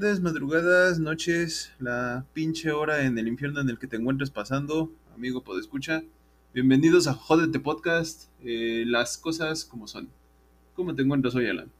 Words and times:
tardes, 0.00 0.20
madrugadas, 0.20 1.00
noches, 1.00 1.72
la 1.80 2.24
pinche 2.32 2.70
hora 2.70 3.02
en 3.02 3.18
el 3.18 3.26
infierno 3.26 3.60
en 3.60 3.68
el 3.68 3.80
que 3.80 3.88
te 3.88 3.96
encuentres 3.96 4.30
pasando, 4.30 4.92
amigo 5.12 5.42
escucha. 5.58 6.04
Bienvenidos 6.54 7.08
a 7.08 7.14
Jódete 7.14 7.58
Podcast, 7.58 8.30
eh, 8.44 8.84
las 8.86 9.18
cosas 9.18 9.64
como 9.64 9.88
son. 9.88 10.08
¿Cómo 10.74 10.94
te 10.94 11.02
encuentras 11.02 11.34
hoy, 11.34 11.48
Alan? 11.48 11.72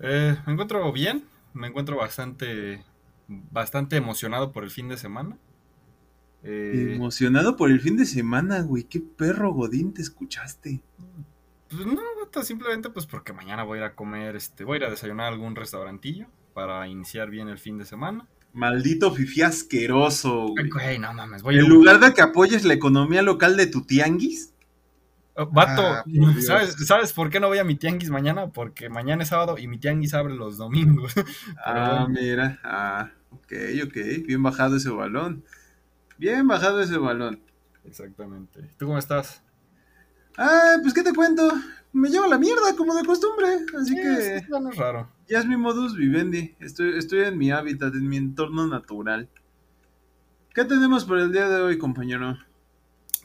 Eh, 0.00 0.36
me 0.46 0.52
encuentro 0.52 0.92
bien, 0.92 1.24
me 1.54 1.68
encuentro 1.68 1.96
bastante, 1.96 2.84
bastante 3.28 3.96
emocionado 3.96 4.52
por 4.52 4.62
el 4.62 4.70
fin 4.70 4.90
de 4.90 4.98
semana. 4.98 5.38
Eh, 6.42 6.96
emocionado 6.96 7.56
por 7.56 7.70
el 7.70 7.80
fin 7.80 7.96
de 7.96 8.04
semana, 8.04 8.60
güey, 8.60 8.84
qué 8.84 9.00
perro 9.00 9.54
godín 9.54 9.94
te 9.94 10.02
escuchaste. 10.02 10.82
Pues 11.70 11.86
no, 11.86 12.42
simplemente 12.42 12.90
pues 12.90 13.06
porque 13.06 13.32
mañana 13.32 13.62
voy 13.62 13.78
a 13.78 13.80
ir 13.80 13.86
a 13.86 13.94
comer, 13.94 14.36
este, 14.36 14.64
voy 14.64 14.74
a 14.74 14.78
ir 14.80 14.84
a 14.84 14.90
desayunar 14.90 15.24
a 15.24 15.32
algún 15.32 15.56
restaurantillo 15.56 16.26
para 16.56 16.88
iniciar 16.88 17.28
bien 17.28 17.48
el 17.48 17.58
fin 17.58 17.76
de 17.76 17.84
semana. 17.84 18.26
Maldito 18.54 19.12
fifi 19.12 19.42
asqueroso, 19.42 20.46
güey. 20.46 20.98
no 20.98 21.12
mames. 21.12 21.42
Voy 21.42 21.58
en 21.58 21.68
lugar 21.68 22.00
de 22.00 22.14
que 22.14 22.22
apoyes 22.22 22.64
la 22.64 22.72
economía 22.72 23.20
local 23.20 23.58
de 23.58 23.66
tu 23.66 23.82
tianguis. 23.82 24.54
Oh, 25.34 25.44
vato, 25.44 25.82
ah, 25.82 26.04
¿sabes, 26.86 27.12
por 27.12 27.28
qué 27.28 27.40
no 27.40 27.48
voy 27.48 27.58
a 27.58 27.64
mi 27.64 27.74
tianguis 27.76 28.08
mañana? 28.08 28.48
Porque 28.48 28.88
mañana 28.88 29.22
es 29.22 29.28
sábado 29.28 29.58
y 29.58 29.68
mi 29.68 29.76
tianguis 29.76 30.14
abre 30.14 30.34
los 30.34 30.56
domingos. 30.56 31.12
ah, 31.62 32.06
mira. 32.08 32.58
Ah, 32.64 33.10
ok, 33.32 33.52
ok. 33.84 34.26
Bien 34.26 34.42
bajado 34.42 34.76
ese 34.76 34.88
balón. 34.88 35.44
Bien 36.16 36.48
bajado 36.48 36.80
ese 36.80 36.96
balón. 36.96 37.38
Exactamente. 37.84 38.62
¿Tú 38.78 38.86
cómo 38.86 38.96
estás? 38.96 39.42
Ah, 40.38 40.76
pues 40.80 40.94
qué 40.94 41.02
te 41.02 41.12
cuento. 41.12 41.52
Me 41.92 42.08
llevo 42.08 42.26
la 42.26 42.38
mierda 42.38 42.74
como 42.78 42.94
de 42.94 43.04
costumbre, 43.04 43.46
así 43.78 43.94
que 43.94 44.36
es, 44.36 44.48
no 44.48 44.70
es 44.70 44.76
raro. 44.78 45.15
Ya 45.28 45.40
es 45.40 45.46
mi 45.46 45.56
modus 45.56 45.96
vivendi. 45.96 46.54
Estoy, 46.60 46.96
estoy 46.96 47.20
en 47.24 47.36
mi 47.36 47.50
hábitat, 47.50 47.94
en 47.94 48.08
mi 48.08 48.16
entorno 48.16 48.66
natural. 48.66 49.28
¿Qué 50.54 50.64
tenemos 50.64 51.04
por 51.04 51.18
el 51.18 51.32
día 51.32 51.48
de 51.48 51.60
hoy, 51.60 51.78
compañero? 51.78 52.38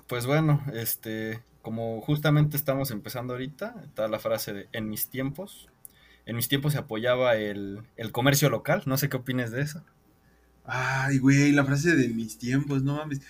Pues 0.07 0.25
bueno, 0.25 0.63
este, 0.73 1.43
como 1.61 2.01
justamente 2.01 2.57
estamos 2.57 2.91
empezando 2.91 3.33
ahorita, 3.33 3.75
está 3.85 4.07
la 4.07 4.19
frase 4.19 4.53
de 4.53 4.69
en 4.73 4.89
mis 4.89 5.09
tiempos. 5.09 5.69
En 6.25 6.35
mis 6.35 6.47
tiempos 6.47 6.73
se 6.73 6.79
apoyaba 6.79 7.35
el, 7.35 7.81
el 7.97 8.11
comercio 8.11 8.49
local. 8.49 8.83
No 8.85 8.97
sé 8.97 9.07
qué 9.07 9.17
opines 9.17 9.51
de 9.51 9.61
eso. 9.61 9.83
Ay, 10.65 11.19
güey, 11.19 11.51
la 11.51 11.65
frase 11.65 11.95
de 11.95 12.07
mis 12.09 12.37
tiempos, 12.37 12.83
no 12.83 12.95
mames. 12.95 13.21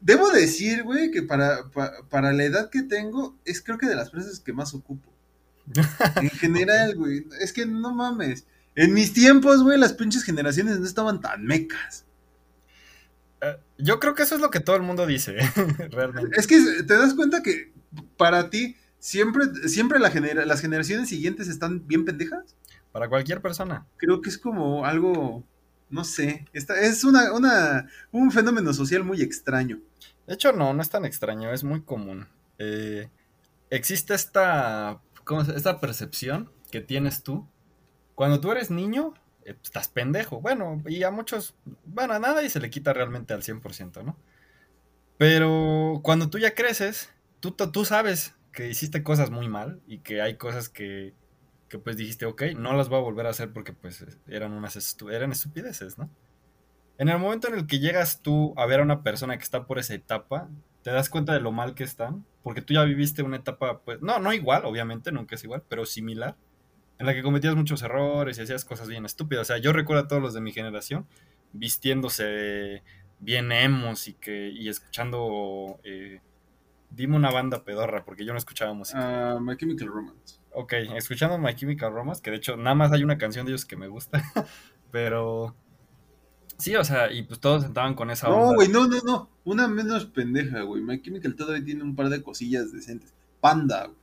Debo 0.00 0.28
decir, 0.30 0.84
güey, 0.84 1.10
que 1.10 1.22
para, 1.22 1.70
para, 2.08 2.32
la 2.32 2.44
edad 2.44 2.70
que 2.70 2.82
tengo, 2.82 3.36
es 3.44 3.62
creo 3.62 3.78
que 3.78 3.86
de 3.86 3.96
las 3.96 4.10
frases 4.10 4.40
que 4.40 4.52
más 4.52 4.74
ocupo. 4.74 5.10
en 6.16 6.30
general, 6.30 6.94
güey. 6.96 7.26
Es 7.40 7.52
que 7.52 7.66
no 7.66 7.94
mames. 7.94 8.46
En 8.74 8.94
mis 8.94 9.12
tiempos, 9.12 9.62
güey, 9.62 9.78
las 9.78 9.92
pinches 9.92 10.24
generaciones 10.24 10.78
no 10.78 10.86
estaban 10.86 11.20
tan 11.20 11.44
mecas. 11.44 12.04
Eh, 13.40 13.56
yo 13.78 13.98
creo 13.98 14.14
que 14.14 14.22
eso 14.22 14.34
es 14.34 14.40
lo 14.40 14.50
que 14.50 14.60
todo 14.60 14.76
el 14.76 14.82
mundo 14.82 15.06
dice, 15.06 15.36
realmente. 15.90 16.38
Es 16.38 16.46
que 16.46 16.60
te 16.86 16.94
das 16.96 17.14
cuenta 17.14 17.42
que 17.42 17.72
para 18.16 18.50
ti 18.50 18.76
siempre, 18.98 19.46
siempre 19.68 19.98
la 19.98 20.10
las 20.44 20.60
generaciones 20.60 21.08
siguientes 21.08 21.48
están 21.48 21.86
bien 21.86 22.04
pendejas. 22.04 22.56
Para 22.92 23.08
cualquier 23.08 23.42
persona. 23.42 23.86
Creo 23.98 24.22
que 24.22 24.30
es 24.30 24.38
como 24.38 24.86
algo 24.86 25.44
no 25.90 26.04
sé, 26.04 26.46
esta, 26.52 26.78
es 26.80 27.04
una, 27.04 27.32
una, 27.32 27.88
un 28.12 28.30
fenómeno 28.30 28.72
social 28.72 29.04
muy 29.04 29.22
extraño. 29.22 29.80
De 30.26 30.34
hecho, 30.34 30.52
no, 30.52 30.74
no 30.74 30.82
es 30.82 30.90
tan 30.90 31.04
extraño, 31.04 31.52
es 31.52 31.64
muy 31.64 31.80
común. 31.82 32.26
Eh, 32.58 33.08
existe 33.70 34.14
esta, 34.14 35.00
¿cómo 35.28 35.42
esta 35.42 35.78
percepción 35.78 36.50
que 36.70 36.80
tienes 36.80 37.22
tú. 37.22 37.46
Cuando 38.14 38.40
tú 38.40 38.50
eres 38.50 38.70
niño, 38.70 39.12
eh, 39.44 39.54
estás 39.62 39.88
pendejo. 39.88 40.40
Bueno, 40.40 40.82
y 40.86 41.02
a 41.02 41.10
muchos, 41.10 41.54
bueno, 41.84 42.14
a 42.14 42.18
nadie 42.18 42.48
se 42.48 42.60
le 42.60 42.70
quita 42.70 42.94
realmente 42.94 43.34
al 43.34 43.42
100%, 43.42 44.02
¿no? 44.02 44.16
Pero 45.18 46.00
cuando 46.02 46.30
tú 46.30 46.38
ya 46.38 46.54
creces, 46.54 47.12
tú, 47.40 47.52
tú 47.52 47.84
sabes 47.84 48.34
que 48.52 48.68
hiciste 48.68 49.02
cosas 49.02 49.30
muy 49.30 49.48
mal 49.48 49.80
y 49.86 49.98
que 49.98 50.22
hay 50.22 50.36
cosas 50.36 50.68
que 50.68 51.14
que 51.68 51.78
pues 51.78 51.96
dijiste, 51.96 52.26
ok, 52.26 52.42
no 52.56 52.74
las 52.74 52.88
voy 52.88 52.98
a 52.98 53.02
volver 53.02 53.26
a 53.26 53.30
hacer 53.30 53.52
porque 53.52 53.72
pues 53.72 54.04
eran 54.26 54.52
unas 54.52 54.96
eran 55.10 55.32
estupideces, 55.32 55.98
¿no? 55.98 56.08
En 56.96 57.08
el 57.08 57.18
momento 57.18 57.48
en 57.48 57.54
el 57.54 57.66
que 57.66 57.78
llegas 57.78 58.22
tú 58.22 58.54
a 58.56 58.66
ver 58.66 58.80
a 58.80 58.82
una 58.82 59.02
persona 59.02 59.36
que 59.36 59.44
está 59.44 59.66
por 59.66 59.78
esa 59.78 59.94
etapa, 59.94 60.48
te 60.82 60.90
das 60.90 61.10
cuenta 61.10 61.32
de 61.32 61.40
lo 61.40 61.52
mal 61.52 61.74
que 61.74 61.84
están, 61.84 62.24
porque 62.42 62.62
tú 62.62 62.74
ya 62.74 62.84
viviste 62.84 63.22
una 63.22 63.36
etapa, 63.36 63.80
pues, 63.80 64.00
no, 64.00 64.18
no 64.18 64.32
igual, 64.32 64.64
obviamente, 64.64 65.12
nunca 65.12 65.34
es 65.34 65.44
igual, 65.44 65.62
pero 65.68 65.84
similar, 65.84 66.36
en 66.98 67.06
la 67.06 67.14
que 67.14 67.22
cometías 67.22 67.54
muchos 67.54 67.82
errores 67.82 68.38
y 68.38 68.42
hacías 68.42 68.64
cosas 68.64 68.88
bien 68.88 69.04
estúpidas. 69.04 69.42
O 69.42 69.44
sea, 69.52 69.58
yo 69.58 69.72
recuerdo 69.72 70.04
a 70.04 70.08
todos 70.08 70.22
los 70.22 70.34
de 70.34 70.40
mi 70.40 70.52
generación 70.52 71.06
vistiéndose 71.52 72.82
bien 73.20 73.52
emos 73.52 74.08
y, 74.08 74.14
que, 74.14 74.48
y 74.50 74.68
escuchando, 74.68 75.80
eh, 75.84 76.20
dime 76.90 77.16
una 77.16 77.30
banda 77.30 77.64
pedorra, 77.64 78.04
porque 78.04 78.24
yo 78.24 78.32
no 78.32 78.38
escuchaba 78.38 78.72
música. 78.74 79.34
Uh, 79.36 79.40
My 79.40 79.56
Chemical 79.56 79.88
Romance. 79.88 80.38
Ok, 80.52 80.72
escuchando 80.96 81.38
My 81.38 81.54
Chemical 81.54 81.92
Romance, 81.92 82.22
que 82.22 82.30
de 82.30 82.36
hecho 82.38 82.56
nada 82.56 82.74
más 82.74 82.92
hay 82.92 83.04
una 83.04 83.18
canción 83.18 83.46
de 83.46 83.52
ellos 83.52 83.64
que 83.64 83.76
me 83.76 83.88
gusta, 83.88 84.22
pero... 84.90 85.54
Sí, 86.58 86.74
o 86.74 86.84
sea, 86.84 87.12
y 87.12 87.22
pues 87.22 87.38
todos 87.38 87.64
estaban 87.64 87.94
con 87.94 88.10
esa 88.10 88.28
No, 88.28 88.54
güey, 88.54 88.68
no, 88.68 88.88
no, 88.88 88.98
no. 89.04 89.30
Una 89.44 89.68
menos 89.68 90.06
pendeja, 90.06 90.62
güey. 90.62 90.82
My 90.82 91.00
Chemical 91.00 91.36
todavía 91.36 91.64
tiene 91.64 91.84
un 91.84 91.94
par 91.94 92.08
de 92.08 92.22
cosillas 92.22 92.72
decentes. 92.72 93.14
Panda, 93.40 93.86
güey. 93.86 93.96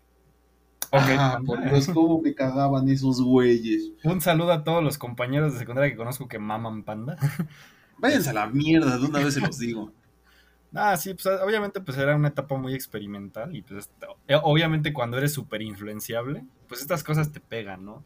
Ok. 0.91 1.19
Ah, 1.19 1.39
por 1.45 1.61
Dios, 1.69 1.87
cómo 1.93 2.21
me 2.21 2.33
cagaban 2.33 2.87
esos 2.87 3.21
güeyes. 3.21 3.91
Un 4.03 4.21
saludo 4.21 4.53
a 4.53 4.63
todos 4.63 4.81
los 4.81 4.97
compañeros 4.97 5.53
de 5.53 5.59
secundaria 5.59 5.91
que 5.91 5.97
conozco 5.97 6.27
que 6.29 6.39
maman 6.39 6.83
panda. 6.83 7.17
Váyanse 7.97 8.29
a 8.29 8.33
la 8.33 8.47
mierda, 8.47 8.97
de 8.97 9.05
una 9.05 9.19
vez 9.19 9.33
se 9.33 9.41
los 9.41 9.57
digo. 9.59 9.91
Ah, 10.77 10.97
sí, 10.97 11.13
pues 11.13 11.25
obviamente 11.41 11.79
pues 11.79 11.97
era 11.97 12.17
una 12.17 12.27
etapa 12.27 12.57
muy 12.57 12.73
experimental 12.73 13.55
y 13.55 13.61
pues 13.61 13.89
obviamente 14.43 14.91
cuando 14.91 15.17
eres 15.17 15.31
súper 15.31 15.61
influenciable, 15.61 16.43
pues 16.67 16.81
estas 16.81 17.01
cosas 17.01 17.31
te 17.31 17.39
pegan, 17.39 17.85
¿no? 17.85 18.03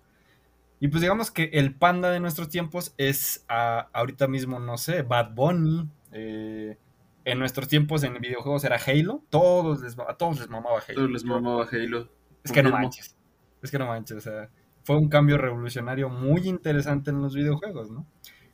Y 0.80 0.88
pues 0.88 1.02
digamos 1.02 1.32
que 1.32 1.46
el 1.54 1.76
panda 1.76 2.10
de 2.10 2.20
nuestros 2.20 2.50
tiempos 2.50 2.94
es 2.98 3.46
ahorita 3.48 4.28
mismo, 4.28 4.60
no 4.60 4.78
sé, 4.78 5.02
Bad 5.02 5.34
Bunny. 5.34 5.90
Eh, 6.12 6.78
en 7.26 7.40
nuestros 7.40 7.68
tiempos 7.68 8.04
en 8.04 8.14
videojuegos 8.20 8.64
era 8.64 8.78
Halo. 8.78 9.24
Todos 9.30 9.82
les, 9.82 9.98
a 10.00 10.16
todos 10.16 10.40
les 10.40 10.50
mamaba 10.50 10.80
Halo. 10.80 10.96
Todos 10.96 11.12
les 11.12 11.24
mamaba 11.26 11.68
Halo. 11.72 12.10
Es 12.44 12.52
que 12.52 12.64
no 12.64 12.72
manches. 12.72 13.18
Es 13.62 13.72
que 13.72 13.78
no 13.78 13.88
manches. 13.88 14.18
O 14.18 14.22
sea, 14.22 14.50
fue 14.84 14.98
un 14.98 15.10
cambio 15.10 15.38
revolucionario 15.38 16.10
muy 16.10 16.48
interesante 16.48 17.12
en 17.12 17.22
los 17.22 17.36
videojuegos, 17.36 17.92
¿no? 17.92 18.06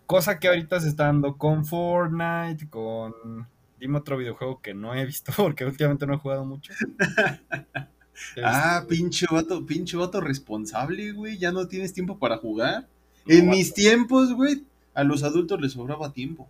Cosa 0.06 0.40
que 0.40 0.48
ahorita 0.48 0.80
se 0.80 0.90
está 0.90 1.06
dando 1.06 1.38
con 1.38 1.66
Fortnite, 1.66 2.70
con 2.70 3.48
Dime 3.80 3.98
otro 3.98 4.18
videojuego 4.18 4.62
que 4.62 4.74
no 4.74 4.96
he 4.96 5.06
visto 5.06 5.32
porque 5.38 5.66
últimamente 5.66 6.08
no 6.08 6.16
he 6.16 6.18
jugado 6.18 6.46
mucho. 6.46 6.74
ah, 8.44 8.80
este, 8.82 8.96
pinche 8.96 9.26
vato, 9.30 9.66
pinche 9.66 9.98
vato 9.98 10.22
responsable, 10.22 11.12
güey. 11.12 11.38
Ya 11.38 11.52
no 11.52 11.68
tienes 11.68 11.94
tiempo 11.94 12.18
para 12.18 12.38
jugar. 12.38 12.88
en 13.28 13.50
mis 13.50 13.74
tiempos, 13.74 14.34
güey, 14.34 14.64
a 14.94 15.04
los 15.04 15.24
adultos 15.24 15.60
les 15.60 15.74
sobraba 15.74 16.14
tiempo. 16.14 16.50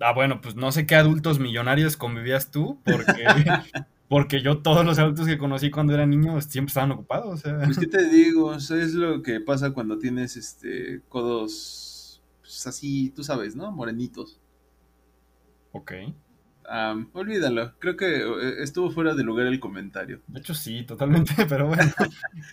Ah, 0.00 0.12
bueno, 0.12 0.40
pues 0.40 0.54
no 0.54 0.70
sé 0.72 0.86
qué 0.86 0.94
adultos 0.94 1.38
millonarios 1.38 1.96
convivías 1.96 2.50
tú, 2.50 2.78
porque, 2.84 3.24
porque 4.08 4.42
yo 4.42 4.58
todos 4.58 4.84
los 4.84 4.98
adultos 4.98 5.26
que 5.26 5.38
conocí 5.38 5.70
cuando 5.70 5.94
era 5.94 6.06
niño 6.06 6.40
siempre 6.42 6.70
estaban 6.70 6.92
ocupados. 6.92 7.44
O 7.44 7.58
Pues 7.64 7.78
qué 7.78 7.86
te 7.86 8.08
digo, 8.08 8.54
eso 8.54 8.76
es 8.76 8.94
lo 8.94 9.22
que 9.22 9.40
pasa 9.40 9.70
cuando 9.70 9.98
tienes 9.98 10.36
este 10.36 11.00
codos 11.08 12.20
pues, 12.42 12.66
así, 12.66 13.10
tú 13.10 13.24
sabes, 13.24 13.56
¿no? 13.56 13.72
Morenitos. 13.72 14.38
Ok. 15.72 15.92
Olvídalo, 17.12 17.74
creo 17.78 17.96
que 17.96 18.06
eh, 18.06 18.62
estuvo 18.62 18.90
fuera 18.90 19.14
de 19.14 19.22
lugar 19.22 19.46
el 19.46 19.60
comentario. 19.60 20.20
De 20.26 20.40
hecho, 20.40 20.54
sí, 20.54 20.84
totalmente, 20.84 21.34
pero 21.48 21.68
bueno. 21.68 21.92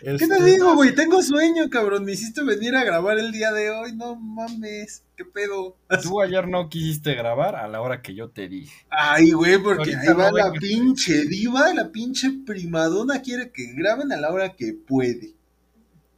¿Qué 0.01 0.17
te 0.17 0.23
este, 0.23 0.43
digo, 0.43 0.75
güey? 0.75 0.93
Tengo 0.93 1.21
sueño, 1.21 1.69
cabrón. 1.69 2.05
Me 2.05 2.13
hiciste 2.13 2.43
venir 2.43 2.75
a 2.75 2.83
grabar 2.83 3.17
el 3.17 3.31
día 3.31 3.51
de 3.51 3.69
hoy. 3.71 3.95
No 3.95 4.15
mames, 4.15 5.03
qué 5.15 5.25
pedo. 5.25 5.77
Tú 6.01 6.21
ayer 6.21 6.47
no 6.47 6.69
quisiste 6.69 7.13
grabar 7.15 7.55
a 7.55 7.67
la 7.67 7.81
hora 7.81 8.01
que 8.01 8.13
yo 8.13 8.29
te 8.29 8.47
dije. 8.47 8.85
Ay, 8.89 9.31
güey, 9.31 9.57
porque 9.57 9.95
ahí 9.95 10.13
va 10.13 10.31
la 10.31 10.51
pinche 10.51 11.25
diva, 11.25 11.73
la 11.73 11.91
pinche 11.91 12.31
primadona 12.45 13.21
quiere 13.21 13.51
que 13.51 13.73
graben 13.73 14.11
a 14.11 14.17
la 14.17 14.31
hora 14.31 14.55
que 14.55 14.73
puede 14.73 15.33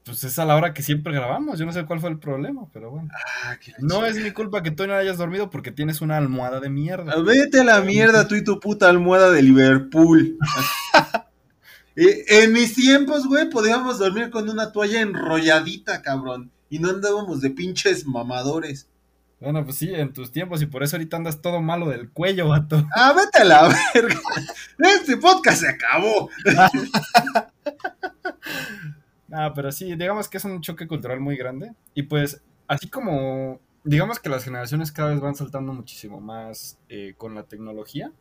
pues 0.05 0.23
es 0.23 0.37
a 0.37 0.45
la 0.45 0.55
hora 0.55 0.73
que 0.73 0.83
siempre 0.83 1.13
grabamos. 1.13 1.57
Yo 1.57 1.65
no 1.65 1.73
sé 1.73 1.83
cuál 1.85 1.99
fue 1.99 2.11
el 2.11 2.19
problema, 2.19 2.67
pero 2.71 2.91
bueno. 2.91 3.09
Ah, 3.43 3.57
no 3.79 4.05
es 4.05 4.17
mi 4.17 4.29
culpa 4.31 4.61
que 4.61 4.69
tú 4.69 4.85
no 4.85 4.93
hayas 4.93 5.17
dormido 5.17 5.49
porque 5.49 5.71
tienes 5.71 5.99
una 5.99 6.17
almohada 6.17 6.59
de 6.59 6.69
mierda. 6.69 7.13
Ah, 7.13 7.21
vete 7.21 7.61
a 7.61 7.63
la 7.63 7.81
mierda 7.81 8.27
tú 8.27 8.35
y 8.35 8.43
tu 8.43 8.59
puta 8.59 8.87
almohada 8.87 9.31
de 9.31 9.41
Liverpool. 9.41 10.37
en 11.95 12.53
mis 12.53 12.75
tiempos, 12.75 13.25
güey, 13.25 13.49
podíamos 13.49 13.97
dormir 13.97 14.29
con 14.29 14.47
una 14.47 14.71
toalla 14.71 15.01
enrolladita, 15.01 16.03
cabrón. 16.03 16.51
Y 16.69 16.77
no 16.77 16.91
andábamos 16.91 17.41
de 17.41 17.49
pinches 17.49 18.05
mamadores. 18.05 18.87
Bueno, 19.39 19.65
pues 19.65 19.77
sí, 19.77 19.91
en 19.91 20.13
tus 20.13 20.31
tiempos, 20.31 20.61
y 20.61 20.67
por 20.67 20.83
eso 20.83 20.97
ahorita 20.97 21.17
andas 21.17 21.41
todo 21.41 21.61
malo 21.61 21.89
del 21.89 22.11
cuello, 22.11 22.49
vato. 22.49 22.87
Ah, 22.95 23.11
vete 23.13 23.41
a 23.41 23.43
la 23.43 23.75
verga. 23.93 24.19
Este 24.77 25.17
podcast 25.17 25.61
se 25.61 25.69
acabó. 25.69 26.29
Ah, 29.31 29.51
pero 29.55 29.71
sí, 29.71 29.95
digamos 29.95 30.29
que 30.29 30.37
es 30.37 30.45
un 30.45 30.61
choque 30.61 30.87
cultural 30.87 31.19
muy 31.19 31.35
grande. 31.37 31.73
Y 31.93 32.03
pues, 32.03 32.43
así 32.67 32.89
como, 32.89 33.59
digamos 33.83 34.19
que 34.19 34.29
las 34.29 34.43
generaciones 34.43 34.91
cada 34.91 35.09
vez 35.11 35.19
van 35.19 35.35
saltando 35.35 35.73
muchísimo 35.73 36.19
más 36.21 36.79
eh, 36.89 37.15
con 37.17 37.33
la 37.35 37.43
tecnología. 37.43 38.11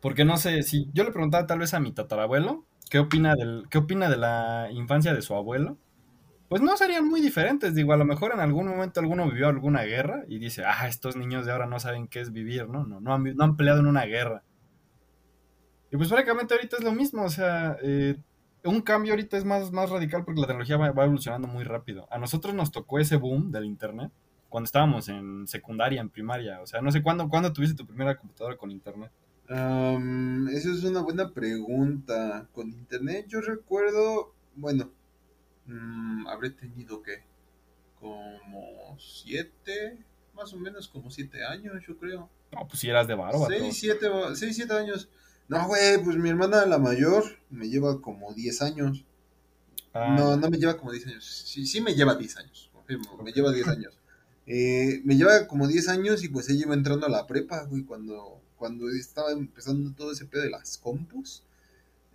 Porque 0.00 0.24
no 0.24 0.36
sé, 0.36 0.62
si 0.62 0.88
yo 0.92 1.04
le 1.04 1.10
preguntaba 1.12 1.46
tal 1.46 1.58
vez 1.58 1.74
a 1.74 1.80
mi 1.80 1.92
tatarabuelo, 1.92 2.64
¿qué 2.90 2.98
opina, 3.00 3.34
del, 3.34 3.64
qué 3.70 3.78
opina 3.78 4.08
de 4.08 4.16
la 4.16 4.68
infancia 4.72 5.12
de 5.14 5.22
su 5.22 5.34
abuelo? 5.34 5.76
Pues 6.48 6.62
no 6.62 6.76
serían 6.76 7.08
muy 7.08 7.20
diferentes, 7.20 7.74
digo, 7.74 7.92
a 7.94 7.98
lo 7.98 8.04
mejor 8.06 8.32
en 8.34 8.40
algún 8.40 8.68
momento 8.68 9.00
alguno 9.00 9.28
vivió 9.30 9.48
alguna 9.48 9.82
guerra 9.84 10.24
y 10.28 10.38
dice, 10.38 10.64
ah, 10.66 10.88
estos 10.88 11.16
niños 11.16 11.46
de 11.46 11.52
ahora 11.52 11.66
no 11.66 11.80
saben 11.80 12.08
qué 12.08 12.20
es 12.20 12.32
vivir, 12.32 12.68
¿no? 12.68 12.86
No, 12.86 13.00
no, 13.00 13.14
han, 13.14 13.24
no 13.36 13.56
peleado 13.56 13.80
en 13.80 13.88
una 13.88 14.04
guerra. 14.06 14.44
Y 15.90 15.96
pues 15.96 16.08
prácticamente 16.08 16.54
ahorita 16.54 16.76
es 16.76 16.84
lo 16.84 16.92
mismo, 16.92 17.24
o 17.24 17.30
sea, 17.30 17.76
eh, 17.82 18.16
un 18.64 18.80
cambio 18.80 19.12
ahorita 19.12 19.36
es 19.36 19.44
más, 19.44 19.70
más 19.72 19.90
radical 19.90 20.24
porque 20.24 20.40
la 20.40 20.46
tecnología 20.46 20.76
va, 20.76 20.88
evolucionando 20.88 21.48
muy 21.48 21.64
rápido. 21.64 22.08
A 22.10 22.18
nosotros 22.18 22.54
nos 22.54 22.72
tocó 22.72 22.98
ese 22.98 23.16
boom 23.16 23.50
del 23.50 23.64
internet 23.64 24.10
cuando 24.48 24.66
estábamos 24.66 25.08
en 25.08 25.46
secundaria, 25.46 26.00
en 26.00 26.10
primaria. 26.10 26.60
O 26.60 26.66
sea, 26.66 26.80
no 26.80 26.90
sé 26.90 27.02
cuándo, 27.02 27.28
¿cuándo 27.28 27.52
tuviste 27.52 27.76
tu 27.76 27.86
primera 27.86 28.16
computadora 28.16 28.56
con 28.56 28.70
internet. 28.70 29.10
eso 29.48 30.72
es 30.72 30.84
una 30.84 31.00
buena 31.00 31.32
pregunta. 31.32 32.48
Con 32.52 32.68
internet 32.68 33.26
yo 33.28 33.40
recuerdo, 33.40 34.34
bueno, 34.54 34.90
mm, 35.66 36.26
habré 36.26 36.50
tenido 36.50 37.02
que 37.02 37.22
como 38.00 38.96
siete, 38.98 39.98
más 40.34 40.52
o 40.52 40.56
menos 40.56 40.88
como 40.88 41.10
siete 41.10 41.44
años, 41.44 41.82
yo 41.86 41.96
creo. 41.98 42.28
No, 42.52 42.66
pues 42.66 42.80
si 42.80 42.88
eras 42.88 43.06
de 43.06 43.14
barba. 43.14 43.46
Seis, 43.46 43.78
siete, 43.78 44.08
seis, 44.34 44.56
siete 44.56 44.74
años. 44.74 45.08
No, 45.48 45.66
güey, 45.66 46.02
pues 46.04 46.16
mi 46.16 46.28
hermana 46.28 46.66
la 46.66 46.78
mayor 46.78 47.24
me 47.50 47.68
lleva 47.68 48.00
como 48.00 48.32
10 48.34 48.62
años. 48.62 49.04
Ah. 49.94 50.14
No, 50.16 50.36
no 50.36 50.50
me 50.50 50.58
lleva 50.58 50.76
como 50.76 50.92
10 50.92 51.06
años. 51.06 51.24
Sí, 51.24 51.66
sí 51.66 51.80
me 51.80 51.94
lleva 51.94 52.14
10 52.14 52.36
años, 52.36 52.70
me 53.24 53.32
lleva 53.32 53.52
10 53.52 53.68
años. 53.68 53.94
Eh, 54.50 55.02
me 55.04 55.14
lleva 55.14 55.46
como 55.46 55.68
10 55.68 55.90
años 55.90 56.24
y 56.24 56.28
pues 56.28 56.48
ella 56.48 56.62
iba 56.62 56.72
entrando 56.72 57.04
a 57.04 57.10
la 57.10 57.26
prepa, 57.26 57.64
güey, 57.64 57.84
cuando, 57.84 58.40
cuando 58.56 58.88
estaba 58.88 59.30
empezando 59.30 59.92
todo 59.92 60.10
ese 60.10 60.24
pedo 60.24 60.40
de 60.40 60.48
las 60.48 60.78
compus. 60.78 61.42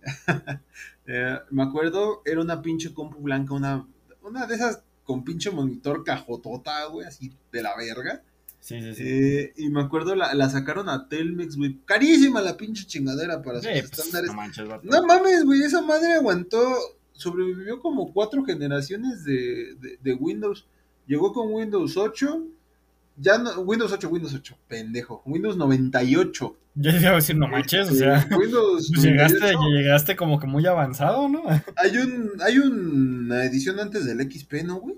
Eh, 1.06 1.38
me 1.50 1.62
acuerdo, 1.62 2.22
era 2.24 2.40
una 2.40 2.62
pinche 2.62 2.94
compu 2.94 3.20
blanca, 3.20 3.52
una, 3.52 3.86
una 4.22 4.46
de 4.46 4.54
esas 4.54 4.82
con 5.04 5.22
pinche 5.22 5.50
monitor 5.50 6.02
cajotota, 6.02 6.86
güey, 6.86 7.06
así 7.06 7.30
de 7.52 7.62
la 7.62 7.76
verga. 7.76 8.22
Sí, 8.64 8.80
sí, 8.80 8.94
sí. 8.94 9.02
Eh, 9.06 9.52
y 9.58 9.68
me 9.68 9.82
acuerdo, 9.82 10.14
la, 10.14 10.32
la, 10.32 10.48
sacaron 10.48 10.88
a 10.88 11.06
Telmex, 11.06 11.58
güey. 11.58 11.76
Carísima 11.84 12.40
la 12.40 12.56
pinche 12.56 12.86
chingadera 12.86 13.42
para 13.42 13.60
sus 13.60 13.70
pues, 13.70 13.84
estándares. 13.84 14.30
No, 14.82 15.04
mames, 15.04 15.44
güey, 15.44 15.60
esa 15.60 15.82
madre 15.82 16.14
aguantó, 16.14 16.74
sobrevivió 17.12 17.78
como 17.80 18.10
cuatro 18.14 18.42
generaciones 18.42 19.22
de, 19.22 19.98
de, 20.00 20.14
Windows. 20.14 20.66
Llegó 21.06 21.34
con 21.34 21.52
Windows 21.52 21.98
8. 21.98 22.42
Ya 23.18 23.36
no, 23.36 23.60
Windows 23.60 23.92
8, 23.92 24.08
Windows 24.08 24.32
8, 24.32 24.56
pendejo. 24.66 25.20
Windows 25.26 25.58
98. 25.58 26.56
Ya 26.76 26.98
iba 26.98 27.10
a 27.10 27.14
decir, 27.16 27.36
no 27.36 27.46
manches, 27.46 27.90
o 27.90 27.94
sea. 27.94 28.26
Windows 28.34 28.90
pues 28.94 29.04
llegaste, 29.04 29.52
llegaste 29.76 30.16
como 30.16 30.40
que 30.40 30.46
muy 30.46 30.66
avanzado, 30.66 31.28
¿no? 31.28 31.42
Hay 31.76 31.98
un, 31.98 32.32
hay 32.40 32.56
una 32.56 33.44
edición 33.44 33.78
antes 33.78 34.06
del 34.06 34.22
XP, 34.22 34.64
¿no, 34.64 34.76
güey? 34.76 34.96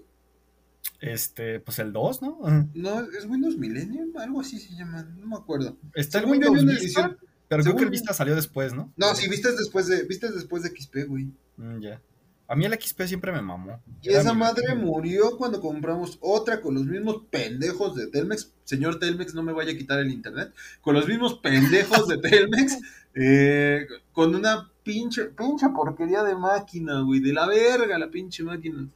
Este, 1.06 1.60
pues 1.60 1.78
el 1.78 1.92
2, 1.92 2.22
¿no? 2.22 2.38
No, 2.74 3.00
es 3.00 3.24
Windows 3.26 3.56
Millennium, 3.56 4.16
algo 4.16 4.40
así 4.40 4.58
se 4.58 4.74
llama, 4.74 5.02
no 5.18 5.26
me 5.26 5.36
acuerdo. 5.36 5.76
Está 5.94 6.18
el 6.18 6.26
Windows 6.26 6.64
Vista, 6.64 7.16
pero 7.48 7.62
creo 7.62 7.76
que 7.76 7.84
el 7.84 7.90
Vista 7.90 8.12
salió 8.12 8.34
después, 8.34 8.74
¿no? 8.74 8.92
No, 8.96 9.14
sí, 9.14 9.28
Vista 9.28 9.52
después 9.52 9.86
de, 9.86 10.02
Vista 10.04 10.30
después 10.30 10.62
de 10.64 10.70
XP, 10.70 11.06
güey. 11.06 11.30
Mm, 11.56 11.80
ya. 11.80 12.00
A 12.48 12.54
mí 12.54 12.64
el 12.64 12.80
XP 12.80 13.02
siempre 13.02 13.32
me 13.32 13.42
mamó. 13.42 13.80
Y 14.02 14.10
esa 14.10 14.32
madre 14.32 14.74
murió 14.74 15.36
cuando 15.36 15.60
compramos 15.60 16.16
otra 16.20 16.60
con 16.60 16.74
los 16.74 16.84
mismos 16.84 17.22
pendejos 17.28 17.96
de 17.96 18.06
Telmex. 18.06 18.52
Señor 18.62 19.00
Telmex, 19.00 19.34
no 19.34 19.42
me 19.42 19.52
vaya 19.52 19.72
a 19.72 19.76
quitar 19.76 19.98
el 19.98 20.12
internet. 20.12 20.52
Con 20.80 20.94
los 20.94 21.08
mismos 21.08 21.34
pendejos 21.38 22.08
de 22.08 22.18
Telmex. 22.18 22.78
Eh, 23.18 23.86
con 24.12 24.34
una 24.34 24.70
pinche, 24.82 25.24
pinche 25.24 25.70
porquería 25.70 26.22
de 26.22 26.36
máquina, 26.36 27.00
güey. 27.00 27.20
De 27.20 27.32
la 27.32 27.46
verga 27.46 27.98
la 27.98 28.10
pinche 28.10 28.42
máquina. 28.42 28.86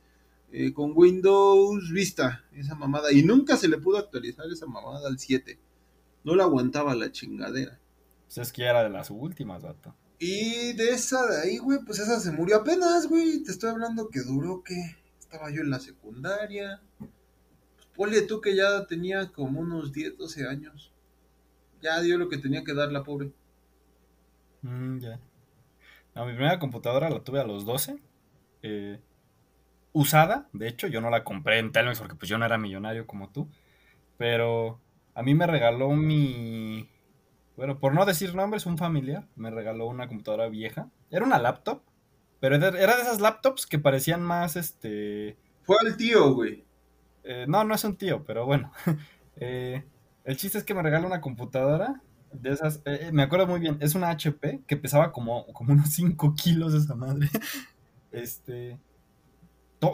Eh, 0.52 0.73
con 0.73 0.93
Windows 0.94 1.93
Vista, 1.93 2.44
esa 2.52 2.75
mamada. 2.75 3.12
Y 3.12 3.23
nunca 3.23 3.56
se 3.56 3.69
le 3.69 3.79
pudo 3.79 3.99
actualizar 3.99 4.47
esa 4.50 4.67
mamada 4.67 5.08
al 5.08 5.19
7. 5.19 5.58
No 6.25 6.35
la 6.35 6.44
aguantaba 6.44 6.94
la 6.94 7.12
chingadera. 7.12 7.79
Pues 8.26 8.38
es 8.38 8.52
que 8.52 8.64
era 8.64 8.82
de 8.82 8.91
las 8.91 9.11
últimas, 9.11 9.62
vato. 9.62 9.94
Y 10.19 10.75
de 10.75 10.91
esa 10.91 11.26
de 11.26 11.41
ahí, 11.41 11.58
güey, 11.58 11.79
pues 11.87 11.99
esa 11.99 12.20
se 12.20 12.32
murió 12.32 12.56
apenas, 12.56 13.08
güey. 13.08 13.43
Te 13.43 13.52
estoy 13.52 13.70
hablando 13.70 14.08
que 14.08 14.20
duró 14.20 14.62
que 14.62 14.97
estaba 15.19 15.50
yo 15.50 15.62
en 15.62 15.70
la 15.70 15.79
secundaria. 15.79 16.82
Pues 16.99 17.87
ponle 17.94 18.23
tú 18.23 18.41
que 18.41 18.55
ya 18.56 18.87
tenía 18.87 19.31
como 19.32 19.61
unos 19.61 19.93
10, 19.93 20.19
12 20.19 20.46
años. 20.46 20.93
Ya 21.81 22.00
dio 22.00 22.19
lo 22.19 22.29
que 22.29 22.38
tenía 22.38 22.64
que 22.64 22.75
dar 22.75 22.93
la 22.93 23.05
pobre. 23.05 23.32
Mm, 24.62 24.99
ya. 24.99 25.20
mi 26.17 26.32
primera 26.35 26.58
computadora 26.58 27.08
la 27.08 27.25
tuve 27.25 27.41
a 27.41 27.44
los 27.44 27.64
12. 27.64 27.99
Eh, 28.62 29.00
usada, 29.92 30.48
de 30.52 30.69
hecho, 30.69 30.87
yo 30.87 31.00
no 31.00 31.10
la 31.10 31.25
compré 31.25 31.58
en 31.58 31.72
Telmex 31.72 31.98
porque 31.98 32.14
pues 32.14 32.28
yo 32.28 32.38
no 32.38 32.46
era 32.46 32.58
millonario 32.58 33.06
como 33.06 33.31
tú, 33.31 33.48
pero 34.16 34.81
a 35.14 35.22
mí 35.22 35.34
me 35.34 35.46
regaló 35.46 35.90
mi, 35.90 36.88
bueno, 37.56 37.78
por 37.78 37.94
no 37.94 38.06
decir 38.06 38.34
nombres, 38.34 38.66
un 38.66 38.78
familiar 38.78 39.26
me 39.37 39.50
regaló 39.50 39.87
una 39.87 40.08
computadora 40.08 40.48
vieja, 40.48 40.88
era 41.10 41.25
una 41.25 41.38
laptop, 41.38 41.82
pero 42.40 42.56
era 42.56 42.70
de 42.70 43.02
esas 43.02 43.20
laptops 43.20 43.66
que 43.66 43.78
parecían 43.78 44.22
más, 44.22 44.56
este... 44.56 45.37
Fue 45.62 45.76
el 45.84 45.96
tío, 45.96 46.34
güey. 46.34 46.64
Eh, 47.22 47.44
no, 47.46 47.62
no 47.64 47.75
es 47.75 47.84
un 47.84 47.96
tío, 47.96 48.25
pero 48.25 48.46
bueno. 48.46 48.72
Eh, 49.43 49.82
el 50.25 50.36
chiste 50.36 50.58
es 50.58 50.64
que 50.64 50.75
me 50.75 50.82
regaló 50.82 51.06
una 51.06 51.22
computadora 51.22 52.02
de 52.31 52.50
esas, 52.50 52.82
eh, 52.84 53.08
me 53.10 53.22
acuerdo 53.22 53.46
muy 53.46 53.58
bien, 53.58 53.78
es 53.81 53.94
una 53.94 54.10
HP 54.10 54.60
que 54.66 54.76
pesaba 54.76 55.12
como, 55.12 55.46
como 55.54 55.72
unos 55.72 55.88
5 55.90 56.34
kilos 56.34 56.75
esa 56.75 56.94
madre. 56.94 57.28
Este, 58.12 58.76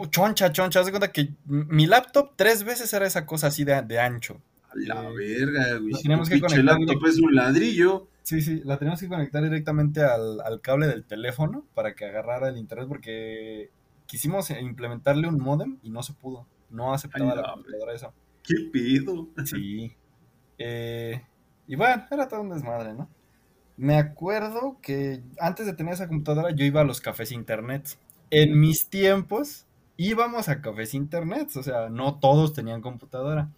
choncha, 0.09 0.51
choncha. 0.51 0.79
Haz 0.79 0.85
de 0.85 0.91
cuenta 0.91 1.11
que 1.11 1.33
mi 1.45 1.85
laptop 1.85 2.33
tres 2.35 2.63
veces 2.63 2.91
era 2.93 3.05
esa 3.05 3.25
cosa 3.25 3.47
así 3.47 3.63
de, 3.63 3.81
de 3.81 3.99
ancho. 3.99 4.41
A 4.69 4.75
la 4.75 5.09
eh, 5.09 5.13
verga, 5.15 5.77
güey. 5.77 5.93
Teníamos 6.01 6.29
que 6.29 6.39
conectar. 6.39 6.63
laptop 6.63 7.05
es 7.05 7.19
un 7.19 7.35
ladrillo. 7.35 8.07
Sí, 8.23 8.41
sí, 8.41 8.61
la 8.65 8.77
teníamos 8.77 8.99
que 8.99 9.07
conectar 9.07 9.41
directamente 9.41 10.01
al, 10.01 10.41
al, 10.41 10.59
cable 10.59 10.87
del 10.87 11.05
teléfono 11.05 11.65
para 11.73 11.95
que 11.95 12.05
agarrara 12.05 12.49
el 12.49 12.57
internet 12.57 12.87
porque 12.89 13.71
quisimos 14.05 14.49
implementarle 14.49 15.27
un 15.29 15.39
modem 15.39 15.77
y 15.81 15.89
no 15.89 16.03
se 16.03 16.13
pudo. 16.13 16.45
No 16.69 16.93
aceptaba 16.93 17.35
la 17.35 17.53
computadora 17.53 17.93
eso. 17.93 18.13
¿Qué 18.43 18.55
pedo? 18.71 19.29
Sí. 19.45 19.93
Eh, 20.57 21.21
y 21.67 21.75
bueno, 21.75 22.05
era 22.09 22.27
todo 22.27 22.41
un 22.41 22.49
desmadre, 22.49 22.93
¿no? 22.93 23.09
Me 23.75 23.97
acuerdo 23.97 24.77
que 24.81 25.21
antes 25.39 25.65
de 25.65 25.73
tener 25.73 25.93
esa 25.93 26.07
computadora 26.07 26.51
yo 26.51 26.65
iba 26.65 26.81
a 26.81 26.85
los 26.85 26.99
cafés 26.99 27.31
internet. 27.31 27.97
En 28.31 28.59
mis 28.59 28.89
tiempos, 28.89 29.66
íbamos 29.97 30.47
a 30.47 30.61
cafés 30.61 30.93
internet, 30.93 31.49
o 31.55 31.63
sea, 31.63 31.89
no 31.89 32.19
todos 32.19 32.53
tenían 32.53 32.81
computadora. 32.81 33.49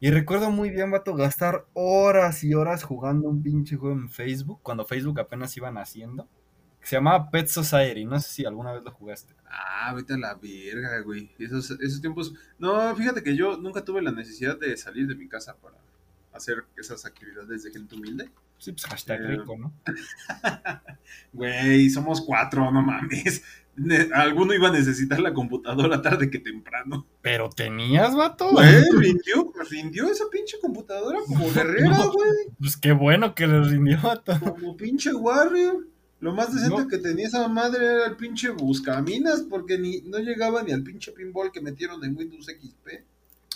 Y 0.00 0.10
recuerdo 0.10 0.50
muy 0.50 0.70
bien, 0.70 0.90
vato, 0.90 1.14
gastar 1.14 1.66
horas 1.74 2.42
y 2.42 2.54
horas 2.54 2.82
jugando 2.82 3.28
un 3.28 3.42
pinche 3.42 3.76
juego 3.76 3.94
en 3.94 4.08
Facebook, 4.08 4.60
cuando 4.62 4.84
Facebook 4.84 5.20
apenas 5.20 5.56
iban 5.56 5.78
haciendo, 5.78 6.28
que 6.80 6.86
se 6.88 6.96
llamaba 6.96 7.30
Pet 7.30 7.46
Society, 7.46 8.04
no 8.04 8.18
sé 8.18 8.28
si 8.28 8.44
alguna 8.44 8.72
vez 8.72 8.82
lo 8.82 8.90
jugaste. 8.90 9.34
Ah, 9.46 9.92
vete 9.94 10.14
a 10.14 10.18
la 10.18 10.34
verga, 10.34 10.98
güey. 11.00 11.30
Esos, 11.38 11.70
esos 11.72 12.00
tiempos... 12.00 12.34
No, 12.58 12.94
fíjate 12.96 13.22
que 13.22 13.36
yo 13.36 13.56
nunca 13.58 13.84
tuve 13.84 14.02
la 14.02 14.10
necesidad 14.10 14.58
de 14.58 14.76
salir 14.76 15.06
de 15.06 15.14
mi 15.14 15.28
casa 15.28 15.56
para 15.56 15.76
hacer 16.32 16.64
esas 16.76 17.04
actividades 17.04 17.62
de 17.62 17.70
gente 17.70 17.94
humilde. 17.94 18.30
Sí, 18.58 18.72
pues 18.72 18.86
hashtag 18.86 19.20
eh, 19.20 19.26
rico, 19.36 19.56
¿no? 19.56 19.72
Güey, 21.32 21.90
somos 21.90 22.20
cuatro, 22.20 22.70
no 22.70 22.82
mames 22.82 23.44
alguno 24.14 24.54
iba 24.54 24.68
a 24.68 24.72
necesitar 24.72 25.20
la 25.20 25.32
computadora 25.32 26.02
tarde 26.02 26.30
que 26.30 26.38
temprano. 26.38 27.06
Pero 27.20 27.48
tenías, 27.50 28.14
vato. 28.14 28.50
Güey, 28.50 28.84
rindió, 28.92 29.52
rindió 29.70 30.08
esa 30.08 30.24
pinche 30.30 30.58
computadora 30.60 31.18
como 31.26 31.50
guerrera, 31.52 31.96
güey. 32.12 32.30
pues 32.58 32.76
qué 32.76 32.92
bueno 32.92 33.34
que 33.34 33.46
le 33.46 33.62
rindió, 33.62 33.98
vato. 34.02 34.38
Como 34.40 34.76
pinche 34.76 35.14
Warrior. 35.14 35.86
Lo 36.20 36.32
más 36.32 36.54
decente 36.54 36.86
que 36.88 36.98
tenía 36.98 37.26
esa 37.26 37.48
madre 37.48 37.84
era 37.84 38.06
el 38.06 38.16
pinche 38.16 38.50
Buscaminas, 38.50 39.42
porque 39.50 39.76
ni, 39.76 40.02
no 40.02 40.18
llegaba 40.18 40.62
ni 40.62 40.70
al 40.70 40.84
pinche 40.84 41.10
pinball 41.10 41.50
que 41.50 41.60
metieron 41.60 42.04
en 42.04 42.16
Windows 42.16 42.46
XP. 42.46 43.02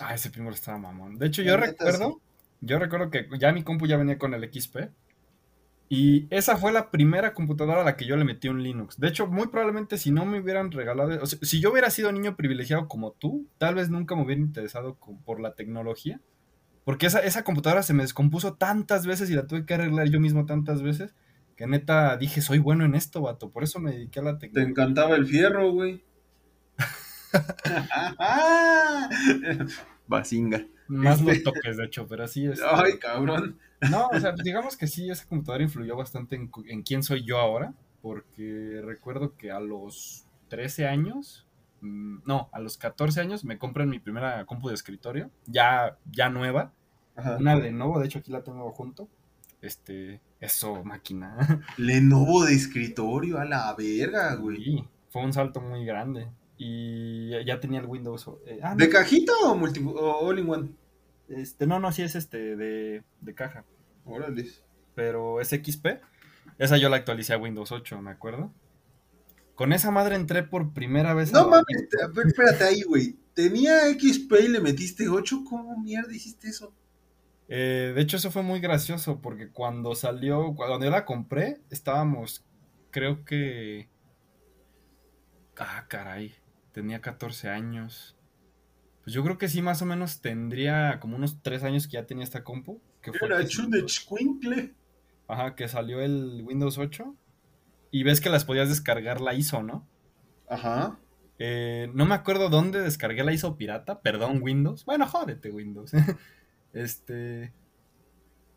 Ah, 0.01 0.15
ese 0.15 0.31
pinball 0.31 0.55
estaba 0.55 0.77
mamón. 0.77 1.17
De 1.17 1.29
hecho, 1.29 1.43
yo 1.43 1.57
recuerdo, 1.57 2.21
yo 2.61 2.81
recuerdo 2.81 3.09
que 3.11 3.29
ya 3.39 3.53
mi 3.53 3.63
compu 3.63 3.87
ya 3.87 3.97
venía 3.97 4.19
con 4.19 4.35
el 4.35 4.53
XP. 4.53 4.79
Y 5.89 6.27
esa 6.35 6.57
fue 6.57 6.73
la 6.73 6.91
primera 6.91 7.33
computadora 7.33 7.83
a 7.83 7.85
la 7.85 7.97
que 7.97 8.07
yo 8.07 8.17
le 8.17 8.25
metí 8.25 8.49
un 8.49 8.61
Linux. 8.63 8.99
De 8.99 9.07
hecho, 9.09 9.29
muy 9.29 9.47
probablemente 9.47 9.99
si 9.99 10.11
no 10.11 10.27
me 10.27 10.41
hubieran 10.41 10.73
regalado, 10.73 11.23
o 11.23 11.27
sea, 11.27 11.39
si 11.43 11.61
yo 11.61 11.71
hubiera 11.71 11.91
sido 11.91 12.11
niño 12.11 12.35
privilegiado 12.37 12.89
como 12.89 13.13
tú, 13.13 13.47
tal 13.59 13.77
vez 13.77 13.89
nunca 13.89 14.17
me 14.17 14.23
hubiera 14.25 14.41
interesado 14.41 14.99
por 15.25 15.41
la 15.41 15.55
tecnología. 15.55 16.21
Porque 16.85 17.07
esa, 17.07 17.21
esa 17.21 17.45
computadora 17.45 17.83
se 17.85 17.95
me 17.95 18.03
descompuso 18.03 18.55
tantas 18.55 19.07
veces 19.07 19.31
y 19.31 19.35
la 19.35 19.47
tuve 19.47 19.65
que 19.65 19.75
arreglar 19.75 20.09
yo 20.09 20.21
mismo 20.21 20.47
tantas 20.47 20.83
veces 20.83 21.15
Que 21.57 21.67
neta 21.67 22.17
dije, 22.17 22.41
soy 22.43 22.59
bueno 22.59 22.85
en 22.85 22.95
esto, 22.95 23.23
vato. 23.23 23.51
Por 23.51 23.63
eso 23.65 23.81
me 23.81 23.93
dediqué 23.93 24.21
a 24.21 24.25
la 24.25 24.39
Te 24.39 24.47
tecnología. 24.49 24.71
encantaba 24.71 25.17
el 25.17 25.27
fierro, 25.27 25.73
güey. 25.73 26.05
Basinga. 30.07 30.67
Más 30.89 31.21
los 31.21 31.33
Este- 31.33 31.45
toques, 31.45 31.77
de 31.77 31.85
hecho, 31.85 32.07
pero 32.07 32.27
sí 32.29 32.47
es. 32.47 32.61
Ay, 32.63 32.99
cabrón. 32.99 33.59
No, 33.91 34.09
o 34.09 34.19
sea, 34.21 34.33
digamos 34.43 34.77
que 34.77 34.87
sí, 34.87 35.11
esa 35.11 35.27
computadora 35.27 35.65
influyó 35.65 35.97
bastante 35.97 36.37
en, 36.37 36.51
en 36.69 36.83
quién 36.83 37.03
soy 37.03 37.25
yo 37.25 37.39
ahora, 37.39 37.75
porque 38.03 38.81
recuerdo 38.85 39.37
que 39.37 39.51
a 39.51 39.61
los 39.61 40.27
13 40.49 40.87
años, 40.87 41.47
mm, 41.81 42.19
no, 42.25 42.49
a 42.53 42.61
los 42.61 42.79
14 42.79 43.21
años 43.21 43.45
me 43.45 43.59
compré 43.59 43.85
mi 43.87 43.99
primera 43.99 44.45
compu 44.47 44.69
de 44.69 44.75
escritorio, 44.75 45.31
ya, 45.47 45.99
ya 46.11 46.31
nueva, 46.31 46.73
Ajá. 47.17 47.37
una 47.39 47.55
Lenovo, 47.57 47.99
de 47.99 48.07
hecho 48.07 48.19
aquí 48.21 48.31
la 48.33 48.43
tengo 48.45 48.71
junto, 48.73 49.09
este, 49.61 50.21
eso, 50.41 50.85
máquina, 50.85 51.37
Lenovo 51.77 52.45
de 52.45 52.55
escritorio, 52.55 53.39
a 53.39 53.45
la 53.45 53.75
verga, 53.75 54.35
güey. 54.37 54.57
y 54.79 54.89
fue 55.11 55.23
un 55.25 55.33
salto 55.33 55.61
muy 55.61 55.85
grande, 55.85 56.29
y 56.59 57.31
ya- 57.45 57.61
tenía 57.61 57.81
el 57.81 57.87
Windows, 57.87 58.31
eh, 58.47 58.61
ah, 58.63 58.71
no, 58.71 58.77
¿De 58.77 58.89
cajita 58.89 59.33
o, 59.45 59.55
multi 59.57 59.83
o 59.85 60.27
all 60.27 60.39
in 60.39 60.49
one? 60.49 60.69
Este, 61.29 61.67
no, 61.67 61.81
no, 61.81 61.93
sí 61.93 62.03
es 62.03 62.15
este, 62.15 62.57
de, 62.57 63.03
de 63.21 63.35
caja, 63.35 63.65
Órale. 64.05 64.47
pero 64.95 65.41
es 65.41 65.49
XP. 65.51 65.87
Esa 66.59 66.77
yo 66.79 66.89
la 66.89 66.97
actualicé 66.97 67.35
a 67.35 67.39
Windows 67.39 67.73
8, 67.73 68.01
me 68.03 68.11
acuerdo. 68.11 68.53
Con 69.55 69.73
esa 69.73 69.91
madre 69.91 70.17
entré 70.17 70.43
por 70.43 70.73
primera 70.73 71.15
vez 71.15 71.33
No 71.33 71.45
la- 71.45 71.47
mames, 71.49 71.89
te- 71.89 72.29
espérate 72.29 72.65
ahí, 72.65 72.83
güey. 72.83 73.17
Tenía 73.35 73.81
XP 73.91 74.33
y 74.45 74.49
le 74.49 74.61
metiste 74.61 75.09
8. 75.09 75.45
¿Cómo 75.49 75.79
mierda 75.79 76.15
hiciste 76.15 76.49
eso? 76.49 76.75
Eh, 77.49 77.93
de 77.95 78.01
hecho, 78.03 78.17
eso 78.17 78.31
fue 78.31 78.43
muy 78.43 78.61
gracioso 78.61 79.21
porque 79.21 79.51
cuando 79.51 79.95
salió, 79.95 80.55
cuando 80.55 80.85
yo 80.85 80.91
la 80.91 81.05
compré, 81.05 81.61
estábamos, 81.71 82.45
creo 82.91 83.25
que... 83.25 83.89
Ah, 85.59 85.87
caray, 85.89 86.35
tenía 86.73 87.01
14 87.01 87.49
años. 87.49 88.16
Pues 89.07 89.15
yo 89.15 89.23
creo 89.23 89.39
que 89.39 89.47
sí, 89.47 89.63
más 89.63 89.83
o 89.83 89.87
menos 89.87 90.21
tendría 90.21 90.99
como 90.99 91.15
unos 91.15 91.41
3 91.41 91.63
años 91.63 91.87
que 91.87 91.93
ya 91.93 92.07
tenía 92.07 92.25
esta 92.25 92.43
compu. 92.43 92.83
Que 93.01 93.13
fue 93.13 93.29
Era 93.29 93.47
chunechcuincle. 93.47 94.75
Ajá, 95.29 95.55
que 95.55 95.69
salió 95.69 96.01
el 96.01 96.43
Windows 96.45 96.77
8. 96.77 97.15
Y 97.93 98.03
ves 98.03 98.21
que 98.21 98.31
las 98.31 98.45
podías 98.45 98.69
descargar 98.69 99.21
la 99.21 99.33
ISO, 99.35 99.63
¿no? 99.63 99.87
Ajá. 100.49 100.99
Eh, 101.39 101.89
no 101.95 102.05
me 102.05 102.17
acuerdo 102.17 102.49
dónde 102.49 102.81
descargué 102.81 103.23
la 103.23 103.33
ISO 103.33 103.57
pirata, 103.57 104.01
perdón 104.01 104.43
Windows. 104.43 104.85
Bueno, 104.85 105.07
jódete 105.07 105.53
Windows. 105.53 105.93
este. 106.73 107.53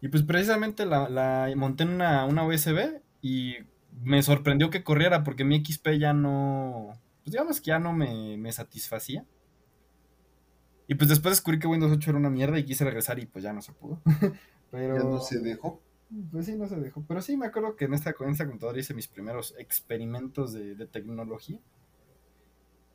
Y 0.01 0.07
pues 0.07 0.23
precisamente 0.23 0.87
la, 0.87 1.09
la 1.09 1.53
monté 1.55 1.83
en 1.83 1.89
una, 1.89 2.25
una 2.25 2.43
USB 2.43 3.03
y 3.21 3.57
me 4.01 4.23
sorprendió 4.23 4.71
que 4.71 4.83
corriera 4.83 5.23
porque 5.23 5.43
mi 5.43 5.63
XP 5.63 5.89
ya 5.99 6.13
no. 6.13 6.99
Pues 7.23 7.33
digamos 7.33 7.61
que 7.61 7.67
ya 7.67 7.77
no 7.77 7.93
me, 7.93 8.35
me 8.37 8.51
satisfacía. 8.51 9.27
Y 10.89 10.95
pues 10.95 11.07
después 11.09 11.33
descubrí 11.35 11.59
que 11.59 11.67
Windows 11.67 11.91
8 11.93 12.09
era 12.09 12.19
una 12.19 12.29
mierda 12.29 12.57
y 12.59 12.65
quise 12.65 12.83
regresar 12.83 13.19
y 13.19 13.25
pues 13.27 13.43
ya 13.43 13.53
no 13.53 13.61
se 13.61 13.71
pudo. 13.71 14.01
Pero. 14.71 14.97
Ya 14.97 15.03
no 15.03 15.19
se 15.21 15.39
dejó. 15.39 15.81
Pues 16.31 16.47
sí, 16.47 16.55
no 16.55 16.67
se 16.67 16.75
dejó. 16.77 17.05
Pero 17.07 17.21
sí, 17.21 17.37
me 17.37 17.45
acuerdo 17.45 17.75
que 17.75 17.85
en 17.85 17.93
esta, 17.93 18.13
en 18.19 18.29
esta 18.29 18.45
computadora 18.45 18.79
hice 18.79 18.93
mis 18.95 19.07
primeros 19.07 19.53
experimentos 19.59 20.51
de, 20.51 20.73
de 20.75 20.87
tecnología. 20.87 21.59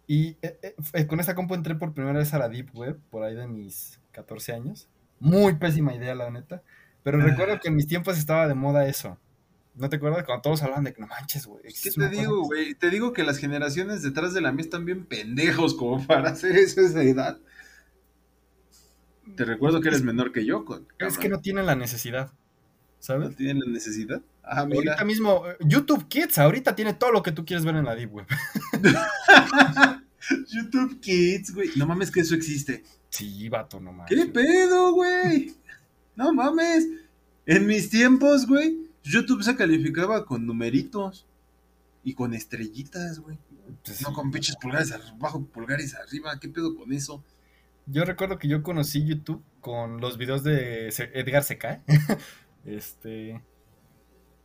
Y 0.06 0.36
eh, 0.42 0.58
eh, 0.62 0.74
f- 0.78 1.06
con 1.06 1.20
esta 1.20 1.34
compu 1.34 1.54
entré 1.54 1.74
por 1.76 1.94
primera 1.94 2.18
vez 2.18 2.34
a 2.34 2.38
la 2.38 2.48
Deep 2.48 2.74
Web, 2.76 2.98
por 3.10 3.22
ahí 3.22 3.34
de 3.34 3.46
mis 3.46 4.00
14 4.12 4.52
años. 4.52 4.88
Muy 5.20 5.54
pésima 5.54 5.94
idea, 5.94 6.14
la 6.14 6.30
neta. 6.30 6.62
Pero 7.02 7.18
Ah. 7.20 7.24
recuerdo 7.24 7.58
que 7.60 7.68
en 7.68 7.76
mis 7.76 7.86
tiempos 7.86 8.18
estaba 8.18 8.46
de 8.48 8.54
moda 8.54 8.86
eso. 8.86 9.18
¿No 9.76 9.88
te 9.88 9.96
acuerdas? 9.96 10.24
Cuando 10.24 10.42
todos 10.42 10.62
hablaban 10.62 10.84
de 10.84 10.92
que 10.92 11.00
no 11.00 11.06
manches, 11.08 11.46
güey. 11.46 11.62
¿Qué 11.82 11.90
te 11.90 12.08
digo, 12.08 12.42
güey? 12.44 12.74
Te 12.74 12.90
digo 12.90 13.12
que 13.12 13.24
las 13.24 13.38
generaciones 13.38 14.02
detrás 14.02 14.34
de 14.34 14.40
la 14.40 14.52
mía 14.52 14.62
están 14.64 14.84
bien 14.84 15.04
pendejos 15.06 15.74
como 15.74 16.04
para 16.06 16.30
hacer 16.30 16.56
eso 16.56 16.80
a 16.80 16.84
esa 16.84 17.02
edad. 17.02 17.38
Te 19.36 19.44
recuerdo 19.44 19.80
que 19.80 19.88
eres 19.88 20.02
menor 20.02 20.32
que 20.32 20.44
yo, 20.44 20.64
con, 20.64 20.86
Es 20.98 21.18
que 21.18 21.28
no 21.28 21.40
tienen 21.40 21.66
la 21.66 21.74
necesidad, 21.74 22.26
no 22.28 22.32
¿sabes? 23.00 23.36
tienen 23.36 23.60
la 23.60 23.70
necesidad. 23.70 24.20
Ah, 24.42 24.66
mira. 24.66 24.92
Ahorita 24.92 25.04
mismo, 25.04 25.46
eh, 25.48 25.56
YouTube 25.60 26.06
Kids, 26.08 26.38
ahorita 26.38 26.74
tiene 26.76 26.94
todo 26.94 27.10
lo 27.12 27.22
que 27.22 27.32
tú 27.32 27.44
quieres 27.44 27.64
ver 27.64 27.76
en 27.76 27.84
la 27.86 27.94
Deep 27.94 28.12
Web. 28.12 28.26
YouTube 30.48 31.00
Kids, 31.00 31.54
güey. 31.54 31.70
No 31.76 31.86
mames 31.86 32.10
que 32.10 32.20
eso 32.20 32.34
existe. 32.34 32.84
Sí, 33.10 33.48
vato, 33.48 33.80
no 33.80 33.90
¿Qué 34.06 34.16
manches. 34.16 34.26
pedo, 34.32 34.92
güey? 34.92 35.54
No 36.16 36.32
mames. 36.32 36.86
En 37.46 37.66
mis 37.66 37.90
tiempos, 37.90 38.46
güey, 38.46 38.88
YouTube 39.02 39.42
se 39.42 39.54
calificaba 39.56 40.24
con 40.24 40.46
numeritos 40.46 41.26
y 42.02 42.14
con 42.14 42.34
estrellitas, 42.34 43.18
güey. 43.20 43.38
Pues 43.84 44.00
No 44.02 44.08
sí. 44.08 44.14
con 44.14 44.30
pinches 44.30 44.56
pulgares 44.56 44.92
abajo, 44.92 45.44
pulgares 45.46 45.94
arriba. 45.94 46.38
¿Qué 46.40 46.48
pedo 46.48 46.74
con 46.76 46.92
eso? 46.92 47.22
Yo 47.86 48.04
recuerdo 48.04 48.38
que 48.38 48.48
yo 48.48 48.62
conocí 48.62 49.04
YouTube 49.04 49.42
con 49.60 50.00
los 50.00 50.16
videos 50.16 50.42
de 50.42 50.88
Edgar 50.88 51.42
se 51.42 51.58
cae. 51.58 51.82
este. 52.64 53.42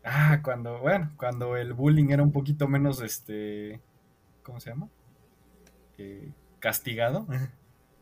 Ah, 0.04 0.42
cuando, 0.44 0.80
bueno, 0.80 1.12
cuando 1.18 1.56
el 1.56 1.74
bullying 1.74 2.10
era 2.10 2.24
un 2.24 2.32
poquito 2.32 2.68
menos, 2.68 3.02
este. 3.02 3.82
¿Cómo 4.44 4.60
se 4.60 4.72
llama? 4.72 4.90
Eh, 5.98 6.32
castigado. 6.60 7.28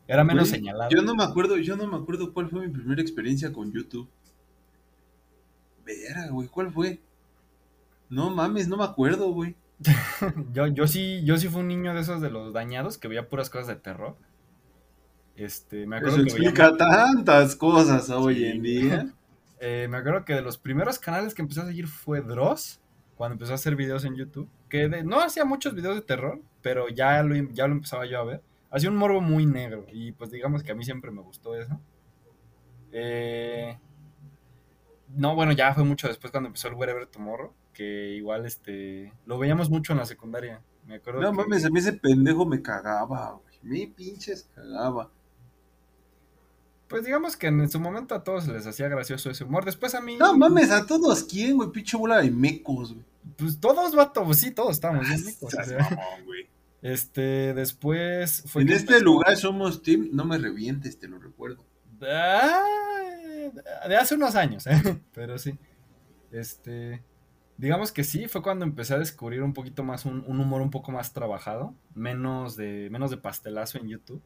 Era 0.06 0.24
menos 0.24 0.48
Güey, 0.48 0.60
señalado. 0.60 0.90
Yo 0.90 1.02
no 1.02 1.14
me 1.14 1.24
acuerdo, 1.24 1.56
yo 1.58 1.76
no 1.76 1.86
me 1.86 1.96
acuerdo 1.96 2.32
cuál 2.32 2.48
fue 2.48 2.66
mi 2.66 2.72
primera 2.72 3.02
experiencia 3.02 3.52
con 3.52 3.72
YouTube. 3.72 4.08
Vera, 5.84 6.28
güey, 6.30 6.48
¿cuál 6.48 6.72
fue? 6.72 7.00
No 8.08 8.30
mames, 8.30 8.68
no 8.68 8.76
me 8.76 8.84
acuerdo, 8.84 9.32
güey. 9.32 9.56
Yo, 10.52 10.66
yo 10.66 10.88
sí, 10.88 11.22
yo 11.24 11.36
sí 11.36 11.46
fui 11.46 11.60
un 11.60 11.68
niño 11.68 11.94
de 11.94 12.00
esos 12.00 12.20
de 12.20 12.30
los 12.30 12.52
dañados 12.52 12.98
que 12.98 13.06
veía 13.06 13.28
puras 13.28 13.48
cosas 13.48 13.68
de 13.68 13.76
terror. 13.76 14.16
Este, 15.38 15.86
me 15.86 15.96
acuerdo 15.96 16.16
Eso 16.16 16.24
que 16.26 16.34
veía- 16.34 16.48
explica 16.50 16.76
tantas 16.76 17.54
cosas 17.56 18.10
hoy 18.10 18.44
en 18.44 18.62
día. 18.62 19.14
Eh, 19.60 19.88
me 19.90 19.96
acuerdo 19.96 20.24
que 20.24 20.34
de 20.34 20.40
los 20.42 20.56
primeros 20.56 21.00
canales 21.00 21.34
que 21.34 21.42
empecé 21.42 21.60
a 21.62 21.66
seguir 21.66 21.88
fue 21.88 22.20
Dross, 22.20 22.80
cuando 23.16 23.32
empezó 23.32 23.50
a 23.50 23.54
hacer 23.56 23.74
videos 23.74 24.04
en 24.04 24.14
YouTube. 24.14 24.48
Que 24.68 24.88
de- 24.88 25.02
no 25.02 25.18
hacía 25.20 25.44
muchos 25.44 25.74
videos 25.74 25.96
de 25.96 26.02
terror, 26.02 26.40
pero 26.62 26.88
ya 26.88 27.20
lo, 27.24 27.34
ya 27.34 27.66
lo 27.66 27.72
empezaba 27.74 28.06
yo 28.06 28.20
a 28.20 28.24
ver. 28.24 28.42
Hacía 28.70 28.88
un 28.88 28.94
morbo 28.96 29.20
muy 29.20 29.46
negro 29.46 29.84
y 29.92 30.12
pues 30.12 30.30
digamos 30.30 30.62
que 30.62 30.70
a 30.70 30.76
mí 30.76 30.84
siempre 30.84 31.10
me 31.10 31.22
gustó 31.22 31.56
eso. 31.56 31.80
Eh, 32.92 33.76
no, 35.16 35.34
bueno, 35.34 35.50
ya 35.50 35.74
fue 35.74 35.82
mucho 35.82 36.06
después 36.06 36.30
cuando 36.30 36.46
empezó 36.48 36.68
el 36.68 36.74
Wherever 36.74 37.06
Tomorrow, 37.06 37.52
que 37.72 38.14
igual 38.14 38.46
este 38.46 39.12
lo 39.26 39.38
veíamos 39.38 39.70
mucho 39.70 39.92
en 39.92 39.98
la 39.98 40.06
secundaria. 40.06 40.62
Me 40.86 40.94
acuerdo 40.96 41.20
No 41.20 41.32
que- 41.32 41.36
mames, 41.36 41.64
a 41.64 41.70
mí 41.70 41.80
ese 41.80 41.94
pendejo 41.94 42.46
me 42.46 42.62
cagaba, 42.62 43.32
güey. 43.42 43.58
Me 43.62 43.92
pinches 43.92 44.48
cagaba. 44.54 45.10
Pues 46.88 47.04
digamos 47.04 47.36
que 47.36 47.48
en 47.48 47.68
su 47.70 47.78
momento 47.78 48.14
a 48.14 48.24
todos 48.24 48.48
les 48.48 48.66
hacía 48.66 48.88
gracioso 48.88 49.30
ese 49.30 49.44
humor. 49.44 49.64
Después 49.64 49.94
a 49.94 50.00
mí. 50.00 50.16
No 50.16 50.36
mames, 50.36 50.70
a 50.70 50.86
todos 50.86 51.24
quién, 51.24 51.56
güey, 51.56 51.70
pinche 51.70 51.96
bola 51.96 52.18
de 52.18 52.30
mecos, 52.30 52.94
güey. 52.94 53.04
Pues 53.36 53.60
todos, 53.60 53.94
vato, 53.94 54.24
pues 54.24 54.40
sí, 54.40 54.50
todos 54.52 54.72
estábamos 54.72 55.06
bien 55.06 55.22
o 55.40 55.50
Seas 55.50 55.68
sea. 55.68 55.78
mamón, 55.78 56.24
güey. 56.24 56.48
Este, 56.80 57.54
después 57.54 58.44
fue 58.46 58.62
En 58.62 58.70
este 58.70 59.00
lugar 59.00 59.36
somos 59.36 59.82
team, 59.82 60.08
no 60.12 60.24
me 60.24 60.38
revientes, 60.38 60.98
te 60.98 61.08
lo 61.08 61.18
recuerdo. 61.18 61.64
Ah, 62.02 62.62
de 63.88 63.96
hace 63.96 64.14
unos 64.14 64.34
años, 64.34 64.66
¿eh? 64.66 64.80
pero 65.12 65.38
sí. 65.38 65.58
Este, 66.30 67.02
digamos 67.56 67.92
que 67.92 68.04
sí, 68.04 68.28
fue 68.28 68.42
cuando 68.42 68.64
empecé 68.64 68.94
a 68.94 68.98
descubrir 68.98 69.42
un 69.42 69.52
poquito 69.52 69.82
más 69.82 70.04
un, 70.04 70.24
un 70.26 70.40
humor 70.40 70.62
un 70.62 70.70
poco 70.70 70.92
más 70.92 71.12
trabajado, 71.12 71.74
menos 71.94 72.56
de, 72.56 72.88
menos 72.90 73.10
de 73.10 73.16
pastelazo 73.16 73.78
en 73.78 73.88
YouTube. 73.88 74.22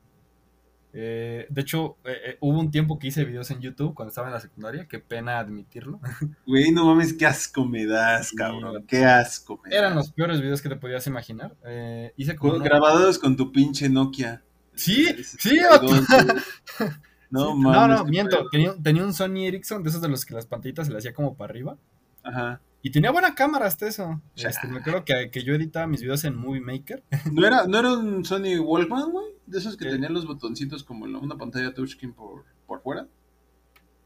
Eh, 0.95 1.47
de 1.49 1.61
hecho, 1.63 1.97
eh, 2.05 2.17
eh, 2.27 2.37
hubo 2.41 2.61
un 2.61 2.71
tiempo 2.71 2.99
que 2.99 3.07
hice 3.07 3.25
videos 3.25 3.51
en 3.51 3.61
YouTube 3.61 3.95
cuando 3.95 4.11
estaba 4.11 4.29
en 4.29 4.35
la 4.35 4.41
secundaria, 4.41 4.87
qué 4.89 4.99
pena 4.99 5.39
admitirlo. 5.39 6.01
Güey, 6.47 6.71
no 6.73 6.87
mames, 6.87 7.15
qué 7.15 7.25
asco 7.27 7.65
me 7.65 7.87
das, 7.87 8.33
cabrón. 8.33 8.85
Qué 8.87 9.05
asco 9.05 9.61
me 9.65 9.75
Eran 9.75 9.95
das. 9.95 10.07
los 10.07 10.13
peores 10.13 10.41
videos 10.41 10.61
que 10.61 10.69
te 10.69 10.77
podías 10.77 11.07
imaginar. 11.07 11.55
Eh, 11.65 12.13
hice 12.17 12.37
como 12.37 12.59
Grabados 12.59 13.19
con 13.19 13.37
tu 13.37 13.53
pinche 13.53 13.89
Nokia. 13.89 14.43
Sí, 14.75 15.07
sí, 15.25 15.59
güey. 15.59 16.01
No 17.31 17.55
Sí, 17.55 17.59
mames. 17.61 17.81
no, 17.81 17.89
no, 17.89 18.05
miento. 18.05 18.47
Tenía, 18.51 18.75
tenía 18.83 19.05
un 19.05 19.15
Sony 19.15 19.47
Ericsson 19.47 19.83
de 19.83 19.89
esos 19.89 20.03
de 20.03 20.09
los 20.11 20.27
que 20.27 20.35
las 20.35 20.45
pantallitas 20.45 20.87
se 20.87 20.93
le 20.93 20.99
hacía 20.99 21.15
como 21.15 21.35
para 21.35 21.51
arriba. 21.51 21.79
Ajá. 22.23 22.61
Y 22.83 22.91
tenía 22.91 23.11
buena 23.11 23.35
cámara 23.35 23.65
hasta 23.65 23.87
eso. 23.89 24.21
Este, 24.37 24.69
me 24.69 24.81
acuerdo 24.81 25.03
que, 25.07 25.31
que 25.31 25.43
yo 25.43 25.55
editaba 25.55 25.87
mis 25.87 26.03
videos 26.03 26.25
en 26.25 26.37
Movie 26.37 26.61
Maker. 26.61 27.03
¿No 27.33 27.47
era, 27.47 27.67
¿No 27.67 27.79
era 27.79 27.95
un 27.95 28.23
Sony 28.27 28.59
Walkman, 28.61 29.11
güey? 29.13 29.32
De 29.47 29.59
esos 29.59 29.77
que 29.77 29.85
¿Qué? 29.87 29.91
tenían 29.91 30.13
los 30.15 30.27
botoncitos 30.27 30.85
como 30.85 31.05
una 31.05 31.37
pantalla 31.37 31.75
touchscreen 31.75 32.13
por, 32.15 32.45
por 32.67 32.81
fuera. 32.83 33.07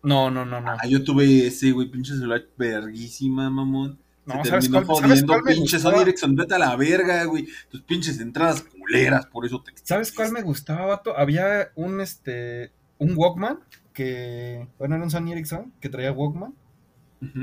No, 0.02 0.31
no, 0.31 0.45
no, 0.45 0.61
no. 0.61 0.71
Ah, 0.73 0.87
yo 0.88 1.02
tuve 1.02 1.47
ese, 1.47 1.73
güey, 1.73 1.90
pinche 1.90 2.14
celular 2.14 2.45
verguísima, 2.57 3.50
mamón. 3.50 3.99
No, 4.25 4.43
Se 4.43 4.50
¿sabes 4.50 4.64
terminó 4.64 4.87
cuál- 4.87 5.02
¿sabes 5.02 5.23
jodiendo, 5.25 5.45
pinche? 5.49 5.78
Sony 5.78 6.00
Ericsson, 6.02 6.35
vete 6.37 6.55
a 6.55 6.59
la 6.59 6.76
verga, 6.76 7.25
güey. 7.25 7.47
Tus 7.71 7.83
pinches 7.83 8.19
entradas 8.21 8.62
culeras, 8.62 9.26
por 9.26 9.47
eso 9.47 9.62
te... 9.62 9.73
¿Sabes 9.83 10.12
cuál 10.12 10.33
me 10.33 10.43
gustaba, 10.43 10.87
vato? 10.87 11.16
Había 11.16 11.69
un 11.76 12.00
este 12.00 12.73
un 12.99 13.12
Walkman 13.16 13.61
que. 13.93 14.66
Bueno, 14.78 14.95
era 14.97 15.05
un 15.05 15.11
Sony 15.11 15.33
Ericsson 15.33 15.73
que 15.81 15.88
traía 15.88 16.12
Walkman. 16.12 16.55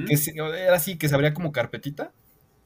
Que 0.08 0.16
era 0.66 0.76
así, 0.76 0.98
que 0.98 1.10
se 1.10 1.16
abría 1.16 1.34
como 1.34 1.52
carpetita. 1.52 2.12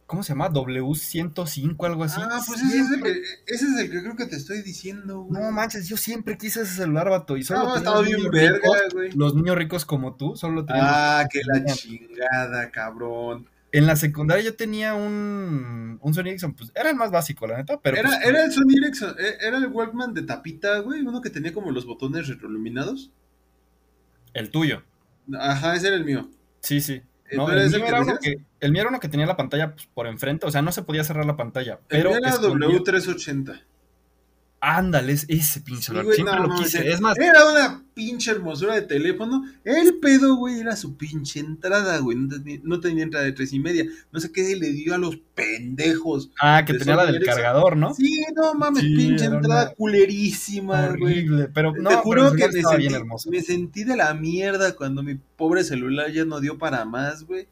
¿Cómo 0.08 0.24
se 0.24 0.30
llama? 0.30 0.50
W105, 0.50 1.86
algo 1.86 2.06
así. 2.06 2.20
Ah, 2.24 2.40
pues 2.48 2.62
ese 2.62 2.80
es, 2.80 2.92
el 2.92 3.04
que, 3.04 3.12
ese 3.46 3.66
es 3.66 3.78
el 3.78 3.92
que 3.92 4.00
creo 4.02 4.16
que 4.16 4.26
te 4.26 4.38
estoy 4.38 4.62
diciendo, 4.62 5.20
güey. 5.24 5.44
No 5.44 5.52
manches, 5.52 5.88
yo 5.90 5.98
siempre 5.98 6.38
quise 6.38 6.62
ese 6.62 6.76
celular, 6.76 7.10
vato. 7.10 7.36
Y 7.36 7.44
solo 7.44 7.64
No, 7.66 7.76
estaba 7.76 8.02
bien 8.02 8.18
niños 8.18 8.32
verga, 8.32 8.58
ricos, 8.58 8.94
güey. 8.94 9.12
Los 9.12 9.36
niños 9.36 9.58
ricos 9.58 9.84
como 9.84 10.16
tú, 10.16 10.38
solo 10.38 10.56
lo 10.56 10.66
tenían. 10.66 10.86
Ah, 10.88 11.28
que 11.30 11.42
la 11.46 11.66
chingada, 11.66 12.72
cabrón. 12.72 13.50
En 13.74 13.86
la 13.86 13.98
secundaria 13.98 14.46
yo 14.46 14.56
tenía 14.56 14.94
un, 14.94 16.00
un 16.02 16.14
Sony 16.14 16.28
Ericsson, 16.28 16.54
pues 16.54 16.72
era 16.74 16.90
el 16.90 16.96
más 16.96 17.12
básico, 17.12 17.46
la 17.46 17.58
neta, 17.58 17.78
pero 17.82 17.98
Era, 17.98 18.08
pues, 18.08 18.26
era 18.26 18.46
el 18.46 18.52
Sony 18.54 18.78
Ericsson, 18.82 19.14
eh, 19.20 19.36
era 19.42 19.58
el 19.58 19.68
Walkman 19.68 20.14
de 20.14 20.22
tapita, 20.24 20.80
güey, 20.80 21.02
uno 21.02 21.22
que 21.22 21.30
tenía 21.30 21.54
como 21.54 21.70
los 21.72 21.86
botones 21.86 22.30
retroiluminados. 22.30 23.12
el 24.34 24.50
tuyo. 24.52 24.84
Ajá, 25.38 25.76
ese 25.76 25.88
era 25.88 25.98
el 25.98 26.06
mío. 26.06 26.30
Sí, 26.62 26.80
sí. 26.80 27.02
¿Eh, 27.30 27.36
No, 27.36 27.50
el, 27.52 27.70
mío 27.70 27.86
era 27.86 28.02
uno 28.02 28.18
que, 28.22 28.40
el 28.60 28.72
mío 28.72 28.82
era 28.82 28.90
uno 28.90 29.00
que 29.00 29.10
tenía 29.10 29.26
la 29.26 29.36
pantalla 29.38 29.74
pues, 29.74 29.88
por 29.94 30.08
enfrente, 30.08 30.46
o 30.46 30.52
sea, 30.52 30.62
no 30.62 30.72
se 30.72 30.84
podía 30.84 31.04
cerrar 31.04 31.26
la 31.26 31.36
pantalla. 31.36 31.80
El 31.90 32.04
mío 32.06 32.18
era 32.18 32.30
escondía- 32.30 32.70
W380. 32.70 33.62
Ándale, 34.60 35.14
es 35.14 35.26
ese 35.30 35.62
pinche 35.62 35.82
Sí, 35.82 35.86
celular. 35.88 36.06
güey, 36.06 36.16
Siempre 36.16 36.36
no, 36.36 36.42
lo 36.44 36.48
mames, 36.50 36.66
quise. 36.66 36.90
Es 36.90 37.00
más, 37.00 37.18
Era 37.20 37.46
una 37.52 37.84
pinche 37.94 38.32
hermosura 38.32 38.74
de 38.74 38.82
teléfono. 38.82 39.44
El 39.64 40.00
pedo, 40.00 40.36
güey, 40.36 40.60
era 40.60 40.76
su 40.76 40.98
pinche 40.98 41.40
entrada, 41.40 42.00
güey. 42.00 42.18
No 42.18 42.28
tenía, 42.42 42.60
no 42.64 42.80
tenía 42.80 43.04
entrada 43.04 43.26
de 43.26 43.34
tres 43.34 43.54
y 43.54 43.60
media. 43.60 43.86
No 44.12 44.20
sé 44.20 44.32
qué 44.32 44.56
le 44.56 44.72
dio 44.72 44.96
a 44.96 44.98
los 44.98 45.18
pendejos. 45.36 46.32
ah, 46.42 46.64
que 46.66 46.74
tenía 46.74 46.96
la 46.96 47.06
del 47.06 47.24
cargador, 47.24 47.78
¿no? 47.78 47.94
Sí, 47.94 48.24
no 48.36 48.54
mames, 48.56 48.82
Sí, 48.84 48.96
pinche 48.96 49.26
entrada 49.26 49.64
una- 49.66 49.72
culerísima, 49.76 50.88
güey. 50.98 51.14
Horrible, 51.20 51.50
pero 51.54 51.74
no, 51.76 51.90
Te 51.90 51.96
juro 51.98 52.32
pero 52.32 52.36
que 52.36 52.48
me 52.48 52.62
sentí, 52.64 52.78
bien 52.78 52.96
hermoso. 52.96 53.30
me 53.30 53.42
sentí 53.42 53.84
de 53.84 53.96
la 53.96 54.14
mierda 54.14 54.76
cuando 54.76 55.04
mi 55.04 55.16
pobre 55.36 55.64
celular 55.64 56.12
ya 56.12 56.26
no 56.26 56.40
dio 56.40 56.58
para 56.58 56.84
más, 56.86 57.24
güey. 57.24 57.48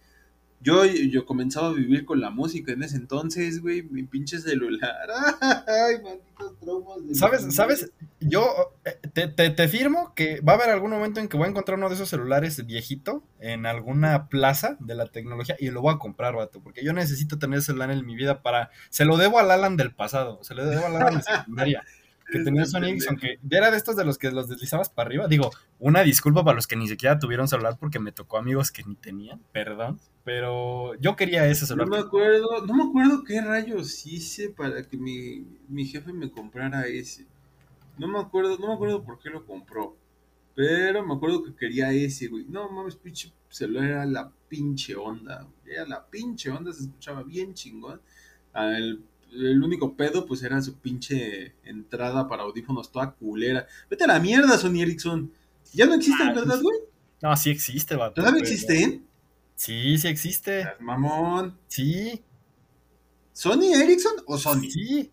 Yo, 0.65 0.83
yo 0.85 1.25
comenzaba 1.27 1.67
a 1.67 1.73
vivir 1.73 2.05
con 2.05 2.19
la 2.19 2.31
música 2.31 2.71
en 2.71 2.81
ese 2.81 2.97
entonces, 2.97 3.61
güey. 3.61 3.83
Mi 3.83 4.01
pinche 4.03 4.39
celular. 4.39 5.07
Ay, 5.41 6.01
malditos 6.03 6.59
traumas. 6.59 7.07
de 7.07 7.13
¿Sabes? 7.15 7.53
¿Sabes? 7.53 7.91
Yo 8.19 8.73
eh, 8.83 8.99
te, 9.13 9.27
te- 9.27 9.51
te 9.51 9.67
firmo 9.67 10.13
que 10.15 10.41
va 10.41 10.53
a 10.53 10.55
haber 10.55 10.69
algún 10.71 10.89
momento 10.89 11.19
en 11.19 11.27
que 11.27 11.37
voy 11.37 11.45
a 11.45 11.49
encontrar 11.51 11.77
uno 11.77 11.87
de 11.89 11.93
esos 11.95 12.09
celulares 12.09 12.65
viejito 12.65 13.23
en 13.39 13.67
alguna 13.67 14.27
plaza 14.27 14.75
de 14.79 14.95
la 14.95 15.05
tecnología 15.05 15.55
y 15.59 15.69
lo 15.69 15.81
voy 15.81 15.93
a 15.93 15.99
comprar, 15.99 16.33
vato, 16.35 16.59
porque 16.63 16.83
yo 16.83 16.93
necesito 16.93 17.37
tener 17.37 17.61
celular 17.61 17.91
en 17.91 18.03
mi 18.05 18.15
vida 18.15 18.41
para... 18.41 18.71
Se 18.89 19.05
lo 19.05 19.17
debo 19.17 19.37
al 19.37 19.51
Alan 19.51 19.77
del 19.77 19.93
pasado, 19.93 20.43
se 20.43 20.55
lo 20.55 20.65
debo 20.65 20.87
al 20.87 20.95
Alan 20.95 21.17
de 21.17 21.21
secundaria, 21.37 21.83
que 22.31 22.39
tenía 22.39 22.65
Sony 22.65 22.85
Ericsson, 22.85 23.17
que 23.17 23.39
era 23.49 23.71
de 23.71 23.77
estos 23.77 23.95
de 23.95 24.05
los 24.05 24.17
que 24.17 24.31
los 24.31 24.47
deslizabas 24.49 24.89
para 24.89 25.07
arriba. 25.07 25.27
Digo, 25.27 25.51
una 25.79 26.01
disculpa 26.01 26.43
para 26.43 26.55
los 26.55 26.67
que 26.67 26.75
ni 26.75 26.87
siquiera 26.87 27.19
tuvieron 27.19 27.47
celular 27.47 27.77
porque 27.79 27.99
me 27.99 28.11
tocó 28.11 28.37
amigos 28.37 28.71
que 28.71 28.83
ni 28.83 28.95
tenían, 28.95 29.39
perdón, 29.51 29.99
pero 30.23 30.95
yo 30.99 31.15
quería 31.15 31.45
ese 31.47 31.61
No 31.63 31.67
celular. 31.67 31.87
me 31.89 31.97
acuerdo, 31.99 32.65
no 32.65 32.73
me 32.73 32.83
acuerdo 32.89 33.23
qué 33.23 33.41
rayos 33.41 34.05
hice 34.05 34.49
para 34.49 34.83
que 34.87 34.97
mi, 34.97 35.45
mi 35.67 35.85
jefe 35.85 36.11
me 36.13 36.31
comprara 36.31 36.87
ese. 36.87 37.25
No 37.97 38.07
me 38.07 38.19
acuerdo, 38.19 38.57
no 38.57 38.67
me 38.67 38.73
acuerdo 38.73 39.03
por 39.03 39.19
qué 39.19 39.29
lo 39.29 39.45
compró. 39.45 39.95
Pero 40.55 41.05
me 41.05 41.13
acuerdo 41.13 41.43
que 41.43 41.55
quería 41.55 41.91
ese, 41.91 42.27
güey. 42.27 42.45
No 42.47 42.69
mames, 42.69 42.95
pinche 42.95 43.31
celular 43.49 43.85
era 43.85 44.05
la 44.05 44.31
pinche 44.47 44.95
onda. 44.95 45.47
Era 45.65 45.85
la 45.85 46.05
pinche 46.05 46.49
onda, 46.49 46.71
se 46.73 46.83
escuchaba 46.83 47.23
bien 47.23 47.53
chingón. 47.53 48.01
Ah, 48.53 48.77
El, 49.35 49.63
único 49.63 49.95
pedo, 49.95 50.25
pues 50.25 50.43
era 50.43 50.61
su 50.61 50.75
pinche 50.75 51.53
entrada 51.63 52.27
para 52.27 52.43
audífonos 52.43 52.91
toda 52.91 53.11
culera. 53.11 53.67
Vete 53.89 54.03
a 54.05 54.07
la 54.07 54.19
mierda, 54.19 54.57
Sony 54.57 54.81
Ericsson. 54.81 55.31
Ya 55.73 55.85
no 55.85 55.93
existen, 55.95 56.29
Ah, 56.29 56.33
¿verdad, 56.33 56.59
güey? 56.61 56.77
No, 57.21 57.35
sí 57.37 57.49
existe, 57.49 57.95
vato. 57.95 58.15
¿Todavía 58.21 58.41
existen? 58.41 59.05
Sí, 59.55 59.97
sí 59.97 60.07
existe. 60.07 60.65
Mamón. 60.79 61.57
Sí, 61.67 62.23
¿Sony 63.33 63.73
Ericsson 63.73 64.13
o 64.27 64.37
Sony? 64.37 64.69
Sí. 64.69 65.11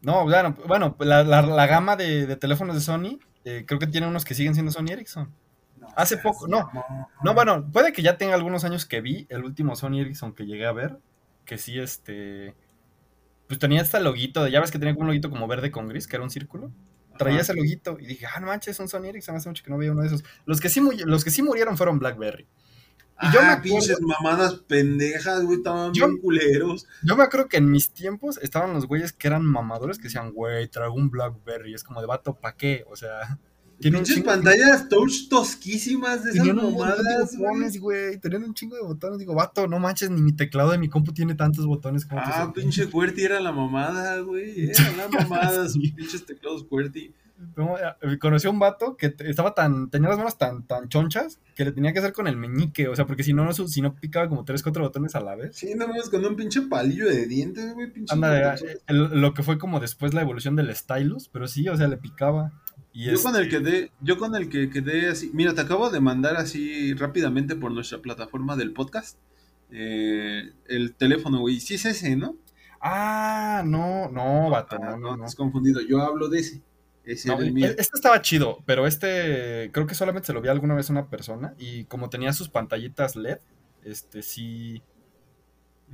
No, 0.00 0.24
bueno, 0.24 0.56
bueno 0.66 0.96
la, 1.00 1.24
la- 1.24 1.42
la 1.42 1.66
gama 1.66 1.96
de, 1.96 2.26
de 2.26 2.36
teléfonos 2.36 2.74
de 2.74 2.80
Sony, 2.80 3.18
eh, 3.44 3.64
creo 3.66 3.78
que 3.80 3.86
tiene 3.86 4.06
unos 4.06 4.24
que 4.24 4.34
siguen 4.34 4.54
siendo 4.54 4.72
Sony 4.72 4.90
Ericsson. 4.92 5.30
No 5.78 5.88
Hace 5.96 6.16
poco, 6.18 6.46
no. 6.48 6.66
mamón. 6.72 7.06
No, 7.22 7.34
bueno, 7.34 7.70
puede 7.70 7.92
que 7.92 8.02
ya 8.02 8.16
tenga 8.16 8.34
algunos 8.34 8.64
años 8.64 8.86
que 8.86 9.00
vi 9.00 9.26
el 9.28 9.44
último 9.44 9.74
Sony 9.76 10.00
Ericsson 10.00 10.32
que 10.34 10.46
llegué 10.46 10.66
a 10.66 10.72
ver, 10.72 10.98
que 11.44 11.58
sí, 11.58 11.78
este, 11.78 12.54
pues 13.48 13.58
tenía 13.58 13.82
este 13.82 13.98
loguito, 14.00 14.44
de- 14.44 14.50
ya 14.52 14.60
ves 14.60 14.70
que 14.70 14.78
tenía 14.78 14.94
como 14.94 15.02
un 15.02 15.08
loguito 15.08 15.30
como 15.30 15.48
verde 15.48 15.70
con 15.72 15.88
gris, 15.88 16.06
que 16.06 16.14
era 16.16 16.22
un 16.22 16.30
círculo. 16.30 16.70
Traía 17.18 17.36
Ajá. 17.38 17.42
ese 17.42 17.54
loguito 17.54 17.96
y 17.98 18.06
dije, 18.06 18.26
ah, 18.26 18.38
no 18.38 18.46
manches, 18.46 18.76
es 18.76 18.80
un 18.80 18.88
Sony 18.88 19.06
Ericsson, 19.06 19.34
hace 19.34 19.48
mucho 19.48 19.64
que 19.64 19.70
no 19.70 19.78
veía 19.78 19.90
uno 19.90 20.02
de 20.02 20.06
esos. 20.06 20.22
Los 20.46 20.60
que 20.60 20.68
sí, 20.68 20.80
mu- 20.80 20.92
los 21.04 21.24
que 21.24 21.30
sí 21.30 21.42
murieron 21.42 21.76
fueron 21.76 21.98
BlackBerry. 21.98 22.46
Y 23.20 23.32
yo 23.32 23.40
me 23.42 23.48
ah, 23.48 23.52
acuerdo- 23.54 23.62
pinches 23.62 24.00
mamadas 24.00 24.54
pendejas, 24.68 25.42
güey, 25.42 25.56
estaban 25.56 25.92
Yo- 25.92 26.06
bien 26.06 26.20
culeros. 26.20 26.86
Yo 27.02 27.16
me 27.16 27.24
acuerdo 27.24 27.48
que 27.48 27.56
en 27.56 27.68
mis 27.68 27.90
tiempos 27.90 28.38
estaban 28.40 28.72
los 28.72 28.86
güeyes 28.86 29.12
que 29.12 29.26
eran 29.26 29.44
mamadores 29.44 29.98
que 29.98 30.04
decían, 30.04 30.30
güey, 30.32 30.68
traigo 30.68 30.94
un 30.94 31.10
BlackBerry. 31.10 31.74
Es 31.74 31.82
como 31.82 32.00
de 32.00 32.06
vato, 32.06 32.34
¿pa' 32.34 32.54
qué? 32.54 32.84
O 32.88 32.94
sea, 32.94 33.38
tiene 33.80 33.98
Pinches 33.98 34.20
pantallas 34.22 34.88
touch 34.88 35.28
tosquísimas 35.28 36.24
de 36.24 36.30
esas 36.30 36.46
mamadas, 36.54 37.36
botones, 37.36 37.80
güey. 37.80 38.18
Tenían 38.18 38.44
un 38.44 38.54
chingo 38.54 38.76
de 38.76 38.82
botones. 38.82 39.18
Digo, 39.18 39.34
vato, 39.34 39.66
no 39.68 39.78
manches, 39.78 40.10
ni 40.10 40.20
mi 40.20 40.32
teclado 40.32 40.70
de 40.72 40.78
mi 40.78 40.88
compu 40.88 41.12
tiene 41.12 41.34
tantos 41.34 41.66
botones 41.66 42.04
como 42.06 42.20
Ah, 42.24 42.52
pinche 42.54 42.88
QWERTY 42.88 43.22
era 43.24 43.40
la 43.40 43.52
mamada, 43.52 44.18
güey. 44.20 44.70
Era 44.70 44.92
la 44.96 45.08
mamada, 45.08 45.68
sus 45.68 45.92
pinches 45.92 46.24
teclados 46.26 46.64
QWERTY. 46.64 47.12
No, 47.56 47.76
eh, 47.78 48.18
Conocí 48.18 48.48
a 48.48 48.50
un 48.50 48.58
vato 48.58 48.96
que 48.96 49.14
estaba 49.20 49.54
tan, 49.54 49.90
tenía 49.90 50.08
las 50.08 50.18
manos 50.18 50.36
tan, 50.38 50.64
tan 50.66 50.88
chonchas 50.88 51.38
que 51.54 51.64
le 51.64 51.70
tenía 51.70 51.92
que 51.92 52.00
hacer 52.00 52.12
con 52.12 52.26
el 52.26 52.36
meñique. 52.36 52.88
O 52.88 52.96
sea, 52.96 53.06
porque 53.06 53.22
si 53.22 53.32
no, 53.32 53.44
no, 53.44 53.52
si 53.52 53.80
no 53.80 53.94
picaba 53.94 54.28
como 54.28 54.44
tres, 54.44 54.64
cuatro 54.64 54.82
botones 54.82 55.14
a 55.14 55.20
la 55.20 55.36
vez. 55.36 55.54
Sí, 55.54 55.72
no 55.76 55.86
mames, 55.86 56.08
con 56.10 56.24
un 56.24 56.34
pinche 56.34 56.62
palillo 56.62 57.08
de 57.08 57.26
dientes, 57.26 57.74
güey, 57.74 57.92
pinche. 57.92 58.12
Anda, 58.12 58.54
eh, 58.56 58.78
el- 58.88 59.20
lo 59.20 59.34
que 59.34 59.44
fue 59.44 59.56
como 59.56 59.78
después 59.78 60.14
la 60.14 60.22
evolución 60.22 60.56
del 60.56 60.74
stylus, 60.74 61.28
pero 61.28 61.46
sí, 61.46 61.68
o 61.68 61.76
sea, 61.76 61.86
le 61.86 61.96
picaba. 61.96 62.50
Y 63.00 63.04
Yo 63.12 63.22
con 63.22 63.36
el 63.36 63.48
que 63.48 63.58
quedé, 63.62 63.92
yo 64.00 64.18
con 64.18 64.34
el 64.34 64.48
que 64.48 64.70
quedé 64.70 65.08
así, 65.08 65.30
mira, 65.32 65.54
te 65.54 65.60
acabo 65.60 65.88
de 65.88 66.00
mandar 66.00 66.36
así 66.36 66.94
rápidamente 66.94 67.54
por 67.54 67.70
nuestra 67.70 67.98
plataforma 68.02 68.56
del 68.56 68.72
podcast 68.72 69.16
eh, 69.70 70.50
el 70.66 70.96
teléfono, 70.96 71.38
güey. 71.38 71.60
Sí 71.60 71.74
es 71.74 71.84
ese, 71.84 72.16
¿no? 72.16 72.34
Ah, 72.80 73.62
no, 73.64 74.08
no, 74.10 74.50
vato, 74.50 74.78
Ah, 74.82 74.90
no, 74.90 74.96
no, 74.96 75.16
no. 75.16 75.24
estás 75.24 75.36
confundido. 75.36 75.80
Yo 75.80 76.02
hablo 76.02 76.28
de 76.28 76.40
ese. 76.40 76.60
Ese 77.04 77.28
No, 77.28 77.40
e- 77.40 77.52
mío. 77.52 77.66
este 77.68 77.82
estaba 77.94 78.20
chido, 78.20 78.58
pero 78.66 78.84
este 78.88 79.70
creo 79.72 79.86
que 79.86 79.94
solamente 79.94 80.26
se 80.26 80.32
lo 80.32 80.40
vi 80.42 80.48
alguna 80.48 80.74
vez 80.74 80.90
a 80.90 80.92
una 80.92 81.08
persona 81.08 81.54
y 81.56 81.84
como 81.84 82.10
tenía 82.10 82.32
sus 82.32 82.48
pantallitas 82.48 83.14
LED, 83.14 83.38
este 83.84 84.22
sí 84.22 84.82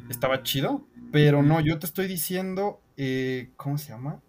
estaba 0.08 0.42
chido, 0.42 0.86
pero 1.12 1.42
no, 1.42 1.60
yo 1.60 1.78
te 1.78 1.84
estoy 1.84 2.06
diciendo, 2.08 2.80
eh, 2.96 3.50
¿cómo 3.56 3.76
se 3.76 3.90
llama? 3.90 4.20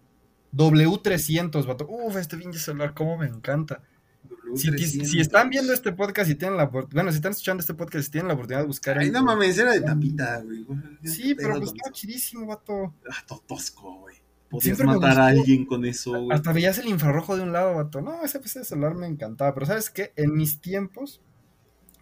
W300, 0.56 1.66
vato. 1.66 1.86
Uf, 1.88 2.16
este 2.16 2.36
pinche 2.36 2.58
celular, 2.58 2.94
cómo 2.94 3.18
me 3.18 3.26
encanta. 3.26 3.82
Si, 4.54 4.70
W300. 4.70 5.04
si 5.04 5.20
están 5.20 5.50
viendo 5.50 5.72
este 5.72 5.92
podcast 5.92 6.30
y 6.30 6.34
tienen 6.34 6.56
la 6.56 6.64
oportunidad, 6.64 6.94
bueno, 6.94 7.10
si 7.10 7.16
están 7.16 7.32
escuchando 7.32 7.60
este 7.60 7.74
podcast 7.74 8.08
y 8.08 8.10
tienen 8.12 8.28
la 8.28 8.34
oportunidad 8.34 8.60
de 8.62 8.66
buscar 8.66 8.98
Ay, 8.98 9.10
no 9.10 9.22
mames, 9.22 9.58
era 9.58 9.72
de 9.72 9.80
tapita, 9.80 10.40
güey. 10.42 10.66
Sí, 11.04 11.34
pero 11.34 11.56
pues 11.56 11.72
estaba 11.72 11.92
chidísimo, 11.92 12.46
vato. 12.46 12.94
Ah, 13.10 13.24
todo 13.26 13.42
tosco, 13.46 14.00
güey. 14.00 14.16
Podías 14.48 14.76
Siempre 14.76 14.86
matar 14.86 15.18
a 15.18 15.26
alguien 15.26 15.66
con 15.66 15.84
eso, 15.84 16.12
güey. 16.12 16.28
Hasta 16.30 16.52
veías 16.52 16.78
el 16.78 16.88
infrarrojo 16.88 17.36
de 17.36 17.42
un 17.42 17.52
lado, 17.52 17.74
vato. 17.74 18.00
No, 18.00 18.24
ese, 18.24 18.40
ese 18.42 18.64
celular 18.64 18.94
me 18.94 19.06
encantaba. 19.06 19.52
Pero 19.52 19.66
¿sabes 19.66 19.90
qué? 19.90 20.12
En 20.16 20.34
mis 20.34 20.60
tiempos, 20.60 21.20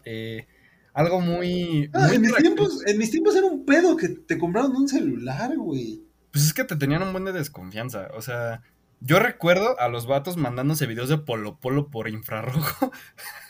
eh, 0.05 0.47
algo 0.93 1.21
muy... 1.21 1.91
Ah, 1.93 2.07
muy 2.07 2.17
en 2.17 2.23
mis 2.23 2.35
tiempos, 2.37 2.87
en 2.87 2.99
mis 2.99 3.11
tiempos 3.11 3.35
era 3.35 3.47
un 3.47 3.65
pedo 3.65 3.97
que 3.97 4.09
te 4.11 4.39
compraron 4.39 4.77
un 4.77 4.89
celular, 4.89 5.57
güey. 5.57 6.04
Pues 6.35 6.47
es 6.47 6.53
que 6.53 6.65
te 6.65 6.75
tenían 6.75 7.05
un 7.05 7.13
buen 7.13 7.25
de 7.25 7.31
desconfianza. 7.31 8.09
O 8.15 8.21
sea, 8.21 8.61
yo 8.99 9.21
recuerdo 9.21 9.79
a 9.79 9.89
los 9.89 10.09
vatos 10.09 10.37
mandándose 10.37 10.89
videos 10.89 11.09
de 11.09 11.19
Polo 11.19 11.61
Polo 11.61 11.91
por 11.91 12.09
infrarrojo. 12.09 12.91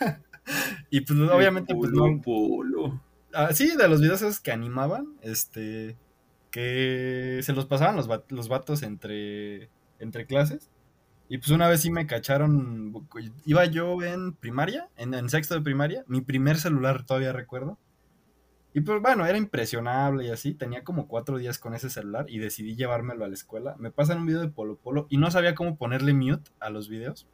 y 0.90 1.00
pues 1.00 1.18
obviamente, 1.18 1.74
pues 1.74 1.92
no... 1.92 2.20
polo. 2.20 3.00
Ah, 3.32 3.54
sí, 3.54 3.74
de 3.74 3.88
los 3.88 4.02
videos 4.02 4.20
esos 4.20 4.38
que 4.38 4.52
animaban, 4.52 5.14
este... 5.22 5.96
Que 6.50 7.40
se 7.42 7.54
los 7.54 7.64
pasaban 7.64 7.96
los, 7.96 8.06
los 8.28 8.48
vatos 8.48 8.82
entre, 8.82 9.70
entre 9.98 10.26
clases. 10.26 10.70
Y 11.30 11.38
pues 11.38 11.52
una 11.52 11.68
vez 11.68 11.80
sí 11.80 11.90
me 11.90 12.06
cacharon, 12.06 13.08
iba 13.46 13.64
yo 13.64 14.02
en 14.02 14.34
primaria, 14.34 14.90
en, 14.98 15.14
en 15.14 15.30
sexto 15.30 15.54
de 15.54 15.62
primaria, 15.62 16.04
mi 16.06 16.20
primer 16.20 16.58
celular 16.58 17.06
todavía 17.06 17.32
recuerdo. 17.32 17.78
Y 18.74 18.80
pues 18.82 19.00
bueno, 19.00 19.24
era 19.24 19.38
impresionable 19.38 20.26
y 20.26 20.30
así, 20.30 20.52
tenía 20.54 20.84
como 20.84 21.08
cuatro 21.08 21.38
días 21.38 21.58
con 21.58 21.74
ese 21.74 21.88
celular 21.90 22.26
y 22.28 22.38
decidí 22.38 22.76
llevármelo 22.76 23.24
a 23.24 23.28
la 23.28 23.34
escuela. 23.34 23.76
Me 23.78 23.90
pasan 23.92 24.18
un 24.18 24.26
video 24.26 24.40
de 24.42 24.48
Polo 24.48 24.76
Polo 24.76 25.06
y 25.10 25.16
no 25.16 25.30
sabía 25.30 25.54
cómo 25.54 25.76
ponerle 25.78 26.12
mute 26.12 26.50
a 26.60 26.70
los 26.70 26.88
videos. 26.88 27.28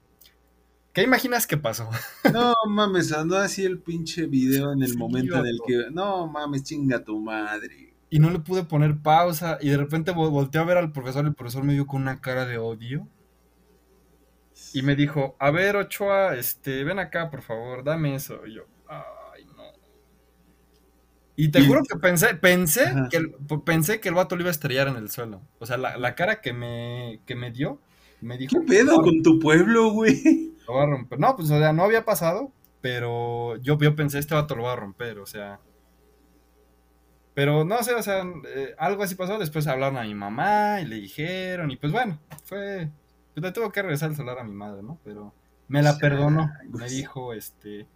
¿Qué 0.93 1.03
imaginas 1.03 1.47
que 1.47 1.57
pasó? 1.57 1.89
No 2.33 2.55
mames, 2.69 3.13
andó 3.13 3.37
así 3.39 3.65
el 3.65 3.81
pinche 3.81 4.27
video 4.27 4.73
en 4.73 4.83
el 4.83 4.91
Sí, 4.91 4.97
momento 4.97 5.37
en 5.39 5.47
el 5.47 5.59
que. 5.67 5.91
No 5.91 6.27
mames, 6.27 6.63
chinga 6.65 7.03
tu 7.05 7.19
madre. 7.21 7.95
Y 8.11 8.19
no 8.19 8.31
le 8.31 8.41
pude 8.41 8.65
poner 8.65 9.01
pausa 9.03 9.59
y 9.61 9.69
de 9.71 9.77
repente 9.77 10.13
vol- 10.13 10.31
volteé 10.31 10.61
a 10.61 10.65
ver 10.65 10.77
al 10.77 10.93
profesor 10.93 11.25
y 11.25 11.29
el 11.29 11.35
profesor 11.35 11.65
me 11.65 11.73
vio 11.75 11.87
con 11.87 12.03
una 12.03 12.21
cara 12.21 12.45
de 12.47 12.59
odio. 12.59 13.09
Y 14.73 14.83
me 14.83 14.97
dijo, 14.97 15.37
a 15.39 15.51
ver, 15.51 15.77
Ochoa, 15.77 16.35
este, 16.37 16.85
ven 16.85 16.99
acá, 16.99 17.31
por 17.31 17.43
favor, 17.43 17.83
dame 17.85 18.15
eso. 18.15 18.47
Y 18.47 18.55
yo, 18.55 18.63
no. 18.89 19.20
Y 21.41 21.49
te 21.49 21.65
juro 21.65 21.81
que 21.89 21.99
pensé, 21.99 22.35
pensé 22.35 22.93
que, 23.11 23.17
el, 23.17 23.35
pensé 23.65 23.99
que 23.99 24.11
el 24.11 24.15
vato 24.15 24.37
lo 24.37 24.43
iba 24.43 24.51
a 24.51 24.53
estrellar 24.53 24.89
en 24.89 24.97
el 24.97 25.11
suelo. 25.11 25.41
O 25.59 25.65
sea, 25.65 25.79
la, 25.79 25.97
la 25.97 26.15
cara 26.15 26.43
que 26.43 26.53
me, 26.53 27.23
que 27.25 27.35
me 27.35 27.51
dio, 27.51 27.81
me 28.21 28.37
dijo... 28.37 28.61
¿Qué 28.61 28.67
pedo 28.67 29.01
con 29.01 29.23
tu 29.23 29.39
pueblo, 29.39 29.91
güey? 29.91 30.53
Lo 30.69 30.75
va 30.75 30.83
a 30.83 30.87
romper. 30.87 31.19
No, 31.19 31.35
pues, 31.37 31.51
o 31.51 31.59
sea, 31.59 31.73
no 31.73 31.83
había 31.83 32.05
pasado, 32.05 32.53
pero 32.83 33.57
yo, 33.57 33.79
yo 33.79 33.97
pensé, 33.97 34.19
este 34.19 34.35
vato 34.35 34.55
lo 34.55 34.65
va 34.65 34.75
a 34.75 34.77
romper, 34.77 35.19
o 35.19 35.27
sea... 35.27 35.61
Pero 37.33 37.65
no 37.65 37.83
sé, 37.83 37.95
o 37.95 38.03
sea, 38.03 38.23
eh, 38.55 38.75
algo 38.77 39.03
así 39.03 39.15
pasó. 39.15 39.39
Después 39.39 39.67
hablaron 39.67 39.97
a 39.97 40.03
mi 40.03 40.15
mamá 40.15 40.83
y 40.83 40.85
le 40.85 40.97
dijeron, 40.97 41.71
y 41.71 41.77
pues 41.77 41.91
bueno, 41.91 42.21
fue. 42.45 42.91
Pues 43.33 43.45
le 43.45 43.53
tuvo 43.53 43.73
que 43.73 43.81
regresar 43.81 44.11
el 44.11 44.17
celular 44.17 44.41
a 44.41 44.45
mi 44.45 44.53
madre, 44.53 44.83
¿no? 44.83 44.99
Pero 45.05 45.33
me 45.69 45.81
la 45.81 45.97
perdonó. 45.97 46.51
Me 46.69 46.89
dijo, 46.89 47.33
este. 47.33 47.87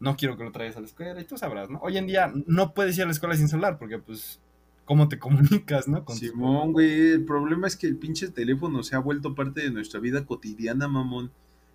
No 0.00 0.16
quiero 0.16 0.36
que 0.36 0.44
lo 0.44 0.52
traigas 0.52 0.76
a 0.76 0.80
la 0.80 0.86
escuela, 0.86 1.20
y 1.20 1.24
tú 1.24 1.38
sabrás, 1.38 1.70
¿no? 1.70 1.78
Hoy 1.80 1.96
en 1.98 2.06
día 2.06 2.32
no 2.46 2.74
puedes 2.74 2.96
ir 2.96 3.04
a 3.04 3.06
la 3.06 3.12
escuela 3.12 3.36
sin 3.36 3.48
celular, 3.48 3.78
porque 3.78 3.98
pues. 3.98 4.40
¿Cómo 4.84 5.08
te 5.08 5.18
comunicas, 5.18 5.88
no? 5.88 6.04
Con 6.04 6.16
Simón, 6.16 6.72
güey, 6.72 7.12
el 7.12 7.24
problema 7.24 7.66
es 7.66 7.76
que 7.76 7.86
el 7.86 7.96
pinche 7.96 8.28
teléfono 8.28 8.82
se 8.82 8.96
ha 8.96 8.98
vuelto 8.98 9.34
parte 9.34 9.62
de 9.62 9.70
nuestra 9.70 9.98
vida 10.00 10.26
cotidiana, 10.26 10.88
mamón. 10.88 11.32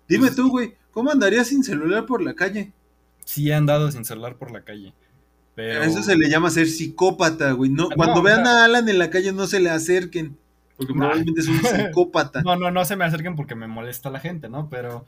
Dime 0.08 0.26
pues 0.26 0.36
tú, 0.36 0.50
güey, 0.50 0.74
¿cómo 0.90 1.10
andarías 1.10 1.48
sin 1.48 1.64
celular 1.64 2.06
por 2.06 2.22
la 2.22 2.34
calle? 2.34 2.72
Sí, 3.24 3.48
he 3.50 3.54
andado 3.54 3.90
sin 3.90 4.04
celular 4.04 4.36
por 4.36 4.50
la 4.50 4.62
calle. 4.62 4.94
Eso 5.56 6.02
se 6.02 6.16
le 6.16 6.28
llama 6.28 6.50
ser 6.50 6.68
psicópata, 6.68 7.52
güey. 7.52 7.70
No, 7.70 7.88
cuando 7.90 8.22
vean 8.22 8.46
a 8.46 8.64
Alan 8.64 8.88
en 8.88 8.98
la 8.98 9.10
calle 9.10 9.32
no 9.32 9.46
se 9.46 9.60
le 9.60 9.70
acerquen, 9.70 10.38
porque 10.76 10.94
probablemente 10.94 11.40
es 11.40 11.48
un 11.48 11.60
psicópata. 11.62 12.42
No, 12.42 12.56
no, 12.56 12.70
no 12.70 12.84
se 12.84 12.96
me 12.96 13.04
acerquen 13.04 13.36
porque 13.36 13.54
me 13.54 13.66
molesta 13.66 14.10
la 14.10 14.20
gente, 14.20 14.48
¿no? 14.48 14.68
Pero, 14.68 15.06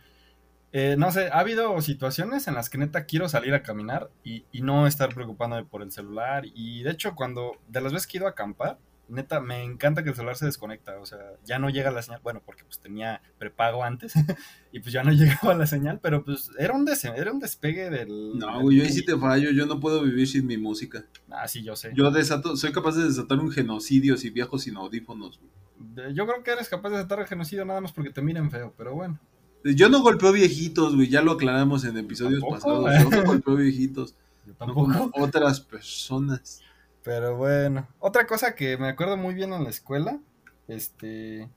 eh, 0.73 0.97
no 0.99 1.13
sé, 1.13 1.29
ha 1.29 1.39
habido 1.39 1.81
situaciones 1.83 2.49
en 2.49 2.55
las 2.55 2.71
que 2.71 2.79
neta 2.79 3.05
quiero 3.05 3.29
salir 3.29 3.55
a 3.55 3.63
caminar 3.63 4.11
y, 4.25 4.45
y 4.53 4.63
no 4.63 4.87
estar 4.87 5.15
preocupándome 5.15 5.65
por 5.65 5.83
el 5.83 5.93
celular. 5.93 6.45
Y 6.55 6.83
de 6.83 6.91
hecho, 6.91 7.15
cuando, 7.15 7.53
de 7.69 7.81
las 7.81 7.93
veces 7.93 8.07
que 8.07 8.17
he 8.17 8.21
ido 8.21 8.27
a 8.27 8.31
acampar, 8.31 8.79
neta, 9.13 9.41
me 9.41 9.63
encanta 9.63 10.03
que 10.03 10.11
el 10.11 10.15
celular 10.15 10.37
se 10.37 10.47
desconecta, 10.47 10.99
o 10.99 11.07
sea, 11.07 11.19
ya 11.45 11.59
no 11.59 11.69
llega 11.71 11.91
la 11.91 12.03
señal, 12.03 12.21
bueno, 12.23 12.43
porque 12.45 12.65
pues 12.65 12.79
tenía 12.79 13.21
prepago 13.39 13.85
antes 13.85 14.15
y 14.73 14.81
pues 14.81 14.93
ya 14.93 15.03
no 15.03 15.13
llegaba 15.13 15.55
la 15.55 15.67
señal, 15.67 16.01
pero 16.03 16.25
pues 16.25 16.51
era 16.59 16.75
un, 16.75 16.89
era 16.89 17.33
un 17.33 17.39
despegue 17.39 17.91
del... 17.91 18.39
No, 18.39 18.61
güey, 18.63 18.79
yo 18.79 18.85
ahí 18.85 18.91
sí 18.91 19.05
te 19.05 19.17
fallo, 19.17 19.51
yo 19.51 19.67
no 19.67 19.79
puedo 19.79 20.03
vivir 20.03 20.27
sin 20.27 20.47
mi 20.47 20.57
música. 20.57 21.05
Ah, 21.31 21.47
sí, 21.47 21.63
yo 21.63 21.77
sé. 21.77 21.93
Yo 21.95 22.11
desato, 22.11 22.57
soy 22.57 22.73
capaz 22.73 22.97
de 22.97 23.05
desatar 23.05 23.39
un 23.39 23.51
genocidio 23.51 24.17
si 24.17 24.31
viajo 24.31 24.59
sin 24.59 24.77
audífonos. 24.77 25.41
Yo 26.15 26.27
creo 26.27 26.43
que 26.43 26.53
eres 26.53 26.69
capaz 26.69 26.91
de 26.91 26.97
desatar 26.97 27.21
el 27.21 27.27
genocidio 27.27 27.65
nada 27.65 27.81
más 27.81 27.93
porque 27.93 28.11
te 28.11 28.23
miren 28.23 28.51
feo, 28.51 28.73
pero 28.77 28.95
bueno. 28.95 29.19
Yo 29.65 29.89
no 29.89 30.03
golpeo 30.03 30.33
viejitos, 30.33 30.97
güey, 30.97 31.09
ya 31.09 31.23
lo 31.23 31.33
aclaramos 31.33 31.85
en 31.85 31.97
episodios 31.97 32.43
pasados. 32.49 32.91
Yo 33.01 33.11
no 33.11 33.25
golpeo 33.25 33.57
viejitos. 33.57 34.15
Yo 34.47 34.55
tampoco. 34.55 34.89
No 34.89 35.11
como 35.11 35.25
otras 35.25 35.61
personas. 35.61 36.61
Pero 37.03 37.37
bueno, 37.37 37.89
otra 37.99 38.27
cosa 38.27 38.55
que 38.55 38.77
me 38.77 38.89
acuerdo 38.89 39.17
muy 39.17 39.35
bien 39.35 39.53
en 39.53 39.65
la 39.65 39.71
escuela, 39.71 40.21
este... 40.69 41.49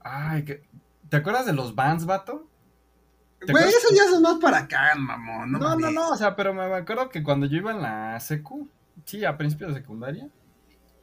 Ay, 0.00 0.44
que... 0.44 0.62
¿te 1.08 1.16
acuerdas 1.18 1.46
de 1.46 1.52
los 1.52 1.74
bands, 1.74 2.06
vato? 2.06 2.48
Güey, 3.46 3.64
eso 3.68 3.94
ya 3.94 4.08
son 4.10 4.22
más 4.22 4.38
para 4.40 4.58
acá, 4.58 4.94
mamón. 4.96 5.52
No, 5.52 5.58
no, 5.58 5.76
no, 5.76 5.90
no, 5.90 6.10
o 6.10 6.16
sea, 6.16 6.34
pero 6.34 6.54
me 6.54 6.62
acuerdo 6.62 7.10
que 7.10 7.22
cuando 7.22 7.46
yo 7.46 7.58
iba 7.58 7.72
en 7.72 7.82
la 7.82 8.18
secu, 8.20 8.68
sí, 9.04 9.24
a 9.24 9.36
principios 9.36 9.74
de 9.74 9.80
secundaria, 9.80 10.28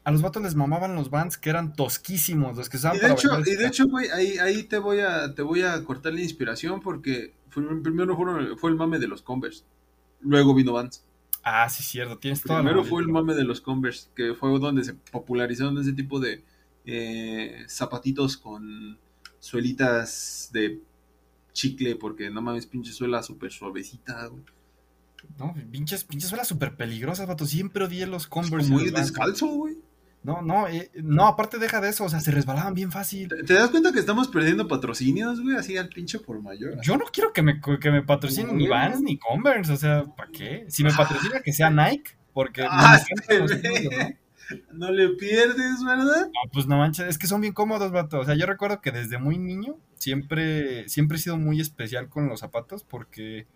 a 0.04 0.12
los 0.12 0.22
vatos 0.22 0.42
les 0.42 0.56
mamaban 0.56 0.96
los 0.96 1.10
bands 1.10 1.38
que 1.38 1.50
eran 1.50 1.74
tosquísimos, 1.74 2.58
los 2.58 2.70
que 2.70 2.78
usaban 2.78 2.98
y 2.98 3.00
de 3.02 3.12
hecho, 3.12 3.40
Y 3.46 3.56
de 3.56 3.68
hecho, 3.68 3.88
güey, 3.88 4.10
ahí, 4.10 4.38
ahí 4.40 4.64
te 4.64 4.80
voy 4.80 5.00
a 5.00 5.36
te 5.36 5.42
voy 5.42 5.62
a 5.62 5.84
cortar 5.84 6.14
la 6.14 6.22
inspiración 6.22 6.82
porque 6.82 7.36
primero 7.84 8.16
fue, 8.16 8.58
fue 8.58 8.72
el 8.72 8.78
mame 8.78 9.00
de 9.00 9.08
los 9.08 9.22
Converse. 9.22 9.64
Luego 10.22 10.54
vino 10.54 10.74
Vans. 10.74 11.06
Ah, 11.44 11.70
sí, 11.70 11.84
cierto, 11.84 12.18
tienes 12.18 12.42
todo. 12.42 12.58
Primero 12.58 12.84
fue 12.84 13.02
el 13.02 13.08
mame 13.08 13.34
de 13.36 13.44
los 13.44 13.62
Converse, 13.62 14.10
que 14.16 14.34
fue 14.34 14.58
donde 14.60 14.84
se 14.84 14.94
popularizaron 14.94 15.78
ese 15.78 15.94
tipo 15.94 16.20
de 16.20 16.44
eh, 16.86 17.64
zapatitos 17.68 18.38
con 18.38 18.98
suelitas 19.40 20.50
de 20.54 20.82
chicle, 21.54 21.96
porque 21.96 22.30
no 22.30 22.42
mames, 22.42 22.66
pinche 22.66 22.92
suela 22.92 23.24
súper 23.24 23.52
suavecita, 23.52 24.28
güey. 24.28 24.44
No, 25.38 25.54
pinches, 25.72 26.04
pinches 26.04 26.30
suelas 26.30 26.48
súper 26.48 26.76
peligrosas, 26.76 27.28
vato. 27.28 27.46
Siempre 27.46 27.86
odié 27.86 28.08
los 28.08 28.28
Converse. 28.28 28.72
muy 28.72 28.90
descalzo, 28.90 29.48
güey. 29.48 29.78
No, 30.24 30.42
no, 30.42 30.68
eh, 30.68 30.92
no, 31.02 31.26
aparte 31.26 31.58
deja 31.58 31.82
de 31.82 31.90
eso, 31.90 32.04
o 32.06 32.10
sea, 32.10 32.20
se 32.20 32.30
resbalaban 32.30 32.76
bien 32.76 32.92
fácil. 32.92 33.28
¿Te, 33.28 33.54
das 33.54 33.72
cuenta 33.72 33.92
que 33.92 34.00
estamos 34.00 34.28
perdiendo 34.28 34.68
patrocinios, 34.68 35.42
güey? 35.42 35.58
Así 35.58 35.78
al 35.78 35.90
pinche 35.90 36.20
por 36.20 36.42
mayor. 36.42 36.80
Yo 36.82 36.96
no 36.96 37.06
quiero 37.12 37.34
que 37.34 37.42
me, 37.42 37.60
que 37.60 37.92
me 37.92 38.04
patrocinen 38.04 38.56
ni 38.56 38.68
Vans 38.68 39.02
ni 39.02 39.18
Converse, 39.18 39.74
o 39.74 39.78
sea, 39.78 40.04
¿para 40.04 40.30
qué? 40.32 40.66
Si 40.70 40.84
me 40.84 40.94
patrocina 40.94 41.42
que 41.42 41.54
sea 41.54 41.70
Nike, 41.72 42.12
porque... 42.34 42.64
Ah, 42.70 43.00
no, 44.74 44.92
le 44.92 45.10
pierdes, 45.10 45.84
¿verdad? 45.84 46.28
No, 46.28 46.52
pues 46.52 46.68
no 46.68 46.78
manches, 46.78 47.08
es 47.08 47.18
que 47.18 47.28
son 47.28 47.42
bien 47.42 47.54
cómodos, 47.54 47.92
vato. 47.92 48.20
O 48.20 48.26
sea, 48.26 48.36
yo 48.36 48.46
recuerdo 48.46 48.82
que 48.82 48.92
desde 48.92 49.18
muy 49.18 49.38
niño 49.38 49.78
siempre, 49.96 50.88
siempre 50.90 51.18
he 51.18 51.22
sido 51.22 51.38
muy 51.38 51.62
especial 51.62 52.10
con 52.10 52.28
los 52.28 52.42
zapatos 52.42 52.84
porque 52.84 53.48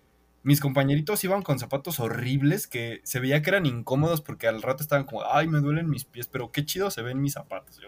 mis 0.46 0.62
compañeritos 0.62 1.24
iban 1.24 1.42
con 1.42 1.58
zapatos 1.58 2.00
horribles 2.00 2.68
que 2.68 3.02
se 3.04 3.20
veía 3.20 3.42
que 3.42 3.50
eran 3.50 3.66
incómodos 3.66 4.22
porque 4.22 4.48
al 4.48 4.62
rato 4.62 4.84
estaban 4.84 5.06
como, 5.06 5.24
ay, 5.26 5.48
me 5.48 5.60
duelen 5.60 5.90
mis 5.90 6.06
pies, 6.06 6.28
pero 6.28 6.52
qué 6.52 6.64
chido 6.64 6.92
se 6.92 7.02
ven 7.02 7.20
mis 7.20 7.34
zapatos. 7.34 7.82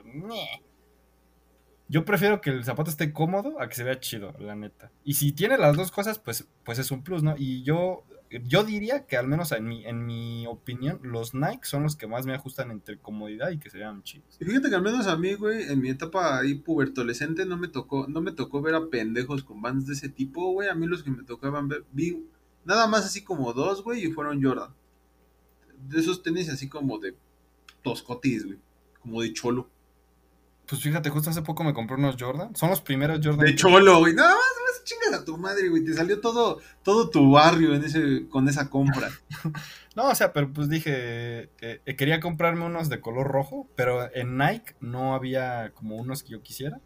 Yo, 1.87 2.03
prefiero 2.03 2.41
que 2.41 2.49
el 2.49 2.65
zapato 2.65 2.89
esté 2.89 3.13
cómodo 3.13 3.61
a 3.61 3.69
que 3.69 3.75
se 3.75 3.83
vea 3.83 3.99
chido, 3.99 4.33
la 4.39 4.55
neta. 4.55 4.89
Y 5.03 5.13
si 5.13 5.33
tiene 5.33 5.59
las 5.59 5.77
dos 5.77 5.91
cosas, 5.91 6.17
pues, 6.17 6.47
pues 6.63 6.79
es 6.79 6.89
un 6.89 7.03
plus, 7.03 7.21
¿no? 7.21 7.35
Y 7.37 7.61
yo, 7.61 8.03
yo 8.47 8.63
diría 8.63 9.05
que 9.05 9.17
al 9.17 9.27
menos 9.27 9.51
en 9.51 9.67
mi, 9.67 9.85
en 9.85 10.07
mi 10.07 10.47
opinión, 10.47 10.99
los 11.03 11.35
Nike 11.35 11.61
son 11.61 11.83
los 11.83 11.95
que 11.95 12.07
más 12.07 12.25
me 12.25 12.33
ajustan 12.33 12.71
entre 12.71 12.97
comodidad 12.97 13.51
y 13.51 13.59
que 13.59 13.69
se 13.69 13.77
vean 13.77 14.01
chidos. 14.01 14.35
Y 14.39 14.45
fíjate 14.45 14.69
que 14.69 14.75
al 14.75 14.81
menos 14.81 15.05
a 15.05 15.15
mí, 15.15 15.35
güey, 15.35 15.71
en 15.71 15.79
mi 15.79 15.89
etapa 15.89 16.39
ahí 16.39 16.55
pubertolescente 16.55 17.45
no 17.45 17.55
me 17.55 17.67
tocó, 17.67 18.07
no 18.07 18.19
me 18.19 18.31
tocó 18.31 18.63
ver 18.63 18.73
a 18.73 18.89
pendejos 18.89 19.43
con 19.43 19.61
bands 19.61 19.85
de 19.85 19.93
ese 19.93 20.09
tipo, 20.09 20.53
güey. 20.53 20.69
A 20.69 20.73
mí 20.73 20.87
los 20.87 21.03
que 21.03 21.11
me 21.11 21.23
tocaban 21.23 21.67
ver, 21.67 21.85
vi 21.91 22.25
Nada 22.67 22.85
más 22.85 23.05
así 23.05 23.23
como 23.23 23.53
dos, 23.53 23.81
güey, 23.81 24.05
y 24.05 24.11
fueron 24.11 24.43
Jordan. 24.43 24.75
De 25.87 26.01
esos 26.01 26.21
tenis 26.21 26.49
así 26.49 26.67
como 26.67 26.99
de 26.99 27.15
toscotis, 27.81 28.45
güey. 28.45 28.59
Como 29.01 29.21
de 29.21 29.31
cholo. 29.31 29.69
Pues 30.67 30.81
fíjate, 30.81 31.09
justo 31.09 31.29
hace 31.29 31.41
poco 31.43 31.63
me 31.63 31.73
compré 31.73 31.95
unos 31.95 32.17
Jordan. 32.19 32.53
Son 32.57 32.69
los 32.69 32.81
primeros 32.81 33.21
Jordan. 33.23 33.45
De 33.45 33.55
cholo, 33.55 33.99
güey. 33.99 34.13
Nada 34.13 34.31
más, 34.31 34.37
más 34.37 34.83
chingas 34.83 35.21
a 35.21 35.23
tu 35.23 35.37
madre, 35.37 35.69
güey. 35.69 35.85
Te 35.85 35.93
salió 35.93 36.19
todo, 36.19 36.59
todo 36.83 37.09
tu 37.09 37.31
barrio 37.31 37.73
en 37.73 37.85
ese, 37.85 38.27
con 38.27 38.49
esa 38.49 38.69
compra. 38.69 39.11
no, 39.95 40.09
o 40.09 40.15
sea, 40.15 40.33
pero 40.33 40.51
pues 40.51 40.67
dije, 40.67 41.43
eh, 41.61 41.81
eh, 41.85 41.95
quería 41.95 42.19
comprarme 42.19 42.65
unos 42.65 42.89
de 42.89 42.99
color 42.99 43.27
rojo, 43.27 43.69
pero 43.77 44.13
en 44.13 44.37
Nike 44.37 44.75
no 44.81 45.15
había 45.15 45.71
como 45.73 45.95
unos 45.95 46.21
que 46.21 46.31
yo 46.31 46.41
quisiera. 46.41 46.81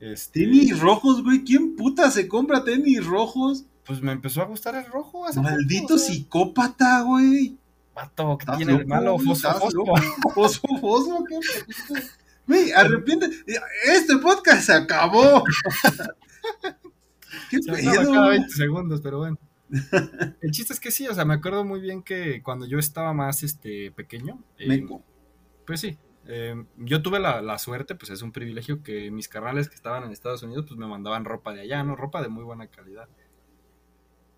Este... 0.00 0.40
Tenis 0.40 0.78
rojos, 0.80 1.24
güey. 1.24 1.44
¿Quién 1.44 1.76
puta 1.76 2.10
se 2.10 2.28
compra 2.28 2.62
tenis 2.62 3.06
rojos? 3.06 3.64
Pues 3.84 4.02
me 4.02 4.12
empezó 4.12 4.42
a 4.42 4.46
gustar 4.46 4.74
el 4.74 4.86
rojo. 4.86 5.26
Maldito 5.42 5.98
psicópata, 5.98 7.02
güey. 7.02 7.58
Pato, 7.94 8.38
¿qué 8.38 8.46
tiene 8.56 8.74
el 8.74 8.86
malo? 8.86 9.18
Fosfo, 9.18 9.50
fosfo. 10.34 10.68
Fosfo, 10.80 11.24
¿qué? 11.24 11.38
Güey, 12.46 12.72
arrepiente. 12.72 13.28
Este 13.84 14.16
podcast 14.18 14.62
se 14.62 14.72
acabó. 14.72 15.44
¿Qué 17.50 17.62
se 17.62 17.72
pedo? 17.72 18.12
cada 18.12 18.28
20 18.28 18.48
segundos, 18.48 19.00
pero 19.00 19.18
bueno. 19.18 19.38
El 20.40 20.50
chiste 20.50 20.72
es 20.72 20.80
que 20.80 20.90
sí, 20.90 21.06
o 21.06 21.14
sea, 21.14 21.24
me 21.24 21.34
acuerdo 21.34 21.64
muy 21.64 21.80
bien 21.80 22.02
que 22.02 22.42
cuando 22.42 22.66
yo 22.66 22.78
estaba 22.78 23.12
más 23.12 23.42
este 23.42 23.92
pequeño. 23.92 24.42
Eh, 24.58 24.86
pues 25.66 25.80
sí. 25.80 25.98
Eh, 26.26 26.54
yo 26.76 27.02
tuve 27.02 27.18
la, 27.18 27.40
la, 27.40 27.58
suerte, 27.58 27.94
pues 27.94 28.10
es 28.10 28.22
un 28.22 28.30
privilegio 28.30 28.82
que 28.82 29.10
mis 29.10 29.28
carnales 29.28 29.68
que 29.68 29.74
estaban 29.74 30.04
en 30.04 30.12
Estados 30.12 30.42
Unidos, 30.42 30.66
pues 30.68 30.78
me 30.78 30.86
mandaban 30.86 31.24
ropa 31.24 31.52
de 31.52 31.62
allá, 31.62 31.82
¿no? 31.82 31.96
Ropa 31.96 32.22
de 32.22 32.28
muy 32.28 32.44
buena 32.44 32.68
calidad. 32.68 33.08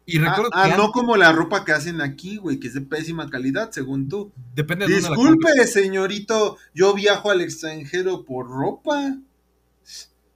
Y 0.05 0.19
recuerdo 0.19 0.51
ah, 0.53 0.71
ah 0.73 0.77
no 0.77 0.91
como 0.91 1.17
la 1.17 1.33
ropa 1.33 1.65
que 1.65 1.73
hacen 1.73 2.01
aquí, 2.01 2.37
güey, 2.37 2.59
que 2.59 2.69
es 2.69 2.75
de 2.75 2.81
pésima 2.81 3.31
calidad, 3.31 3.71
según 3.71 4.09
tú. 4.09 4.33
Depende 4.55 4.87
de 4.87 4.97
Disculpe, 4.97 5.67
señorito, 5.67 6.57
yo 6.75 6.93
viajo 6.95 7.31
al 7.31 7.41
extranjero 7.41 8.25
por 8.25 8.49
ropa. 8.49 9.17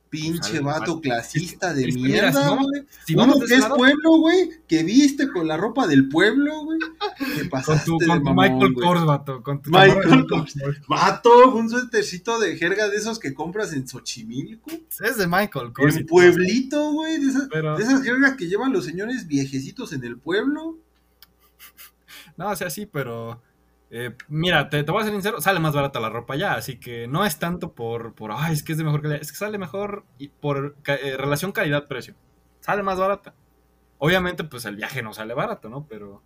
Pinche 0.08 0.60
vato 0.60 1.00
clasista 1.00 1.74
de 1.74 1.86
mierda, 1.92 2.50
güey. 2.50 2.86
Si 3.04 3.14
Uno 3.14 3.34
que 3.46 3.54
es 3.54 3.66
pueblo, 3.66 4.18
güey, 4.18 4.50
que 4.68 4.82
viste 4.84 5.28
con 5.30 5.48
la 5.48 5.56
ropa 5.56 5.86
del 5.86 6.08
pueblo, 6.08 6.64
güey. 6.64 6.78
Te 7.36 7.44
pasaste 7.46 7.90
con 7.90 7.98
tu, 7.98 8.22
con 8.22 8.36
Michael 8.36 8.74
Kors, 8.74 9.04
vato. 9.04 9.42
Con 9.42 9.60
tu 9.60 9.70
Michael 9.70 10.26
Kors. 10.28 10.54
Vato, 10.88 11.54
un 11.54 11.68
suétercito 11.68 12.38
de 12.38 12.56
jerga 12.56 12.88
de 12.88 12.96
esos 12.96 13.18
que 13.18 13.34
compras 13.34 13.72
en 13.72 13.86
Xochimilco. 13.86 14.70
Es 15.00 15.16
de 15.16 15.26
Michael 15.26 15.72
Kors. 15.72 15.96
En 15.96 16.06
pueblito, 16.06 16.92
güey. 16.92 17.18
De, 17.18 17.30
esas, 17.30 17.48
de 17.48 17.82
esas 17.82 18.02
jergas 18.02 18.36
que 18.36 18.46
llevan 18.46 18.72
los 18.72 18.84
señores 18.84 19.26
viejecitos 19.26 19.92
en 19.92 20.04
el 20.04 20.18
pueblo. 20.18 20.78
No, 22.36 22.50
o 22.50 22.56
sea, 22.56 22.70
sí, 22.70 22.86
pero 22.86 23.40
eh, 23.90 24.16
mira, 24.28 24.68
te, 24.68 24.82
voy 24.82 25.00
a 25.00 25.04
ser 25.04 25.12
sincero, 25.12 25.40
sale 25.40 25.60
más 25.60 25.74
barata 25.74 26.00
la 26.00 26.10
ropa 26.10 26.34
ya, 26.34 26.54
así 26.54 26.78
que 26.78 27.06
no 27.06 27.24
es 27.24 27.38
tanto 27.38 27.72
por, 27.72 28.14
por 28.14 28.32
ay, 28.32 28.52
es 28.52 28.62
que 28.62 28.72
es 28.72 28.78
de 28.78 28.84
mejor 28.84 29.02
calidad, 29.02 29.20
es 29.20 29.30
que 29.30 29.38
sale 29.38 29.58
mejor 29.58 30.04
y 30.18 30.28
por 30.28 30.76
eh, 30.86 31.16
relación 31.16 31.52
calidad-precio. 31.52 32.14
Sale 32.60 32.82
más 32.82 32.98
barata. 32.98 33.34
Obviamente, 33.98 34.44
pues 34.44 34.64
el 34.64 34.76
viaje 34.76 35.02
no 35.02 35.14
sale 35.14 35.34
barato, 35.34 35.68
¿no? 35.68 35.86
Pero, 35.86 36.22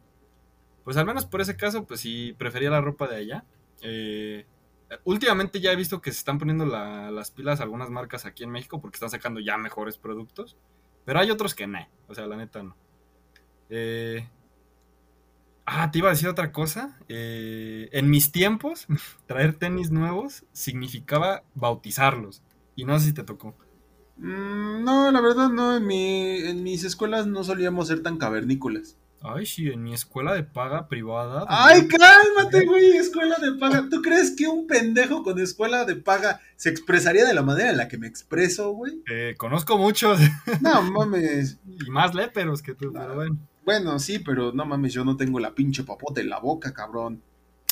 pues 0.84 0.96
al 0.96 1.06
menos 1.06 1.26
por 1.26 1.40
ese 1.40 1.56
caso, 1.56 1.86
pues 1.86 2.00
sí, 2.00 2.34
prefería 2.38 2.70
la 2.70 2.80
ropa 2.80 3.06
de 3.06 3.16
allá. 3.16 3.44
Eh, 3.82 4.46
últimamente 5.04 5.60
ya 5.60 5.72
he 5.72 5.76
visto 5.76 6.00
que 6.00 6.12
se 6.12 6.18
están 6.18 6.38
poniendo 6.38 6.64
las 6.64 7.30
pilas 7.30 7.60
algunas 7.60 7.90
marcas 7.90 8.24
aquí 8.24 8.42
en 8.44 8.50
México 8.50 8.80
porque 8.80 8.96
están 8.96 9.10
sacando 9.10 9.38
ya 9.38 9.58
mejores 9.58 9.98
productos. 9.98 10.56
Pero 11.04 11.20
hay 11.20 11.30
otros 11.30 11.54
que 11.54 11.66
no. 11.66 11.86
O 12.08 12.14
sea, 12.14 12.26
la 12.26 12.36
neta 12.36 12.62
no. 12.62 12.76
Eh, 13.68 14.28
ah, 15.66 15.90
te 15.90 15.98
iba 15.98 16.08
a 16.08 16.12
decir 16.12 16.28
otra 16.28 16.52
cosa. 16.52 16.98
Eh, 17.08 17.88
en 17.92 18.10
mis 18.10 18.32
tiempos, 18.32 18.86
traer 19.26 19.54
tenis 19.54 19.90
nuevos 19.90 20.44
significaba 20.52 21.42
bautizarlos. 21.54 22.42
Y 22.76 22.84
no 22.84 22.98
sé 22.98 23.06
si 23.06 23.12
te 23.12 23.24
tocó. 23.24 23.54
Mm, 24.16 24.84
no, 24.84 25.10
la 25.10 25.20
verdad 25.20 25.48
no. 25.48 25.76
En, 25.76 25.86
mi, 25.86 26.38
en 26.38 26.62
mis 26.62 26.84
escuelas 26.84 27.26
no 27.26 27.44
solíamos 27.44 27.88
ser 27.88 28.02
tan 28.02 28.18
cavernícolas. 28.18 28.96
Ay, 29.22 29.44
sí, 29.44 29.68
en 29.68 29.82
mi 29.82 29.92
escuela 29.92 30.32
de 30.32 30.44
paga 30.44 30.88
privada. 30.88 31.44
Ay, 31.46 31.86
cálmate, 31.86 32.64
güey, 32.64 32.96
escuela 32.96 33.36
de 33.36 33.52
paga. 33.58 33.86
¿Tú 33.90 34.00
crees 34.00 34.34
que 34.34 34.46
un 34.46 34.66
pendejo 34.66 35.22
con 35.22 35.38
escuela 35.38 35.84
de 35.84 35.96
paga 35.96 36.40
se 36.56 36.70
expresaría 36.70 37.26
de 37.26 37.34
la 37.34 37.42
manera 37.42 37.70
en 37.70 37.76
la 37.76 37.86
que 37.86 37.98
me 37.98 38.06
expreso, 38.06 38.70
güey? 38.70 39.02
Eh, 39.10 39.34
conozco 39.36 39.76
muchos. 39.76 40.18
No 40.62 40.82
mames. 40.82 41.58
y 41.66 41.90
más 41.90 42.14
léperos 42.14 42.62
que 42.62 42.74
tú, 42.74 42.92
pero 42.92 43.14
bueno. 43.14 43.38
Bueno, 43.64 43.98
sí, 43.98 44.18
pero 44.18 44.52
no 44.52 44.64
mames, 44.64 44.92
yo 44.92 45.04
no 45.04 45.16
tengo 45.16 45.38
la 45.38 45.54
pinche 45.54 45.84
papote 45.84 46.20
en 46.22 46.30
la 46.30 46.38
boca, 46.38 46.72
cabrón. 46.72 47.22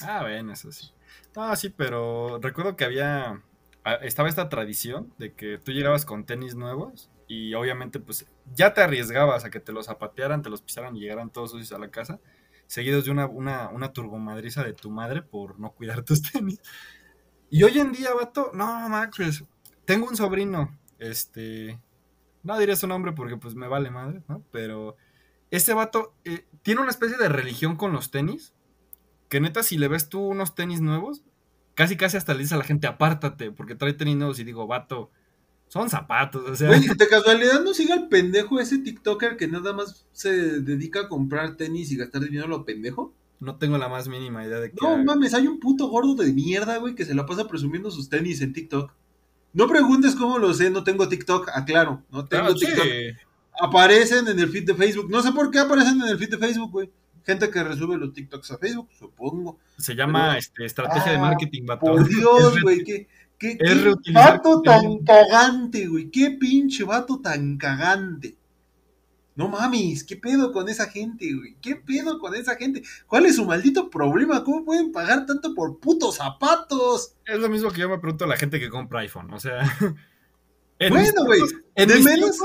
Ah, 0.02 0.22
bueno, 0.22 0.52
eso 0.52 0.70
sí. 0.70 0.90
No, 1.34 1.54
sí, 1.56 1.70
pero 1.70 2.38
recuerdo 2.40 2.76
que 2.76 2.84
había. 2.84 3.42
Ah, 3.84 3.94
estaba 4.02 4.28
esta 4.28 4.48
tradición 4.48 5.12
de 5.18 5.32
que 5.32 5.58
tú 5.58 5.72
llegabas 5.72 6.04
con 6.04 6.24
tenis 6.24 6.54
nuevos 6.54 7.10
y 7.26 7.54
obviamente 7.54 8.00
pues 8.00 8.26
ya 8.54 8.74
te 8.74 8.80
arriesgabas 8.80 9.44
a 9.44 9.50
que 9.50 9.60
te 9.60 9.72
los 9.72 9.86
zapatearan, 9.86 10.42
te 10.42 10.50
los 10.50 10.62
pisaran 10.62 10.96
y 10.96 11.00
llegaran 11.00 11.30
todos 11.30 11.52
sucios 11.52 11.72
a 11.72 11.78
la 11.78 11.90
casa, 11.90 12.18
seguidos 12.66 13.04
de 13.04 13.10
una, 13.10 13.26
una, 13.26 13.68
una 13.68 13.92
turbomadriza 13.92 14.64
de 14.64 14.72
tu 14.72 14.90
madre 14.90 15.22
por 15.22 15.58
no 15.60 15.72
cuidar 15.72 16.02
tus 16.02 16.22
tenis. 16.32 16.60
Y 17.50 17.62
hoy 17.62 17.78
en 17.78 17.92
día, 17.92 18.12
vato, 18.14 18.50
no, 18.52 18.88
Max, 18.88 19.44
tengo 19.84 20.06
un 20.06 20.16
sobrino, 20.16 20.78
este, 20.98 21.78
no 22.42 22.58
diré 22.58 22.76
su 22.76 22.86
nombre 22.86 23.12
porque 23.12 23.36
pues 23.36 23.54
me 23.54 23.68
vale 23.68 23.90
madre, 23.90 24.22
¿no? 24.28 24.42
Pero 24.50 24.96
este 25.50 25.74
vato 25.74 26.14
eh, 26.24 26.46
tiene 26.62 26.80
una 26.80 26.90
especie 26.90 27.16
de 27.16 27.28
religión 27.28 27.76
con 27.76 27.92
los 27.92 28.10
tenis, 28.10 28.52
que 29.28 29.40
neta 29.40 29.62
si 29.62 29.78
le 29.78 29.88
ves 29.88 30.08
tú 30.08 30.20
unos 30.20 30.54
tenis 30.54 30.80
nuevos, 30.80 31.22
casi 31.74 31.96
casi 31.96 32.16
hasta 32.16 32.34
le 32.34 32.40
dice 32.40 32.54
a 32.54 32.58
la 32.58 32.64
gente 32.64 32.86
apártate 32.86 33.50
porque 33.50 33.74
trae 33.74 33.92
tenis 33.92 34.16
nuevos 34.16 34.38
y 34.38 34.44
digo, 34.44 34.66
vato, 34.66 35.10
son 35.68 35.90
zapatos, 35.90 36.48
o 36.48 36.56
sea. 36.56 36.68
Güey, 36.68 36.88
de 36.88 37.08
casualidad 37.08 37.62
no 37.62 37.74
siga 37.74 37.94
el 37.94 38.08
pendejo 38.08 38.58
ese 38.58 38.78
TikToker 38.78 39.36
que 39.36 39.48
nada 39.48 39.72
más 39.72 40.06
se 40.12 40.60
dedica 40.60 41.00
a 41.00 41.08
comprar 41.08 41.56
tenis 41.56 41.92
y 41.92 41.96
gastar 41.96 42.22
dinero 42.22 42.46
a 42.46 42.48
lo 42.48 42.64
pendejo. 42.64 43.14
No 43.40 43.56
tengo 43.56 43.78
la 43.78 43.88
más 43.88 44.08
mínima 44.08 44.44
idea 44.44 44.58
de 44.58 44.70
que. 44.70 44.78
No 44.80 44.96
mames, 45.04 45.34
hay 45.34 45.46
un 45.46 45.60
puto 45.60 45.88
gordo 45.88 46.14
de 46.14 46.32
mierda, 46.32 46.78
güey, 46.78 46.94
que 46.94 47.04
se 47.04 47.14
la 47.14 47.26
pasa 47.26 47.46
presumiendo 47.46 47.90
sus 47.90 48.08
tenis 48.08 48.40
en 48.40 48.52
TikTok. 48.52 48.92
No 49.52 49.68
preguntes 49.68 50.14
cómo 50.14 50.38
lo 50.38 50.52
sé, 50.54 50.70
no 50.70 50.84
tengo 50.84 51.08
TikTok, 51.08 51.50
aclaro, 51.54 52.02
no 52.10 52.24
tengo 52.26 52.54
TikTok. 52.54 52.86
Aparecen 53.60 54.28
en 54.28 54.38
el 54.38 54.48
feed 54.48 54.66
de 54.66 54.74
Facebook. 54.74 55.10
No 55.10 55.22
sé 55.22 55.32
por 55.32 55.50
qué 55.50 55.58
aparecen 55.58 56.00
en 56.00 56.08
el 56.08 56.18
feed 56.18 56.30
de 56.30 56.38
Facebook, 56.38 56.70
güey. 56.70 56.90
Gente 57.24 57.50
que 57.50 57.62
resube 57.62 57.98
los 57.98 58.12
TikToks 58.12 58.52
a 58.52 58.58
Facebook, 58.58 58.88
supongo. 58.98 59.58
Se 59.76 59.94
llama 59.94 60.38
este, 60.38 60.64
estrategia 60.64 61.12
de 61.12 61.18
ah, 61.18 61.22
marketing, 61.22 61.66
vato. 61.66 61.86
Por 61.86 62.08
Dios, 62.08 62.62
güey, 62.62 62.82
qué, 62.84 63.08
¿Qué, 63.38 63.56
vato 64.12 64.62
tan 64.62 64.98
cagante, 65.04 65.86
güey? 65.86 66.10
¿Qué 66.10 66.32
pinche 66.32 66.84
vato 66.84 67.20
tan 67.20 67.56
cagante? 67.56 68.36
No 69.36 69.46
mames, 69.48 70.02
¿qué 70.02 70.16
pedo 70.16 70.52
con 70.52 70.68
esa 70.68 70.86
gente, 70.86 71.32
güey? 71.32 71.54
¿Qué 71.62 71.76
pedo 71.76 72.18
con 72.18 72.34
esa 72.34 72.56
gente? 72.56 72.82
¿Cuál 73.06 73.26
es 73.26 73.36
su 73.36 73.44
maldito 73.44 73.88
problema? 73.88 74.42
¿Cómo 74.42 74.64
pueden 74.64 74.90
pagar 74.90 75.26
tanto 75.26 75.54
por 75.54 75.78
putos 75.78 76.16
zapatos? 76.16 77.14
Es 77.24 77.38
lo 77.38 77.48
mismo 77.48 77.70
que 77.70 77.82
yo 77.82 77.88
me 77.88 78.00
pregunto 78.00 78.24
a 78.24 78.28
la 78.28 78.36
gente 78.36 78.58
que 78.58 78.68
compra 78.68 79.00
iPhone, 79.00 79.32
o 79.32 79.38
sea. 79.38 79.60
bueno, 80.90 81.24
güey. 81.24 81.40
En 81.74 81.88
de 81.88 82.00
menos. 82.00 82.36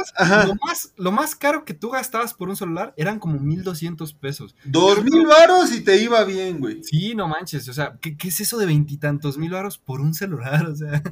lo, 0.47 0.55
más, 0.55 0.93
lo 0.97 1.11
más 1.11 1.35
caro 1.35 1.65
que 1.65 1.73
tú 1.73 1.89
gastabas 1.89 2.33
por 2.33 2.49
un 2.49 2.55
celular 2.55 2.93
eran 2.97 3.19
como 3.19 3.39
1200 3.39 4.13
pesos. 4.13 4.55
Dos 4.65 5.03
mil 5.03 5.25
varos 5.25 5.71
y 5.71 5.81
te 5.81 6.01
iba 6.01 6.23
bien, 6.23 6.59
güey. 6.59 6.83
Sí, 6.83 7.13
no 7.15 7.27
manches. 7.27 7.67
O 7.69 7.73
sea, 7.73 7.97
¿qué, 8.01 8.15
es 8.19 8.39
eso 8.39 8.57
de 8.57 8.65
veintitantos 8.65 9.37
mil 9.37 9.51
varos 9.51 9.77
por 9.77 10.01
un 10.01 10.13
celular? 10.13 10.67
O 10.73 10.75
sea, 10.75 11.03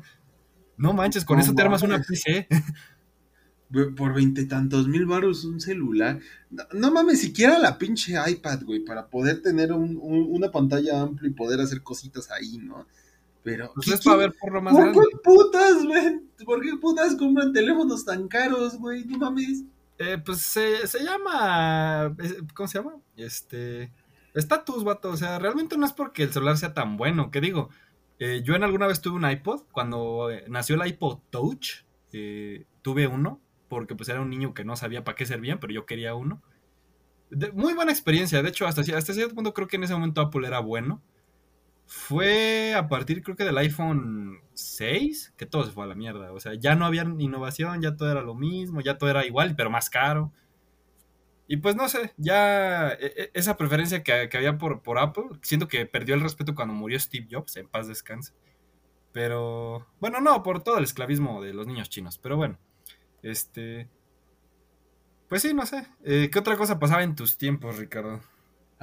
no 0.77 0.93
manches, 0.93 1.25
con 1.25 1.39
eso 1.39 1.53
te 1.53 1.61
armas 1.61 1.83
una 1.83 2.01
PC. 2.01 2.47
Por 3.95 4.13
veintitantos 4.13 4.87
mil 4.87 5.05
varos 5.05 5.45
un 5.45 5.61
celular. 5.61 6.19
No, 6.73 6.91
mames, 6.91 7.21
siquiera 7.21 7.59
la 7.59 7.77
pinche 7.77 8.15
iPad, 8.27 8.63
güey, 8.63 8.83
para 8.83 9.07
poder 9.07 9.41
tener 9.41 9.71
una 9.71 10.51
pantalla 10.51 11.01
amplia 11.01 11.29
y 11.29 11.33
poder 11.33 11.61
hacer 11.61 11.83
cositas 11.83 12.31
ahí, 12.31 12.57
¿no? 12.57 12.87
Pero. 13.43 13.71
Pues 13.73 13.87
es 13.87 14.01
para 14.01 14.17
ver 14.17 14.33
por 14.39 14.53
lo 14.53 14.61
más 14.61 14.73
¿Por 14.73 14.91
qué 14.91 15.17
putas, 15.23 15.85
güey? 15.85 16.19
¿Por 16.45 16.61
qué 16.61 16.75
putas 16.77 17.15
compran 17.15 17.53
teléfonos 17.53 18.05
tan 18.05 18.27
caros, 18.27 18.77
güey? 18.77 19.05
No 19.05 19.17
mames. 19.17 19.63
Eh, 19.97 20.17
pues 20.23 20.39
se, 20.39 20.87
se 20.87 21.03
llama. 21.03 22.15
¿Cómo 22.53 22.67
se 22.67 22.77
llama? 22.79 22.95
Este. 23.17 23.91
Estatus, 24.33 24.83
vato. 24.83 25.09
O 25.09 25.17
sea, 25.17 25.39
realmente 25.39 25.77
no 25.77 25.85
es 25.85 25.93
porque 25.93 26.23
el 26.23 26.33
celular 26.33 26.57
sea 26.57 26.73
tan 26.73 26.97
bueno. 26.97 27.31
¿Qué 27.31 27.41
digo? 27.41 27.69
Eh, 28.19 28.41
yo 28.43 28.55
en 28.55 28.63
alguna 28.63 28.87
vez 28.87 29.01
tuve 29.01 29.15
un 29.15 29.29
iPod. 29.29 29.63
Cuando 29.71 30.29
eh, 30.31 30.45
nació 30.47 30.75
el 30.75 30.87
iPod 30.87 31.19
Touch, 31.29 31.83
tuve 32.81 33.07
uno. 33.07 33.41
Porque 33.67 33.95
pues 33.95 34.09
era 34.09 34.21
un 34.21 34.29
niño 34.29 34.53
que 34.53 34.65
no 34.65 34.75
sabía 34.75 35.03
para 35.03 35.15
qué 35.15 35.25
servían, 35.25 35.59
pero 35.59 35.71
yo 35.73 35.85
quería 35.85 36.13
uno. 36.13 36.41
muy 37.53 37.73
buena 37.73 37.91
experiencia. 37.91 38.41
De 38.41 38.49
hecho, 38.49 38.67
hasta, 38.67 38.81
hasta 38.81 39.13
cierto 39.13 39.33
punto 39.33 39.53
creo 39.53 39.67
que 39.67 39.77
en 39.77 39.85
ese 39.85 39.93
momento 39.93 40.21
Apple 40.21 40.47
era 40.47 40.59
bueno. 40.59 41.01
Fue 41.93 42.73
a 42.73 42.87
partir, 42.87 43.21
creo 43.21 43.35
que 43.35 43.43
del 43.43 43.57
iPhone 43.57 44.39
6, 44.53 45.33
que 45.35 45.45
todo 45.45 45.65
se 45.65 45.71
fue 45.73 45.83
a 45.83 45.87
la 45.87 45.93
mierda. 45.93 46.31
O 46.31 46.39
sea, 46.39 46.53
ya 46.53 46.73
no 46.73 46.85
había 46.85 47.03
innovación, 47.03 47.81
ya 47.81 47.97
todo 47.97 48.09
era 48.09 48.21
lo 48.21 48.33
mismo, 48.33 48.79
ya 48.79 48.97
todo 48.97 49.09
era 49.09 49.25
igual, 49.25 49.57
pero 49.57 49.69
más 49.69 49.89
caro. 49.89 50.31
Y 51.47 51.57
pues 51.57 51.75
no 51.75 51.89
sé, 51.89 52.13
ya 52.15 52.91
e, 52.91 53.07
e, 53.17 53.31
esa 53.33 53.57
preferencia 53.57 54.03
que, 54.03 54.29
había 54.33 54.57
por, 54.57 54.81
por, 54.83 54.99
Apple, 54.99 55.25
siento 55.41 55.67
que 55.67 55.85
perdió 55.85 56.15
el 56.15 56.21
respeto 56.21 56.55
cuando 56.55 56.73
murió 56.73 56.97
Steve 56.97 57.27
Jobs, 57.29 57.57
en 57.57 57.67
paz 57.67 57.89
descanse. 57.89 58.31
Pero, 59.11 59.85
bueno, 59.99 60.21
no, 60.21 60.43
por 60.43 60.63
todo 60.63 60.77
el 60.77 60.85
esclavismo 60.85 61.41
de 61.41 61.53
los 61.53 61.67
niños 61.67 61.89
chinos. 61.89 62.17
Pero 62.17 62.37
bueno, 62.37 62.57
este... 63.21 63.89
Pues 65.27 65.41
sí, 65.41 65.53
no 65.53 65.65
sé. 65.65 65.85
Eh, 66.05 66.29
¿Qué 66.31 66.39
otra 66.39 66.55
cosa 66.55 66.79
pasaba 66.79 67.03
en 67.03 67.15
tus 67.15 67.37
tiempos, 67.37 67.77
Ricardo? 67.77 68.21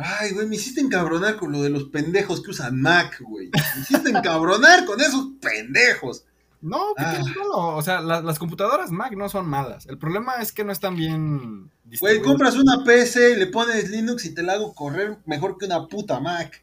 Ay, 0.01 0.31
güey, 0.31 0.47
me 0.47 0.55
hiciste 0.55 0.81
encabronar 0.81 1.37
con 1.37 1.51
lo 1.51 1.61
de 1.61 1.71
los 1.71 1.89
pendejos 1.89 2.41
que 2.41 2.53
usan 2.53 2.81
Mac, 2.81 3.21
güey. 3.21 3.51
Me 3.53 3.83
hiciste 3.83 4.11
encabronar 4.11 4.85
con 4.85 5.01
esos 5.01 5.31
pendejos. 5.41 6.25
No, 6.61 6.95
¿qué 6.97 7.05
ah. 7.05 7.21
malo? 7.21 7.77
O 7.77 7.83
sea, 7.83 8.01
las 8.01 8.39
computadoras 8.39 8.93
Mac 8.93 9.17
no 9.17 9.29
son 9.29 9.49
malas. 9.49 9.87
El 9.87 9.99
problema 9.99 10.37
es 10.37 10.53
que 10.53 10.63
no 10.63 10.71
están 10.71 10.95
bien. 10.95 11.73
Güey, 12.01 12.23
compras 12.23 12.55
una 12.55 12.85
PC 12.85 13.33
y 13.33 13.37
le 13.37 13.49
pones 13.49 13.91
Linux 13.91 14.25
y 14.25 14.35
te 14.35 14.45
la 14.45 14.53
hago 14.53 14.73
correr 14.73 15.19
mejor 15.27 15.59
que 15.59 15.67
una 15.67 15.89
puta 15.89 16.21
Mac. 16.21 16.63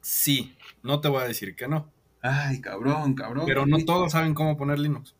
Sí, 0.00 0.56
no 0.82 1.02
te 1.02 1.08
voy 1.08 1.24
a 1.24 1.28
decir 1.28 1.54
que 1.54 1.68
no. 1.68 1.92
Ay, 2.22 2.62
cabrón, 2.62 3.12
cabrón. 3.12 3.44
Pero 3.44 3.66
no 3.66 3.84
todos 3.84 4.12
saben 4.12 4.32
cómo 4.32 4.56
poner 4.56 4.78
Linux. 4.78 5.14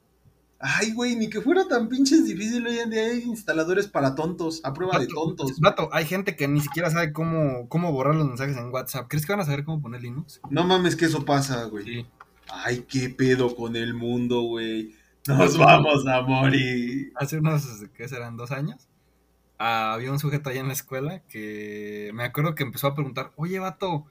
Ay, 0.67 0.93
güey, 0.93 1.15
ni 1.15 1.29
que 1.29 1.43
fuera 1.43 1.69
tan 1.69 1.91
pinches 1.91 2.25
difícil 2.25 2.67
hoy 2.67 2.79
en 2.79 2.89
día 2.89 3.03
hay 3.03 3.21
instaladores 3.25 3.87
para 3.87 4.15
tontos, 4.15 4.63
a 4.65 4.73
prueba 4.73 4.99
de 4.99 5.07
tontos. 5.07 5.61
Vato, 5.61 5.91
hay 5.93 6.07
gente 6.07 6.37
que 6.37 6.49
ni 6.49 6.63
siquiera 6.63 6.91
sabe 6.91 7.13
cómo, 7.13 7.69
cómo 7.69 7.93
borrar 7.93 8.15
los 8.15 8.27
mensajes 8.27 8.57
en 8.57 8.73
WhatsApp. 8.73 9.07
¿Crees 9.07 9.27
que 9.27 9.33
van 9.33 9.41
a 9.41 9.45
saber 9.45 9.65
cómo 9.65 9.83
poner 9.83 10.01
Linux? 10.01 10.41
No 10.49 10.65
mames 10.65 10.97
que 10.97 11.05
eso 11.05 11.23
pasa, 11.27 11.65
güey. 11.65 12.07
Ay, 12.49 12.87
qué 12.89 13.11
pedo 13.11 13.55
con 13.55 13.77
el 13.77 13.93
mundo, 13.93 14.41
güey. 14.41 14.95
Nos 15.29 15.59
vamos 15.59 16.07
a 16.07 16.23
morir. 16.23 17.13
Hace 17.17 17.41
unos, 17.41 17.67
¿qué 17.95 18.09
serán? 18.09 18.39
¿Dos 18.39 18.51
años? 18.51 18.89
Ah, 19.59 19.93
había 19.93 20.13
un 20.13 20.19
sujeto 20.19 20.49
allá 20.49 20.61
en 20.61 20.69
la 20.69 20.73
escuela 20.73 21.19
que 21.29 22.11
me 22.15 22.25
acuerdo 22.25 22.55
que 22.55 22.63
empezó 22.63 22.87
a 22.87 22.95
preguntar, 22.95 23.33
oye, 23.37 23.59
vato, 23.59 24.07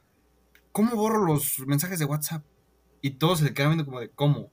¿cómo 0.71 0.95
borro 0.95 1.25
los 1.25 1.61
mensajes 1.65 1.97
de 1.97 2.05
WhatsApp? 2.05 2.43
Y 3.01 3.15
todos 3.15 3.39
se 3.39 3.55
quedaban 3.55 3.75
viendo 3.75 3.85
como 3.85 4.01
de, 4.01 4.09
¿cómo? 4.09 4.51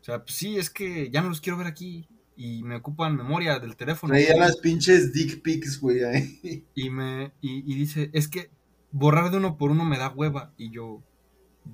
O 0.00 0.04
sea, 0.04 0.22
pues 0.22 0.34
sí, 0.34 0.56
es 0.56 0.70
que 0.70 1.10
ya 1.10 1.22
no 1.22 1.28
los 1.28 1.40
quiero 1.40 1.58
ver 1.58 1.66
aquí 1.66 2.08
y 2.38 2.62
me 2.62 2.76
ocupan 2.76 3.16
memoria 3.16 3.58
del 3.58 3.74
teléfono. 3.74 4.12
Traía 4.12 4.36
las 4.36 4.58
pinches 4.58 5.12
dick 5.12 5.42
pics, 5.42 5.80
güey, 5.80 6.04
ahí. 6.04 6.64
Y 6.72 6.88
me, 6.88 7.32
y, 7.40 7.74
dice, 7.74 8.10
es 8.12 8.28
que 8.28 8.50
borrar 8.92 9.32
de 9.32 9.38
uno 9.38 9.58
por 9.58 9.72
uno 9.72 9.84
me 9.84 9.98
da 9.98 10.08
hueva. 10.10 10.54
Y 10.56 10.70
yo, 10.70 11.02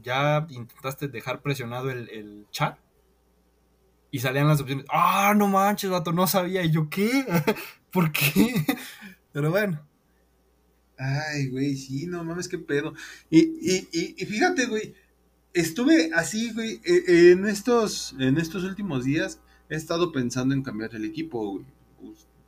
¿ya 0.03 0.47
intentaste 0.49 1.09
dejar 1.09 1.43
presionado 1.43 1.91
el, 1.91 2.47
chat? 2.51 2.79
Y 4.11 4.21
salían 4.21 4.49
las 4.49 4.63
opciones, 4.63 4.87
ah, 4.89 5.35
no 5.37 5.49
manches, 5.49 5.91
vato, 5.91 6.13
no 6.13 6.27
sabía. 6.27 6.65
Y 6.65 6.71
yo, 6.71 6.89
¿qué? 6.89 7.27
¿Por 7.93 8.11
qué? 8.11 8.65
Pero 9.33 9.51
bueno. 9.51 9.87
Ay, 10.97 11.49
güey, 11.49 11.77
sí, 11.77 12.07
no 12.07 12.25
mames, 12.25 12.49
qué 12.49 12.57
pedo. 12.57 12.95
Y, 13.29 13.41
y, 13.41 13.89
y, 13.93 14.15
y 14.17 14.25
fíjate, 14.25 14.65
güey, 14.65 14.95
estuve 15.55 16.11
así, 16.15 16.53
güey, 16.53 16.81
eh, 16.85 17.05
eh, 17.07 17.31
en 17.33 17.47
estos, 17.47 18.15
en 18.19 18.37
estos 18.37 18.65
últimos 18.65 19.05
días 19.05 19.41
he 19.71 19.77
estado 19.77 20.13
pensando 20.13 20.55
en 20.55 20.63
cambiar 20.63 20.95
el 20.95 21.05
equipo, 21.05 21.53
güey. 21.53 21.65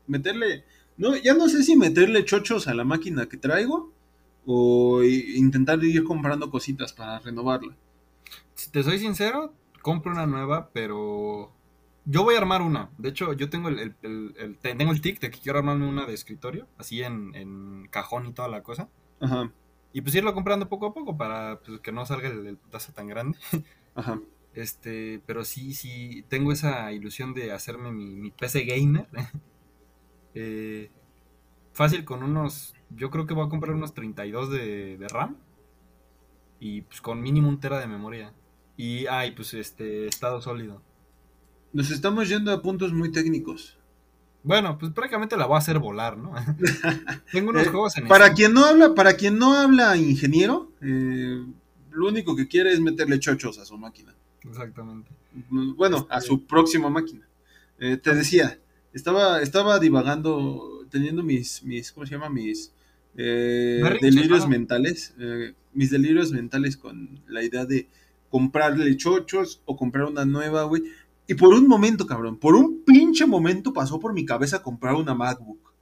Meterle 0.07 0.64
No, 0.97 1.16
ya 1.16 1.35
no 1.35 1.49
sé 1.49 1.62
si 1.62 1.77
meterle 1.77 2.25
chochos 2.25 2.69
a 2.69 2.75
la 2.75 2.85
máquina 2.85 3.27
que 3.27 3.37
traigo 3.37 3.92
o 4.45 5.03
intentar 5.03 5.83
ir 5.83 6.05
comprando 6.05 6.51
cositas 6.51 6.92
para 6.92 7.19
renovarla. 7.19 7.75
Si 8.55 8.71
te 8.71 8.83
soy 8.83 8.99
sincero, 8.99 9.53
compro 9.83 10.12
una 10.12 10.27
nueva, 10.27 10.71
pero 10.73 11.53
yo 12.05 12.23
voy 12.23 12.37
a 12.37 12.38
armar 12.38 12.62
una. 12.62 12.90
De 12.99 13.09
hecho, 13.09 13.33
yo 13.33 13.51
tengo 13.51 13.69
el, 13.69 13.95
tengo 14.61 14.92
el 14.92 15.01
tic 15.01 15.21
de 15.21 15.31
que 15.31 15.40
quiero 15.40 15.59
armarme 15.59 15.88
una 15.88 16.07
de 16.07 16.14
escritorio, 16.14 16.69
así 16.79 17.03
en, 17.03 17.88
cajón 17.90 18.27
y 18.27 18.33
toda 18.33 18.49
la 18.49 18.62
cosa. 18.62 18.88
Ajá. 19.21 19.51
Y 19.97 20.03
pues 20.03 20.15
irlo 20.15 20.35
comprando 20.35 20.69
poco 20.69 20.85
a 20.85 20.93
poco 20.93 21.17
para 21.17 21.59
pues, 21.61 21.81
que 21.81 21.91
no 21.91 22.05
salga 22.05 22.29
el, 22.29 22.59
putazo 22.59 22.93
tan 22.93 23.09
grande. 23.09 23.39
Ajá. 23.95 24.21
Este, 24.53 25.23
pero 25.25 25.43
sí, 25.43 25.73
sí, 25.73 26.23
tengo 26.29 26.53
esa 26.53 26.93
ilusión 26.93 27.33
de 27.33 27.53
hacerme 27.53 27.93
mi, 27.93 28.31
PC 28.31 28.67
gamer. 28.67 29.09
eh, 30.35 30.91
fácil 31.73 32.05
con 32.05 32.23
unos, 32.23 32.75
yo 32.91 33.09
creo 33.09 33.25
que 33.25 33.33
voy 33.33 33.47
a 33.47 33.49
comprar 33.49 33.75
unos 33.75 33.95
32 33.95 34.51
de, 34.51 34.99
de 34.99 35.09
RAM. 35.09 35.39
Y 36.61 36.83
pues 36.83 37.01
con 37.01 37.23
mínimo 37.23 37.49
un 37.49 37.59
tera 37.59 37.79
de 37.79 37.87
memoria. 37.87 38.35
Y, 38.77 39.07
ay, 39.07 39.31
pues 39.31 39.55
este, 39.55 40.09
estado 40.09 40.43
sólido. 40.43 40.83
Nos 41.73 41.91
estamos 41.91 42.29
yendo 42.29 42.53
a 42.53 42.61
puntos 42.61 42.93
muy 42.93 43.13
técnicos. 43.13 43.76
Bueno, 44.47 44.79
pues 44.79 44.93
prácticamente 44.93 45.37
la 45.37 45.47
voy 45.47 45.57
a 45.57 45.59
hacer 45.59 45.81
volar, 45.81 46.17
¿no? 46.17 46.33
Tengo 47.33 47.51
unos 47.51 47.67
eh, 47.67 47.71
juegos 47.71 47.97
en 47.97 48.07
Para 48.07 48.33
quien 48.33 48.55
no 48.55 48.65
habla, 48.65 48.95
para 48.95 49.15
quien 49.15 49.41
no 49.41 49.55
habla 49.55 49.97
ingeniero, 49.97 50.71
eh, 50.81 51.45
lo 51.91 52.07
único 52.07 52.37
que 52.37 52.47
quiere 52.47 52.73
es 52.73 52.79
meterle 52.81 53.19
chochos 53.19 53.59
a 53.59 53.65
su 53.65 53.77
máquina. 53.77 54.15
Exactamente. 54.49 55.11
Bueno, 55.51 56.07
a 56.09 56.21
su 56.21 56.47
próxima 56.47 56.89
máquina. 56.89 57.27
Eh, 57.81 57.97
te 57.97 58.15
decía, 58.15 58.57
estaba, 58.93 59.43
estaba 59.43 59.81
divagando, 59.81 60.87
teniendo 60.91 61.25
mis, 61.25 61.65
mis, 61.65 61.91
¿cómo 61.91 62.07
se 62.07 62.13
llama? 62.13 62.31
Mis 62.31 62.73
delirios 63.17 64.47
mentales, 64.47 65.13
mis 65.73 65.91
delirios 65.91 66.31
mentales 66.31 66.77
con 66.77 67.21
la 67.27 67.43
idea 67.43 67.65
de 67.65 67.89
comprarle 68.31 68.97
chochos 68.97 69.61
o 69.65 69.77
comprar 69.77 70.05
una 70.05 70.25
nueva, 70.25 70.63
güey. 70.63 70.85
Y 71.27 71.35
por 71.35 71.53
un 71.53 71.67
momento, 71.67 72.07
cabrón, 72.07 72.37
por 72.37 72.55
un 72.55 72.85
pinche 73.17 73.27
momento 73.27 73.73
pasó 73.73 73.99
por 73.99 74.13
mi 74.13 74.27
cabeza 74.27 74.63
comprar 74.63 74.95
una 74.95 75.15
MacBook. 75.15 75.73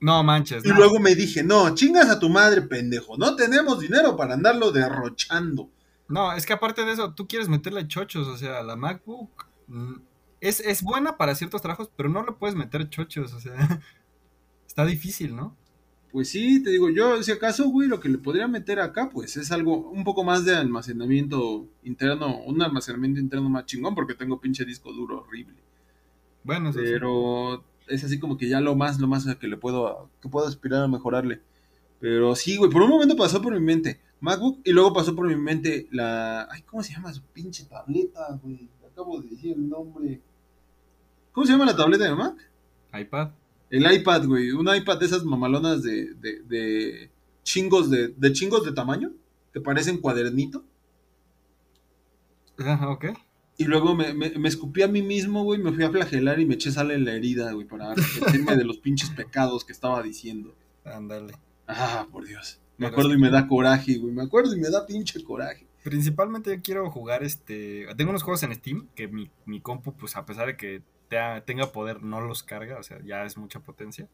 No 0.00 0.24
manches. 0.24 0.64
Y 0.64 0.68
luego 0.68 0.98
me 0.98 1.14
dije, 1.14 1.44
no, 1.44 1.72
chingas 1.74 2.08
a 2.08 2.18
tu 2.18 2.28
madre, 2.28 2.62
pendejo. 2.62 3.16
No 3.16 3.36
tenemos 3.36 3.78
dinero 3.78 4.16
para 4.16 4.34
andarlo 4.34 4.72
derrochando. 4.72 5.70
No, 6.08 6.32
es 6.32 6.46
que 6.46 6.52
aparte 6.52 6.84
de 6.84 6.92
eso, 6.92 7.14
tú 7.14 7.28
quieres 7.28 7.48
meterle 7.48 7.86
chochos. 7.86 8.26
O 8.26 8.36
sea, 8.36 8.62
la 8.62 8.74
MacBook 8.74 9.46
mm, 9.68 9.94
es, 10.40 10.60
es 10.60 10.82
buena 10.82 11.16
para 11.16 11.34
ciertos 11.36 11.62
trabajos, 11.62 11.90
pero 11.96 12.08
no 12.08 12.24
le 12.24 12.32
puedes 12.32 12.56
meter 12.56 12.88
chochos. 12.88 13.32
O 13.32 13.40
sea, 13.40 13.54
está 14.66 14.84
difícil, 14.84 15.36
¿no? 15.36 15.56
Pues 16.10 16.30
sí, 16.30 16.62
te 16.62 16.70
digo, 16.70 16.90
yo 16.90 17.22
si 17.22 17.30
acaso, 17.30 17.68
güey, 17.68 17.86
lo 17.86 18.00
que 18.00 18.08
le 18.08 18.18
podría 18.18 18.48
meter 18.48 18.80
acá, 18.80 19.10
pues 19.10 19.36
es 19.36 19.52
algo, 19.52 19.90
un 19.90 20.04
poco 20.04 20.24
más 20.24 20.44
de 20.44 20.56
almacenamiento 20.56 21.68
interno, 21.84 22.40
un 22.42 22.62
almacenamiento 22.62 23.20
interno 23.20 23.48
más 23.48 23.66
chingón, 23.66 23.94
porque 23.94 24.14
tengo 24.14 24.40
pinche 24.40 24.64
disco 24.64 24.92
duro 24.92 25.20
horrible. 25.20 25.68
Bueno, 26.48 26.70
eso 26.70 26.78
Pero 26.82 27.62
es 27.88 28.02
así 28.04 28.18
como 28.18 28.38
que 28.38 28.48
ya 28.48 28.58
lo 28.62 28.74
más, 28.74 28.98
lo 28.98 29.06
más 29.06 29.26
que 29.36 29.46
le 29.46 29.58
puedo, 29.58 30.08
que 30.22 30.30
puedo 30.30 30.46
aspirar 30.46 30.82
a 30.82 30.88
mejorarle. 30.88 31.42
Pero 32.00 32.34
sí, 32.34 32.56
güey, 32.56 32.70
por 32.70 32.80
un 32.80 32.88
momento 32.88 33.16
pasó 33.16 33.42
por 33.42 33.52
mi 33.52 33.60
mente 33.60 34.00
MacBook 34.22 34.60
y 34.64 34.72
luego 34.72 34.94
pasó 34.94 35.14
por 35.14 35.28
mi 35.28 35.36
mente 35.36 35.88
la, 35.90 36.48
ay, 36.50 36.62
¿cómo 36.62 36.82
se 36.82 36.94
llama 36.94 37.12
su 37.12 37.20
pinche 37.20 37.64
tableta, 37.66 38.40
güey? 38.42 38.66
Acabo 38.90 39.20
de 39.20 39.28
decir 39.28 39.56
el 39.58 39.68
nombre. 39.68 40.22
¿Cómo 41.32 41.46
se 41.46 41.52
llama 41.52 41.66
la 41.66 41.76
tableta 41.76 42.04
de 42.04 42.14
Mac? 42.14 42.50
iPad. 42.98 43.28
El 43.68 43.92
iPad, 43.92 44.24
güey. 44.24 44.50
Un 44.52 44.74
iPad 44.74 45.00
de 45.00 45.04
esas 45.04 45.24
mamalonas 45.24 45.82
de, 45.82 46.14
de, 46.14 46.40
de 46.44 47.10
chingos 47.42 47.90
de, 47.90 48.08
de 48.08 48.32
chingos 48.32 48.64
de 48.64 48.72
tamaño. 48.72 49.12
Que 49.52 49.60
parecen 49.60 49.98
cuadernito. 49.98 50.64
Ajá, 52.56 52.88
ok. 52.88 53.04
Y 53.58 53.64
luego 53.64 53.94
me, 53.94 54.14
me, 54.14 54.48
escupí 54.48 54.82
a 54.82 54.88
mí 54.88 55.02
mismo, 55.02 55.42
güey. 55.42 55.60
Me 55.60 55.72
fui 55.72 55.84
a 55.84 55.90
flagelar 55.90 56.38
y 56.38 56.46
me 56.46 56.54
eché 56.54 56.70
sal 56.70 56.92
en 56.92 57.04
la 57.04 57.12
herida, 57.12 57.52
güey. 57.52 57.66
Para 57.66 57.90
arrepentirme 57.90 58.56
de 58.56 58.64
los 58.64 58.78
pinches 58.78 59.10
pecados 59.10 59.64
que 59.64 59.72
estaba 59.72 60.00
diciendo. 60.02 60.54
Ándale. 60.84 61.34
Ah, 61.66 62.06
por 62.10 62.24
Dios. 62.24 62.60
Me 62.76 62.86
acuerdo 62.86 63.12
y 63.12 63.18
me 63.18 63.30
da 63.30 63.48
coraje, 63.48 63.98
güey. 63.98 64.14
Me 64.14 64.22
acuerdo 64.22 64.54
y 64.54 64.60
me 64.60 64.70
da 64.70 64.86
pinche 64.86 65.22
coraje. 65.24 65.66
Principalmente 65.82 66.54
yo 66.54 66.62
quiero 66.62 66.90
jugar 66.90 67.24
este. 67.24 67.86
Tengo 67.96 68.10
unos 68.10 68.22
juegos 68.22 68.44
en 68.44 68.54
Steam 68.54 68.88
que 68.94 69.08
mi, 69.08 69.28
mi 69.44 69.60
compu, 69.60 69.92
pues 69.92 70.16
a 70.16 70.24
pesar 70.24 70.46
de 70.46 70.56
que 70.56 70.82
tenga 71.44 71.72
poder 71.72 72.02
no 72.02 72.20
los 72.20 72.42
carga, 72.42 72.78
o 72.78 72.82
sea, 72.82 72.98
ya 73.04 73.24
es 73.24 73.36
mucha 73.36 73.60
potencia. 73.60 74.08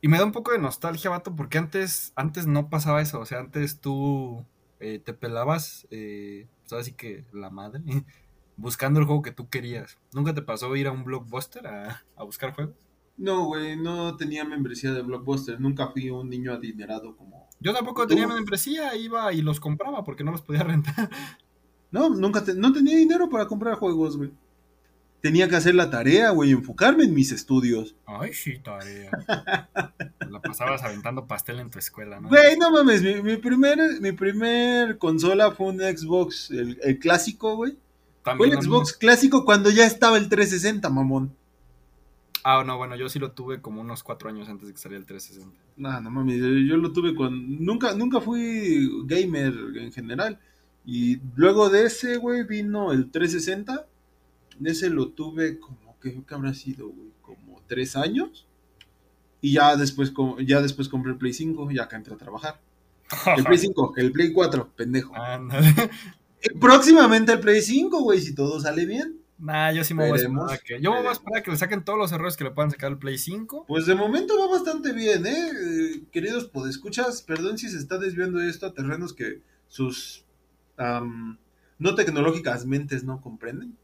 Y 0.00 0.08
me 0.08 0.18
da 0.18 0.24
un 0.24 0.32
poco 0.32 0.52
de 0.52 0.58
nostalgia, 0.58 1.10
vato, 1.10 1.34
porque 1.34 1.58
antes, 1.58 2.12
antes 2.16 2.46
no 2.46 2.70
pasaba 2.70 3.02
eso, 3.02 3.20
o 3.20 3.26
sea, 3.26 3.40
antes 3.40 3.80
tú 3.80 4.46
eh, 4.80 5.00
te 5.04 5.12
pelabas, 5.12 5.86
eh, 5.90 6.46
pues 6.68 6.82
así 6.82 6.92
que 6.92 7.24
la 7.32 7.50
madre, 7.50 7.82
buscando 8.56 9.00
el 9.00 9.06
juego 9.06 9.22
que 9.22 9.32
tú 9.32 9.48
querías. 9.48 9.98
¿Nunca 10.12 10.34
te 10.34 10.42
pasó 10.42 10.74
ir 10.76 10.86
a 10.86 10.92
un 10.92 11.04
blockbuster 11.04 11.66
a, 11.66 12.04
a 12.16 12.24
buscar 12.24 12.54
juegos? 12.54 12.76
No, 13.16 13.46
güey, 13.46 13.76
no 13.76 14.16
tenía 14.16 14.44
membresía 14.44 14.92
de 14.92 15.02
blockbuster, 15.02 15.60
nunca 15.60 15.88
fui 15.88 16.10
un 16.10 16.28
niño 16.28 16.52
adinerado 16.52 17.16
como... 17.16 17.48
Yo 17.60 17.74
tampoco 17.74 18.06
tenía 18.06 18.28
membresía, 18.28 18.94
iba 18.94 19.32
y 19.32 19.42
los 19.42 19.58
compraba 19.58 20.04
porque 20.04 20.22
no 20.22 20.30
los 20.30 20.42
podía 20.42 20.62
rentar. 20.64 21.10
No, 21.90 22.08
nunca 22.10 22.44
no 22.54 22.72
tenía 22.72 22.96
dinero 22.96 23.28
para 23.28 23.48
comprar 23.48 23.74
juegos, 23.74 24.16
güey 24.16 24.30
tenía 25.20 25.48
que 25.48 25.56
hacer 25.56 25.74
la 25.74 25.90
tarea, 25.90 26.30
güey, 26.30 26.52
enfocarme 26.52 27.04
en 27.04 27.14
mis 27.14 27.32
estudios. 27.32 27.94
Ay, 28.06 28.32
sí, 28.32 28.58
tarea. 28.58 29.10
la 30.28 30.40
pasabas 30.40 30.82
aventando 30.82 31.26
pastel 31.26 31.60
en 31.60 31.70
tu 31.70 31.78
escuela, 31.78 32.20
¿no? 32.20 32.28
Güey, 32.28 32.56
no 32.56 32.70
mames, 32.70 33.02
mi, 33.02 33.36
primer, 33.36 33.78
mi 34.00 34.12
primer 34.12 34.98
consola 34.98 35.52
fue 35.52 35.68
un 35.68 35.78
Xbox, 35.80 36.50
el, 36.50 36.98
clásico, 36.98 37.56
güey. 37.56 37.76
Fue 38.36 38.48
el 38.48 38.60
Xbox 38.60 38.92
clásico 38.92 39.44
cuando 39.44 39.70
ya 39.70 39.86
estaba 39.86 40.18
el 40.18 40.28
360, 40.28 40.88
mamón. 40.90 41.34
Ah, 42.44 42.62
no, 42.64 42.76
bueno, 42.76 42.94
yo 42.96 43.08
sí 43.08 43.18
lo 43.18 43.32
tuve 43.32 43.60
como 43.60 43.80
unos 43.80 44.02
cuatro 44.02 44.28
años 44.28 44.48
antes 44.48 44.68
de 44.68 44.74
que 44.74 44.80
saliera 44.80 45.00
el 45.00 45.06
360. 45.06 45.60
No, 45.76 46.00
no 46.00 46.10
mames, 46.10 46.38
yo 46.38 46.76
lo 46.76 46.92
tuve 46.92 47.14
con... 47.14 47.64
Nunca, 47.64 47.94
nunca 47.94 48.20
fui 48.20 49.04
gamer 49.06 49.52
en 49.76 49.92
general. 49.92 50.38
Y 50.84 51.20
luego 51.34 51.68
de 51.68 51.86
ese, 51.86 52.16
güey, 52.16 52.44
vino 52.44 52.92
el 52.92 53.10
360 53.10 53.86
ese 54.66 54.90
lo 54.90 55.08
tuve 55.10 55.58
como, 55.58 55.98
que 56.00 56.22
habrá 56.30 56.54
sido, 56.54 56.88
güey? 56.88 57.10
Como 57.22 57.62
tres 57.66 57.96
años. 57.96 58.46
Y 59.40 59.52
ya 59.54 59.76
después, 59.76 60.12
ya 60.44 60.60
después 60.60 60.88
compré 60.88 61.12
el 61.12 61.18
Play 61.18 61.32
5, 61.32 61.70
ya 61.70 61.84
acá 61.84 61.96
entré 61.96 62.14
a 62.14 62.18
trabajar. 62.18 62.60
El 63.36 63.44
Play 63.44 63.58
5, 63.58 63.94
el 63.96 64.12
Play 64.12 64.32
4, 64.32 64.72
pendejo. 64.76 65.14
Próximamente 66.60 67.32
el 67.32 67.40
Play 67.40 67.62
5, 67.62 68.02
güey, 68.02 68.20
si 68.20 68.34
todo 68.34 68.60
sale 68.60 68.84
bien. 68.86 69.18
Nah, 69.38 69.70
yo 69.70 69.84
sí 69.84 69.94
me 69.94 70.08
voy 70.08 70.18
a 70.18 70.22
esperar 70.22 70.60
que. 70.62 70.80
Yo 70.80 70.92
me 70.92 70.98
voy 70.98 71.08
a 71.08 71.12
esperar 71.12 71.42
que 71.42 71.50
le 71.52 71.56
saquen 71.56 71.84
todos 71.84 71.98
los 71.98 72.10
errores 72.10 72.36
que 72.36 72.44
le 72.44 72.50
puedan 72.50 72.72
sacar 72.72 72.90
al 72.90 72.98
Play 72.98 73.18
5. 73.18 73.66
Pues 73.68 73.86
de 73.86 73.94
momento 73.94 74.36
va 74.38 74.48
bastante 74.48 74.92
bien, 74.92 75.26
¿eh? 75.26 75.36
eh 75.36 76.02
queridos 76.10 76.46
podescuchas, 76.46 77.22
perdón 77.22 77.56
si 77.56 77.68
se 77.68 77.78
está 77.78 77.98
desviando 77.98 78.40
esto 78.40 78.66
a 78.66 78.74
terrenos 78.74 79.12
que 79.12 79.40
sus 79.68 80.24
no 80.76 81.94
tecnológicas 81.94 82.66
mentes 82.66 83.04
no 83.04 83.20
comprenden. 83.20 83.76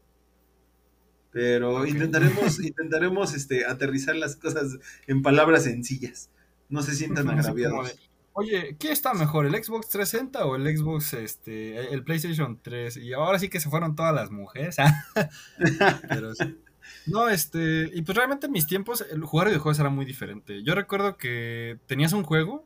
Pero 1.35 1.85
intentaremos, 1.85 2.59
intentaremos 2.63 3.33
este, 3.33 3.65
aterrizar 3.65 4.15
las 4.15 4.37
cosas 4.37 4.77
en 5.05 5.21
palabras 5.21 5.65
sencillas. 5.65 6.29
No 6.69 6.81
se 6.81 6.95
sientan 6.95 7.29
agraviados. 7.29 7.93
Oye, 8.31 8.77
¿qué 8.79 8.93
está 8.93 9.13
mejor, 9.13 9.45
el 9.45 9.51
Xbox 9.51 9.89
360 9.89 10.45
o 10.45 10.55
el 10.55 10.77
Xbox, 10.77 11.13
este, 11.13 11.93
el 11.93 12.05
PlayStation 12.05 12.57
3? 12.61 12.95
Y 12.95 13.11
ahora 13.11 13.37
sí 13.37 13.49
que 13.49 13.59
se 13.59 13.69
fueron 13.69 13.97
todas 13.97 14.15
las 14.15 14.31
mujeres. 14.31 14.77
Pero 16.07 16.31
No, 17.05 17.27
este, 17.27 17.91
y 17.93 18.01
pues 18.03 18.15
realmente 18.15 18.45
en 18.45 18.53
mis 18.53 18.65
tiempos 18.65 19.05
el 19.11 19.21
jugar 19.25 19.47
videojuegos 19.47 19.79
era 19.79 19.89
muy 19.89 20.05
diferente. 20.05 20.63
Yo 20.63 20.73
recuerdo 20.73 21.17
que 21.17 21.79
tenías 21.85 22.13
un 22.13 22.23
juego, 22.23 22.65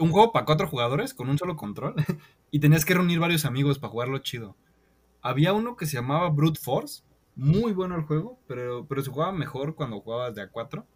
un 0.00 0.10
juego 0.10 0.32
para 0.32 0.46
cuatro 0.46 0.66
jugadores 0.66 1.14
con 1.14 1.28
un 1.28 1.38
solo 1.38 1.54
control, 1.54 1.94
y 2.50 2.58
tenías 2.58 2.84
que 2.84 2.94
reunir 2.94 3.20
varios 3.20 3.44
amigos 3.44 3.78
para 3.78 3.92
jugarlo 3.92 4.18
chido. 4.18 4.56
Había 5.22 5.52
uno 5.52 5.76
que 5.76 5.86
se 5.86 5.94
llamaba 5.94 6.28
Brute 6.30 6.58
Force, 6.58 7.04
muy 7.36 7.72
bueno 7.72 7.96
el 7.96 8.02
juego, 8.02 8.40
pero, 8.46 8.86
pero 8.86 9.02
se 9.02 9.10
jugaba 9.10 9.32
mejor 9.32 9.74
cuando 9.74 10.00
jugabas 10.00 10.34
de 10.34 10.42
a 10.42 10.48
4. 10.48 10.86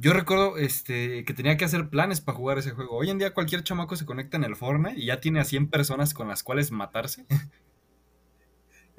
Yo 0.00 0.12
recuerdo 0.12 0.56
este, 0.58 1.24
que 1.24 1.34
tenía 1.34 1.56
que 1.56 1.64
hacer 1.64 1.88
planes 1.88 2.20
para 2.20 2.38
jugar 2.38 2.58
ese 2.58 2.70
juego. 2.70 2.96
Hoy 2.96 3.10
en 3.10 3.18
día 3.18 3.34
cualquier 3.34 3.64
chamaco 3.64 3.96
se 3.96 4.06
conecta 4.06 4.36
en 4.36 4.44
el 4.44 4.54
Fortnite 4.54 4.98
y 4.98 5.06
ya 5.06 5.20
tiene 5.20 5.40
a 5.40 5.44
100 5.44 5.68
personas 5.70 6.14
con 6.14 6.28
las 6.28 6.42
cuales 6.42 6.70
matarse. 6.70 7.26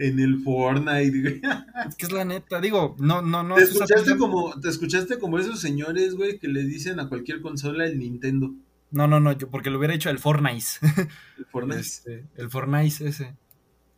En 0.01 0.17
el 0.17 0.41
Fortnite, 0.43 1.41
Es 1.85 1.95
que 1.97 2.05
es 2.05 2.11
la 2.13 2.23
neta, 2.23 2.61
digo, 2.61 2.95
no, 2.99 3.21
no, 3.21 3.43
no. 3.43 3.55
¿Te 3.55 3.63
escuchaste, 3.63 4.15
como, 4.15 4.57
te 4.57 4.69
escuchaste 4.69 5.19
como 5.19 5.37
esos 5.37 5.59
señores, 5.59 6.15
güey, 6.15 6.39
que 6.39 6.47
le 6.47 6.63
dicen 6.63 7.01
a 7.01 7.09
cualquier 7.09 7.41
consola 7.41 7.85
el 7.85 7.99
Nintendo. 7.99 8.55
No, 8.91 9.07
no, 9.07 9.19
no, 9.19 9.33
yo 9.33 9.49
porque 9.49 9.69
lo 9.69 9.77
hubiera 9.77 9.93
hecho 9.93 10.09
el 10.09 10.17
Fortnite. 10.17 10.65
El 11.37 11.45
Fortnite. 11.47 11.79
Este, 11.81 12.25
el 12.37 12.49
Fortnite 12.49 13.09
ese. 13.09 13.35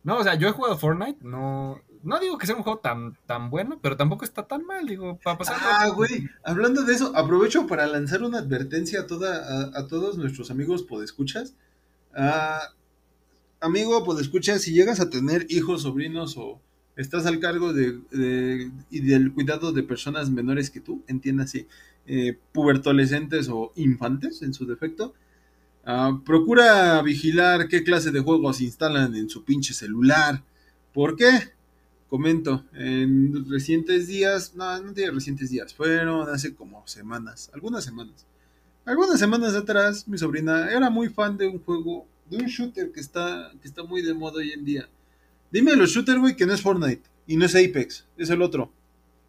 No, 0.04 0.18
o 0.18 0.22
sea, 0.22 0.34
yo 0.34 0.48
he 0.48 0.52
jugado 0.52 0.78
Fortnite, 0.78 1.18
no, 1.22 1.80
no 2.02 2.18
digo 2.18 2.38
que 2.38 2.46
sea 2.46 2.56
un 2.56 2.62
juego 2.62 2.80
tan, 2.80 3.16
tan 3.26 3.50
bueno, 3.50 3.78
pero 3.80 3.96
tampoco 3.96 4.24
está 4.24 4.46
tan 4.46 4.64
mal, 4.64 4.86
digo, 4.86 5.18
para 5.22 5.38
pasar. 5.38 5.56
Ah, 5.60 5.88
güey, 5.94 6.28
hablando 6.42 6.82
de 6.82 6.94
eso, 6.94 7.12
aprovecho 7.16 7.66
para 7.66 7.86
lanzar 7.86 8.22
una 8.22 8.38
advertencia 8.38 9.00
a, 9.00 9.06
toda, 9.06 9.70
a, 9.78 9.86
todos 9.86 10.18
nuestros 10.18 10.50
amigos 10.50 10.82
podescuchas. 10.82 11.54
Ah, 12.14 12.60
amigo 13.60 14.04
podescuchas, 14.04 14.62
si 14.62 14.72
llegas 14.72 15.00
a 15.00 15.08
tener 15.08 15.46
hijos, 15.48 15.82
sobrinos 15.82 16.36
o 16.36 16.60
estás 16.96 17.24
al 17.26 17.38
cargo 17.38 17.72
de, 17.72 18.70
y 18.90 19.00
del 19.00 19.32
cuidado 19.32 19.72
de 19.72 19.82
personas 19.82 20.30
menores 20.30 20.70
que 20.70 20.80
tú, 20.80 21.02
entiéndase, 21.06 21.68
eh, 22.06 22.36
pubertolescentes 22.52 23.48
o 23.48 23.72
infantes 23.76 24.42
en 24.42 24.52
su 24.52 24.66
defecto, 24.66 25.14
ah, 25.84 26.20
procura 26.24 27.00
vigilar 27.02 27.68
qué 27.68 27.82
clase 27.82 28.10
de 28.10 28.20
juegos 28.20 28.60
instalan 28.60 29.14
en 29.14 29.28
su 29.28 29.44
pinche 29.44 29.74
celular. 29.74 30.42
¿Por 30.92 31.16
qué? 31.16 31.30
Comento, 32.08 32.64
en 32.74 33.48
recientes 33.48 34.06
días, 34.06 34.54
no, 34.54 34.80
no 34.82 34.92
tiene 34.92 35.12
recientes 35.12 35.48
días, 35.48 35.72
fueron 35.72 36.28
hace 36.28 36.54
como 36.54 36.86
semanas, 36.86 37.50
algunas 37.54 37.84
semanas. 37.84 38.26
Algunas 38.84 39.18
semanas 39.18 39.54
atrás, 39.54 40.08
mi 40.08 40.18
sobrina 40.18 40.70
era 40.70 40.90
muy 40.90 41.08
fan 41.08 41.36
de 41.36 41.46
un 41.46 41.58
juego, 41.60 42.06
de 42.28 42.38
un 42.38 42.46
shooter 42.46 42.90
que 42.92 43.00
está, 43.00 43.52
que 43.62 43.68
está 43.68 43.84
muy 43.84 44.02
de 44.02 44.12
moda 44.12 44.38
hoy 44.38 44.50
en 44.50 44.64
día. 44.64 44.88
Dime 45.50 45.76
los 45.76 45.90
shooter, 45.90 46.18
güey, 46.18 46.34
que 46.36 46.46
no 46.46 46.52
es 46.52 46.60
Fortnite 46.60 47.02
y 47.26 47.36
no 47.36 47.46
es 47.46 47.54
Apex, 47.54 48.06
es 48.16 48.28
el 48.28 48.42
otro. 48.42 48.72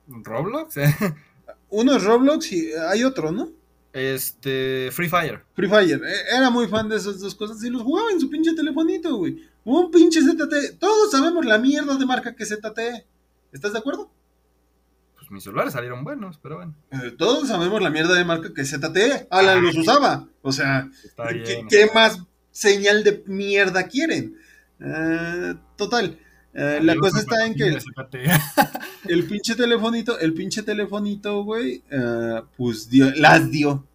¿Roblox? 0.08 0.76
Uno 1.70 1.96
es 1.96 2.04
Roblox 2.04 2.52
y 2.52 2.74
hay 2.74 3.04
otro, 3.04 3.32
¿no? 3.32 3.52
Este, 3.94 4.90
Free 4.92 5.08
Fire. 5.08 5.44
Free 5.54 5.70
Fire. 5.70 6.02
E, 6.04 6.36
era 6.36 6.50
muy 6.50 6.68
fan 6.68 6.90
de 6.90 6.98
esas 6.98 7.20
dos 7.20 7.36
cosas 7.36 7.64
y 7.64 7.70
los 7.70 7.84
jugaba 7.84 8.12
en 8.12 8.20
su 8.20 8.30
pinche 8.30 8.54
telefonito, 8.56 9.16
güey. 9.18 9.38
Un 9.64 9.92
pinche 9.92 10.20
ZTE. 10.20 10.74
Todos 10.80 11.12
sabemos 11.12 11.46
la 11.46 11.60
mierda 11.60 11.96
de 11.96 12.06
marca 12.06 12.36
que 12.36 12.46
ZTE. 12.46 13.06
¿Estás 13.52 13.72
de 13.72 13.80
acuerdo? 13.80 14.12
Pues 15.16 15.30
mis 15.30 15.44
celulares 15.44 15.74
salieron 15.74 16.04
buenos, 16.04 16.40
pero 16.40 16.58
bueno. 16.58 16.76
Eh, 16.92 17.14
todos 17.18 17.48
sabemos 17.48 17.82
la 17.84 17.92
mierda 17.92 18.16
de 18.16 18.26
marca 18.26 18.52
que 18.52 18.66
ZTE. 18.66 19.28
Alan 19.30 19.64
los 19.64 19.78
usaba. 19.78 20.28
O 20.42 20.52
sea, 20.52 20.90
¿qué, 21.70 21.90
más 21.94 22.20
señal 22.50 23.04
de 23.04 23.24
mierda 23.28 23.88
quieren? 23.88 24.36
Eh, 24.80 25.54
total. 25.78 26.18
Eh, 26.54 26.80
la 26.84 26.96
cosa 26.96 27.20
está 27.20 27.46
en 27.46 27.56
que 27.56 27.68
el, 29.08 29.24
pinche 29.26 29.56
telefonito, 29.56 30.20
el 30.20 30.34
pinche 30.34 30.64
telefonito, 30.64 31.44
güey, 31.44 31.84
pues 32.58 32.90
dio, 32.90 33.12
las 33.16 33.50
dio. 33.50 33.86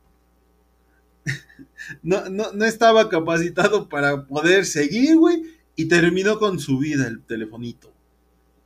no, 2.02 2.28
no, 2.28 2.52
no 2.52 2.64
estaba 2.64 3.08
capacitado 3.08 3.88
para 3.88 4.26
poder 4.26 4.64
seguir, 4.64 5.16
güey 5.16 5.58
y 5.78 5.86
terminó 5.86 6.40
con 6.40 6.58
su 6.58 6.76
vida 6.76 7.06
el 7.06 7.22
telefonito. 7.22 7.92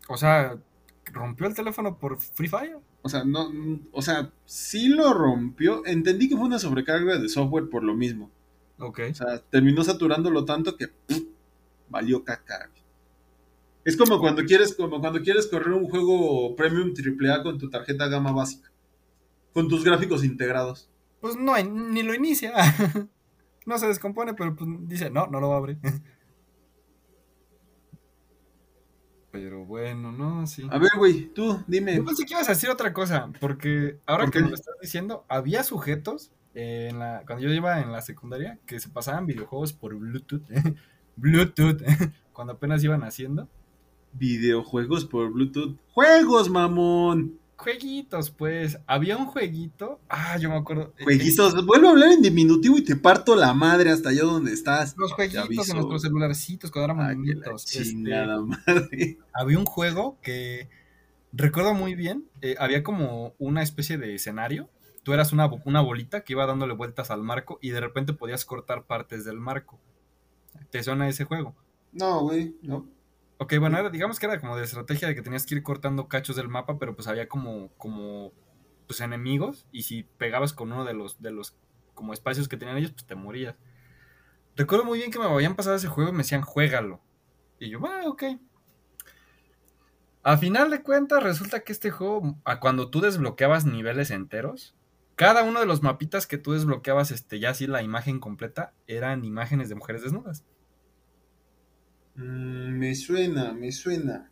O 0.08 0.16
sea, 0.16 0.56
¿rompió 1.04 1.46
el 1.46 1.54
teléfono 1.54 1.98
por 1.98 2.18
Free 2.18 2.48
Fire? 2.48 2.78
O 3.02 3.08
sea, 3.10 3.22
no, 3.22 3.52
o 3.92 4.00
sea, 4.00 4.32
sí 4.46 4.88
lo 4.88 5.12
rompió. 5.12 5.84
Entendí 5.84 6.30
que 6.30 6.38
fue 6.38 6.46
una 6.46 6.58
sobrecarga 6.58 7.18
de 7.18 7.28
software 7.28 7.68
por 7.68 7.84
lo 7.84 7.94
mismo. 7.94 8.30
Ok. 8.78 9.00
O 9.10 9.14
sea, 9.14 9.38
terminó 9.50 9.84
saturándolo 9.84 10.46
tanto 10.46 10.74
que 10.78 10.88
valió 11.90 12.24
caca. 12.24 12.70
Es 13.84 13.96
como 13.96 14.20
cuando 14.20 14.44
quieres, 14.44 14.74
como 14.74 15.00
cuando 15.00 15.20
quieres 15.20 15.46
correr 15.48 15.72
un 15.72 15.88
juego 15.88 16.54
premium 16.54 16.92
AAA 16.92 17.42
con 17.42 17.58
tu 17.58 17.68
tarjeta 17.68 18.08
gama 18.08 18.32
básica. 18.32 18.70
Con 19.52 19.68
tus 19.68 19.84
gráficos 19.84 20.24
integrados. 20.24 20.88
Pues 21.20 21.36
no, 21.36 21.56
ni 21.62 22.02
lo 22.02 22.14
inicia. 22.14 22.52
no 23.66 23.78
se 23.78 23.86
descompone, 23.86 24.34
pero 24.34 24.54
pues 24.54 24.68
dice, 24.82 25.10
no, 25.10 25.26
no 25.26 25.40
lo 25.40 25.48
va 25.48 25.56
a 25.56 25.58
abrir. 25.58 25.78
Pero 29.32 29.64
bueno, 29.64 30.12
no, 30.12 30.46
sí. 30.46 30.68
A 30.70 30.76
ver, 30.76 30.90
güey, 30.98 31.32
tú, 31.32 31.64
dime. 31.66 31.96
Yo 31.96 32.04
pensé 32.04 32.26
que 32.26 32.34
ibas 32.34 32.48
a 32.48 32.52
decir 32.52 32.68
otra 32.68 32.92
cosa, 32.92 33.32
porque 33.40 33.98
ahora 34.04 34.30
que 34.30 34.40
me 34.40 34.50
lo 34.50 34.54
estás 34.54 34.74
diciendo, 34.82 35.24
había 35.26 35.62
sujetos 35.62 36.32
en 36.52 36.98
la, 36.98 37.22
cuando 37.26 37.42
yo 37.46 37.50
iba 37.50 37.80
en 37.80 37.92
la 37.92 38.02
secundaria 38.02 38.58
que 38.66 38.78
se 38.78 38.90
pasaban 38.90 39.24
videojuegos 39.24 39.72
por 39.72 39.94
Bluetooth. 39.94 40.42
Bluetooth, 41.16 41.82
cuando 42.34 42.52
apenas 42.52 42.84
iban 42.84 43.04
haciendo. 43.04 43.48
Videojuegos 44.12 45.04
por 45.04 45.32
Bluetooth. 45.32 45.76
¡Juegos, 45.92 46.48
mamón! 46.48 47.38
Jueguitos, 47.62 48.30
pues. 48.30 48.78
Había 48.86 49.16
un 49.16 49.26
jueguito. 49.26 50.00
Ah, 50.08 50.36
yo 50.36 50.50
me 50.50 50.56
acuerdo. 50.56 50.92
Eh, 50.98 51.04
jueguitos. 51.04 51.64
Vuelvo 51.64 51.88
a 51.88 51.90
hablar 51.92 52.10
en 52.10 52.22
diminutivo 52.22 52.76
y 52.76 52.82
te 52.82 52.96
parto 52.96 53.36
la 53.36 53.54
madre 53.54 53.90
hasta 53.90 54.08
allá 54.08 54.22
donde 54.22 54.52
estás. 54.52 54.96
Los 54.98 55.12
jueguitos 55.12 55.68
en 55.68 55.76
nuestros 55.76 56.02
celularcitos 56.02 56.72
cuando 56.72 56.92
éramos 56.92 57.16
niñitos. 57.16 57.64
Chingada 57.66 58.40
este, 58.40 58.72
madre. 58.72 59.18
Había 59.32 59.58
un 59.58 59.64
juego 59.64 60.18
que 60.22 60.68
recuerdo 61.32 61.72
muy 61.72 61.94
bien. 61.94 62.24
Eh, 62.40 62.56
había 62.58 62.82
como 62.82 63.34
una 63.38 63.62
especie 63.62 63.96
de 63.96 64.16
escenario. 64.16 64.68
Tú 65.04 65.12
eras 65.12 65.32
una, 65.32 65.48
una 65.64 65.80
bolita 65.80 66.22
que 66.22 66.32
iba 66.32 66.46
dándole 66.46 66.74
vueltas 66.74 67.10
al 67.12 67.22
marco 67.22 67.58
y 67.62 67.70
de 67.70 67.80
repente 67.80 68.12
podías 68.12 68.44
cortar 68.44 68.86
partes 68.86 69.24
del 69.24 69.38
marco. 69.38 69.78
¿Te 70.70 70.82
suena 70.82 71.08
ese 71.08 71.24
juego? 71.24 71.54
No, 71.92 72.22
güey, 72.22 72.56
no. 72.62 72.86
Ok, 73.42 73.54
bueno, 73.58 73.90
digamos 73.90 74.20
que 74.20 74.26
era 74.26 74.38
como 74.38 74.56
de 74.56 74.62
estrategia 74.62 75.08
de 75.08 75.16
que 75.16 75.22
tenías 75.22 75.46
que 75.46 75.56
ir 75.56 75.64
cortando 75.64 76.06
cachos 76.06 76.36
del 76.36 76.48
mapa, 76.48 76.78
pero 76.78 76.94
pues 76.94 77.08
había 77.08 77.26
como, 77.26 77.70
como 77.76 78.30
pues 78.86 79.00
enemigos, 79.00 79.66
y 79.72 79.82
si 79.82 80.04
pegabas 80.04 80.52
con 80.52 80.70
uno 80.70 80.84
de 80.84 80.94
los, 80.94 81.20
de 81.20 81.32
los 81.32 81.56
como 81.92 82.12
espacios 82.12 82.46
que 82.46 82.56
tenían 82.56 82.76
ellos, 82.76 82.92
pues 82.92 83.04
te 83.04 83.16
morías. 83.16 83.56
Recuerdo 84.54 84.84
muy 84.84 84.98
bien 84.98 85.10
que 85.10 85.18
me 85.18 85.24
habían 85.24 85.56
pasado 85.56 85.74
ese 85.74 85.88
juego 85.88 86.10
y 86.10 86.12
me 86.12 86.18
decían, 86.18 86.42
juégalo. 86.42 87.00
Y 87.58 87.70
yo, 87.70 87.80
ah, 87.84 88.02
ok. 88.06 88.22
A 90.22 90.36
final 90.36 90.70
de 90.70 90.84
cuentas, 90.84 91.20
resulta 91.20 91.64
que 91.64 91.72
este 91.72 91.90
juego, 91.90 92.38
cuando 92.60 92.90
tú 92.90 93.00
desbloqueabas 93.00 93.66
niveles 93.66 94.12
enteros, 94.12 94.76
cada 95.16 95.42
uno 95.42 95.58
de 95.58 95.66
los 95.66 95.82
mapitas 95.82 96.28
que 96.28 96.38
tú 96.38 96.52
desbloqueabas, 96.52 97.10
este, 97.10 97.40
ya 97.40 97.50
así 97.50 97.66
la 97.66 97.82
imagen 97.82 98.20
completa, 98.20 98.72
eran 98.86 99.24
imágenes 99.24 99.68
de 99.68 99.74
mujeres 99.74 100.02
desnudas. 100.02 100.44
Mm, 102.14 102.78
me 102.78 102.94
suena, 102.94 103.52
me 103.52 103.72
suena. 103.72 104.30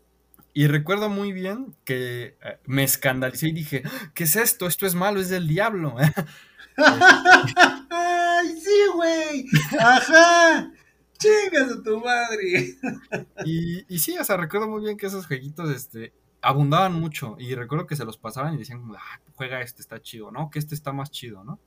Y 0.53 0.67
recuerdo 0.67 1.09
muy 1.09 1.33
bien 1.33 1.77
que 1.85 2.37
eh, 2.43 2.59
me 2.67 2.85
escandalicé 2.85 3.49
y 3.49 3.53
dije, 3.53 3.83
¿qué 4.15 4.25
es 4.25 4.37
esto? 4.37 4.67
Esto 4.67 4.87
es 4.87 4.95
malo, 4.95 5.21
es 5.21 5.29
del 5.29 5.47
diablo. 5.47 5.97
¡Ay, 6.77 8.61
sí, 8.61 8.81
güey! 8.95 9.47
¡Ajá! 9.79 10.73
¡Chingas 11.19 11.73
a 11.73 11.83
tu 11.83 12.01
madre! 12.01 12.77
y, 13.45 13.95
y, 13.95 13.99
sí, 13.99 14.19
o 14.19 14.25
sea, 14.25 14.37
recuerdo 14.37 14.69
muy 14.69 14.83
bien 14.83 14.97
que 14.97 15.07
esos 15.07 15.27
jueguitos 15.27 15.71
este, 15.71 16.13
abundaban 16.43 16.95
mucho. 16.95 17.37
Y 17.39 17.55
recuerdo 17.55 17.87
que 17.87 17.97
se 17.97 18.05
los 18.05 18.19
pasaban 18.19 18.55
y 18.55 18.59
decían, 18.59 18.83
ah, 18.97 19.21
juega 19.35 19.61
este, 19.61 19.83
está 19.83 20.01
chido, 20.01 20.31
¿no? 20.31 20.51
Que 20.51 20.59
este 20.59 20.75
está 20.75 20.93
más 20.93 21.11
chido, 21.11 21.45
¿no? 21.45 21.61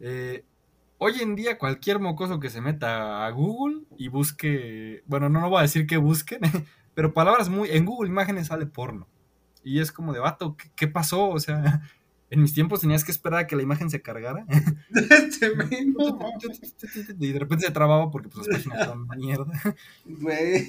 Eh, 0.00 0.44
Hoy 1.04 1.14
en 1.20 1.34
día 1.34 1.58
cualquier 1.58 1.98
mocoso 1.98 2.38
que 2.38 2.48
se 2.48 2.60
meta 2.60 3.26
a 3.26 3.30
Google 3.32 3.80
y 3.98 4.06
busque, 4.06 5.02
bueno, 5.06 5.28
no, 5.28 5.40
no 5.40 5.50
voy 5.50 5.58
a 5.58 5.62
decir 5.62 5.84
que 5.84 5.96
busquen, 5.96 6.38
pero 6.94 7.12
palabras 7.12 7.48
muy, 7.48 7.70
en 7.70 7.86
Google 7.86 8.08
Imágenes 8.08 8.46
sale 8.46 8.66
porno. 8.66 9.08
Y 9.64 9.80
es 9.80 9.90
como 9.90 10.12
de 10.12 10.20
vato, 10.20 10.56
¿qué, 10.76 10.86
pasó? 10.86 11.28
O 11.28 11.40
sea, 11.40 11.82
en 12.30 12.40
mis 12.40 12.54
tiempos 12.54 12.82
tenías 12.82 13.02
que 13.02 13.10
esperar 13.10 13.40
a 13.40 13.46
que 13.48 13.56
la 13.56 13.64
imagen 13.64 13.90
se 13.90 14.00
cargara. 14.00 14.46
y 17.18 17.32
de 17.32 17.38
repente 17.40 17.66
se 17.66 17.72
trababa 17.72 18.08
porque 18.12 18.28
pues 18.28 18.46
las 18.46 18.58
páginas 18.58 18.86
son 18.86 19.08
mierda. 19.16 19.60
Güey. 20.04 20.68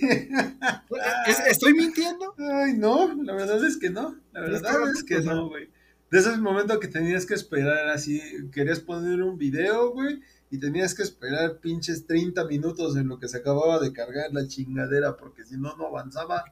¿Estoy 1.47 1.75
mintiendo? 1.75 2.33
Ay, 2.39 2.73
no, 2.73 3.13
la 3.21 3.33
verdad 3.33 3.63
es 3.63 3.77
que 3.77 3.91
no. 3.91 4.15
La 4.31 4.41
verdad 4.41 4.89
es 4.95 5.03
que 5.03 5.19
no, 5.19 5.49
güey. 5.49 5.69
De 6.13 6.19
ese 6.19 6.37
momento 6.37 6.79
que 6.79 6.87
tenías 6.87 7.25
que 7.25 7.33
esperar 7.33 7.89
así, 7.89 8.21
querías 8.51 8.79
poner 8.79 9.23
un 9.23 9.35
video, 9.35 9.89
güey, 9.93 10.21
y 10.51 10.59
tenías 10.59 10.93
que 10.93 11.01
esperar 11.01 11.57
pinches 11.57 12.05
30 12.05 12.45
minutos 12.45 12.95
en 12.97 13.07
lo 13.07 13.17
que 13.17 13.27
se 13.27 13.37
acababa 13.37 13.79
de 13.79 13.91
cargar 13.91 14.31
la 14.31 14.47
chingadera, 14.47 15.17
porque 15.17 15.43
si 15.43 15.57
no, 15.57 15.75
no 15.75 15.87
avanzaba. 15.87 16.43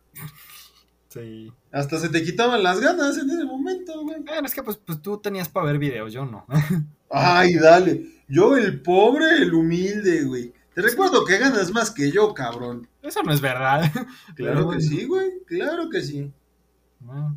Sí. 1.09 1.53
Hasta 1.71 1.99
se 1.99 2.09
te 2.09 2.23
quitaban 2.23 2.63
las 2.63 2.79
ganas 2.79 3.19
en 3.19 3.29
ese 3.29 3.45
momento, 3.45 4.01
güey. 4.01 4.21
Bueno, 4.21 4.47
es 4.47 4.55
que 4.55 4.63
pues, 4.63 4.77
pues 4.77 4.99
tú 4.99 5.19
tenías 5.19 5.47
para 5.47 5.67
ver 5.67 5.77
videos, 5.77 6.11
yo 6.11 6.25
no. 6.25 6.43
Ay, 7.11 7.53
dale. 7.53 8.07
Yo 8.27 8.57
el 8.57 8.81
pobre, 8.81 9.43
el 9.43 9.53
humilde, 9.53 10.23
güey. 10.23 10.51
Te 10.73 10.81
recuerdo 10.81 11.23
que 11.23 11.37
ganas 11.37 11.71
más 11.71 11.91
que 11.91 12.11
yo, 12.11 12.33
cabrón. 12.33 12.87
Eso 13.03 13.21
no 13.21 13.31
es 13.31 13.41
verdad. 13.41 13.91
Claro 14.35 14.71
que 14.71 14.81
sí, 14.81 15.05
güey. 15.05 15.43
Claro 15.45 15.87
que 15.91 16.01
sí. 16.01 16.33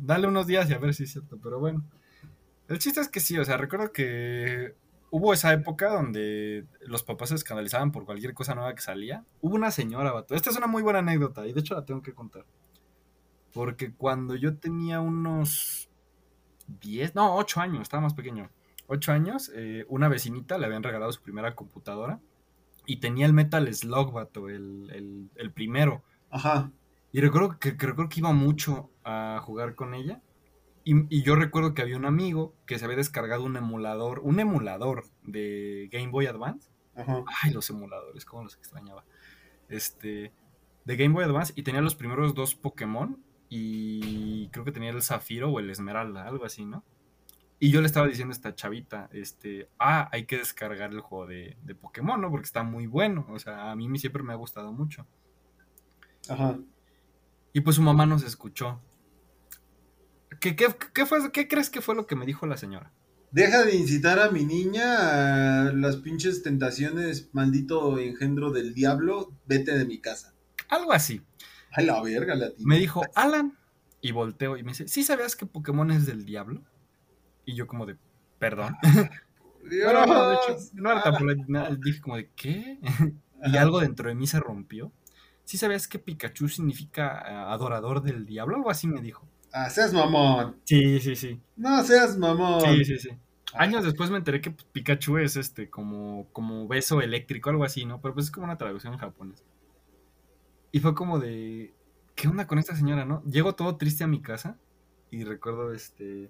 dale 0.01 0.25
unos 0.25 0.47
días 0.47 0.67
y 0.71 0.73
a 0.73 0.79
ver 0.79 0.95
si 0.95 1.03
es 1.03 1.11
cierto, 1.11 1.37
pero 1.39 1.59
bueno. 1.59 1.85
El 2.67 2.79
chiste 2.79 2.99
es 3.01 3.09
que 3.09 3.19
sí, 3.19 3.37
o 3.37 3.45
sea, 3.45 3.57
recuerdo 3.57 3.91
que 3.91 4.75
hubo 5.11 5.33
esa 5.33 5.53
época 5.53 5.89
donde 5.91 6.65
los 6.81 7.03
papás 7.03 7.29
se 7.29 7.35
escandalizaban 7.35 7.91
por 7.91 8.05
cualquier 8.05 8.33
cosa 8.33 8.55
nueva 8.55 8.73
que 8.73 8.81
salía. 8.81 9.23
Hubo 9.41 9.55
una 9.55 9.71
señora, 9.71 10.11
vato. 10.11 10.35
Esta 10.35 10.49
es 10.49 10.57
una 10.57 10.67
muy 10.67 10.83
buena 10.83 10.99
anécdota 10.99 11.45
y 11.45 11.53
de 11.53 11.59
hecho 11.59 11.75
la 11.75 11.85
tengo 11.85 12.01
que 12.01 12.13
contar. 12.13 12.45
Porque 13.53 13.93
cuando 13.93 14.35
yo 14.35 14.57
tenía 14.57 14.99
unos 14.99 15.89
10, 16.81 17.15
no, 17.15 17.35
8 17.37 17.61
años, 17.61 17.83
estaba 17.83 18.01
más 18.01 18.13
pequeño. 18.13 18.49
8 18.87 19.11
años, 19.11 19.51
eh, 19.55 19.85
una 19.87 20.09
vecinita 20.09 20.57
le 20.57 20.65
habían 20.65 20.83
regalado 20.83 21.11
su 21.11 21.21
primera 21.21 21.55
computadora 21.55 22.19
y 22.85 22.97
tenía 22.97 23.25
el 23.25 23.33
Metal 23.33 23.73
Slug, 23.73 24.11
vato, 24.11 24.49
el, 24.49 24.89
el, 24.91 25.29
el 25.35 25.51
primero. 25.51 26.03
Ajá. 26.29 26.71
Y 27.11 27.21
recuerdo 27.21 27.57
que, 27.59 27.77
que 27.77 27.87
recuerdo 27.87 28.09
que 28.09 28.19
iba 28.19 28.33
mucho 28.33 28.89
a 29.03 29.39
jugar 29.41 29.75
con 29.75 29.93
ella. 29.93 30.21
Y, 30.85 31.17
y 31.17 31.23
yo 31.23 31.35
recuerdo 31.35 31.73
que 31.73 31.81
había 31.81 31.97
un 31.97 32.05
amigo 32.05 32.55
que 32.65 32.79
se 32.79 32.85
había 32.85 32.95
descargado 32.95 33.43
un 33.43 33.57
emulador, 33.57 34.19
un 34.19 34.39
emulador 34.39 35.03
de 35.23 35.89
Game 35.91 36.11
Boy 36.11 36.27
Advance. 36.27 36.69
Ajá. 36.95 37.25
Ay, 37.41 37.51
los 37.51 37.69
emuladores, 37.69 38.23
cómo 38.23 38.43
los 38.43 38.55
extrañaba. 38.55 39.03
Este, 39.67 40.31
de 40.85 40.95
Game 40.95 41.13
Boy 41.13 41.25
Advance 41.25 41.51
y 41.55 41.63
tenía 41.63 41.81
los 41.81 41.95
primeros 41.95 42.33
dos 42.35 42.55
Pokémon 42.55 43.21
y 43.49 44.47
creo 44.49 44.63
que 44.63 44.71
tenía 44.71 44.91
el 44.91 45.01
Zafiro 45.01 45.51
o 45.51 45.59
el 45.59 45.69
Esmeralda, 45.69 46.25
algo 46.25 46.45
así, 46.45 46.65
¿no? 46.65 46.83
Y 47.59 47.71
yo 47.71 47.81
le 47.81 47.87
estaba 47.87 48.07
diciendo 48.07 48.31
a 48.31 48.35
esta 48.35 48.53
chavita, 48.53 49.09
este, 49.11 49.69
ah, 49.79 50.09
hay 50.11 50.25
que 50.25 50.37
descargar 50.37 50.91
el 50.91 50.99
juego 50.99 51.25
de, 51.25 51.57
de 51.63 51.73
Pokémon, 51.73 52.21
¿no? 52.21 52.29
Porque 52.29 52.45
está 52.45 52.63
muy 52.63 52.85
bueno, 52.85 53.25
o 53.29 53.39
sea, 53.39 53.71
a 53.71 53.75
mí 53.75 53.97
siempre 53.97 54.23
me 54.23 54.33
ha 54.33 54.35
gustado 54.35 54.71
mucho. 54.71 55.07
Ajá. 56.29 56.59
Y 57.53 57.61
pues 57.61 57.77
su 57.77 57.81
mamá 57.81 58.05
nos 58.05 58.23
escuchó. 58.23 58.81
¿Qué, 60.45 60.55
qué, 60.55 60.67
qué 60.93 61.07
fue, 61.07 61.31
¿Qué 61.31 61.47
crees 61.47 61.71
que 61.71 61.81
fue 61.81 61.95
lo 61.95 62.05
que 62.05 62.15
me 62.15 62.23
dijo 62.23 62.45
la 62.45 62.55
señora? 62.55 62.91
Deja 63.31 63.65
de 63.65 63.75
incitar 63.75 64.19
a 64.19 64.29
mi 64.29 64.45
niña 64.45 65.63
a 65.63 65.73
las 65.73 65.95
pinches 65.95 66.43
tentaciones, 66.43 67.29
maldito 67.33 67.97
engendro 67.97 68.51
del 68.51 68.75
diablo. 68.75 69.33
Vete 69.47 69.75
de 69.75 69.85
mi 69.85 69.97
casa. 69.97 70.35
Algo 70.69 70.93
así. 70.93 71.23
Ay, 71.71 71.87
la 71.87 71.99
verga, 71.99 72.35
la 72.35 72.53
tía. 72.53 72.63
Me 72.63 72.77
dijo, 72.77 73.01
Alan. 73.15 73.57
Y 74.01 74.11
volteo 74.11 74.55
y 74.55 74.61
me 74.61 74.73
dice, 74.73 74.87
¿sí 74.87 75.03
sabías 75.03 75.35
que 75.35 75.47
Pokémon 75.47 75.89
es 75.89 76.05
del 76.05 76.25
diablo? 76.25 76.61
Y 77.43 77.55
yo 77.55 77.65
como 77.65 77.87
de, 77.87 77.97
perdón. 78.37 78.75
Dios. 78.83 79.07
Bueno, 79.91 80.05
no, 80.05 80.29
de 80.29 80.35
hecho, 80.35 80.57
no 80.73 80.91
era 80.91 81.01
tan 81.01 81.15
polite, 81.17 81.43
Dije 81.83 82.01
como 82.01 82.17
de, 82.17 82.29
¿qué? 82.35 82.77
y 83.47 83.57
algo 83.57 83.79
dentro 83.79 84.09
de 84.09 84.13
mí 84.13 84.27
se 84.27 84.39
rompió. 84.39 84.91
¿Sí 85.43 85.57
sabías 85.57 85.87
que 85.87 85.97
Pikachu 85.97 86.49
significa 86.49 87.23
eh, 87.27 87.33
adorador 87.33 88.03
del 88.03 88.27
diablo? 88.27 88.57
Algo 88.57 88.69
así 88.69 88.85
me 88.85 89.01
dijo. 89.01 89.27
Ah, 89.57 89.69
seas 89.69 89.93
mamón. 89.93 90.57
Sí, 90.65 90.99
sí, 90.99 91.15
sí. 91.15 91.41
No 91.55 91.81
seas 91.81 92.17
mamón. 92.17 92.59
Sí, 92.59 92.83
sí, 92.83 92.99
sí. 92.99 93.09
Años 93.53 93.85
después 93.85 94.09
me 94.09 94.17
enteré 94.17 94.41
que 94.41 94.51
Pikachu 94.51 95.17
es 95.17 95.37
este 95.37 95.69
como, 95.69 96.27
como 96.33 96.67
beso 96.67 96.99
eléctrico, 97.01 97.51
algo 97.51 97.63
así, 97.63 97.85
¿no? 97.85 98.01
Pero 98.01 98.13
pues 98.13 98.25
es 98.25 98.31
como 98.31 98.43
una 98.43 98.57
traducción 98.57 98.91
en 98.91 98.99
japonés. 98.99 99.45
Y 100.73 100.81
fue 100.81 100.93
como 100.93 101.19
de, 101.19 101.73
¿qué 102.15 102.27
onda 102.27 102.47
con 102.47 102.59
esta 102.59 102.75
señora, 102.75 103.05
no? 103.05 103.23
Llego 103.23 103.55
todo 103.55 103.77
triste 103.77 104.03
a 104.03 104.07
mi 104.07 104.21
casa 104.21 104.57
y 105.09 105.23
recuerdo 105.23 105.71
este 105.71 106.29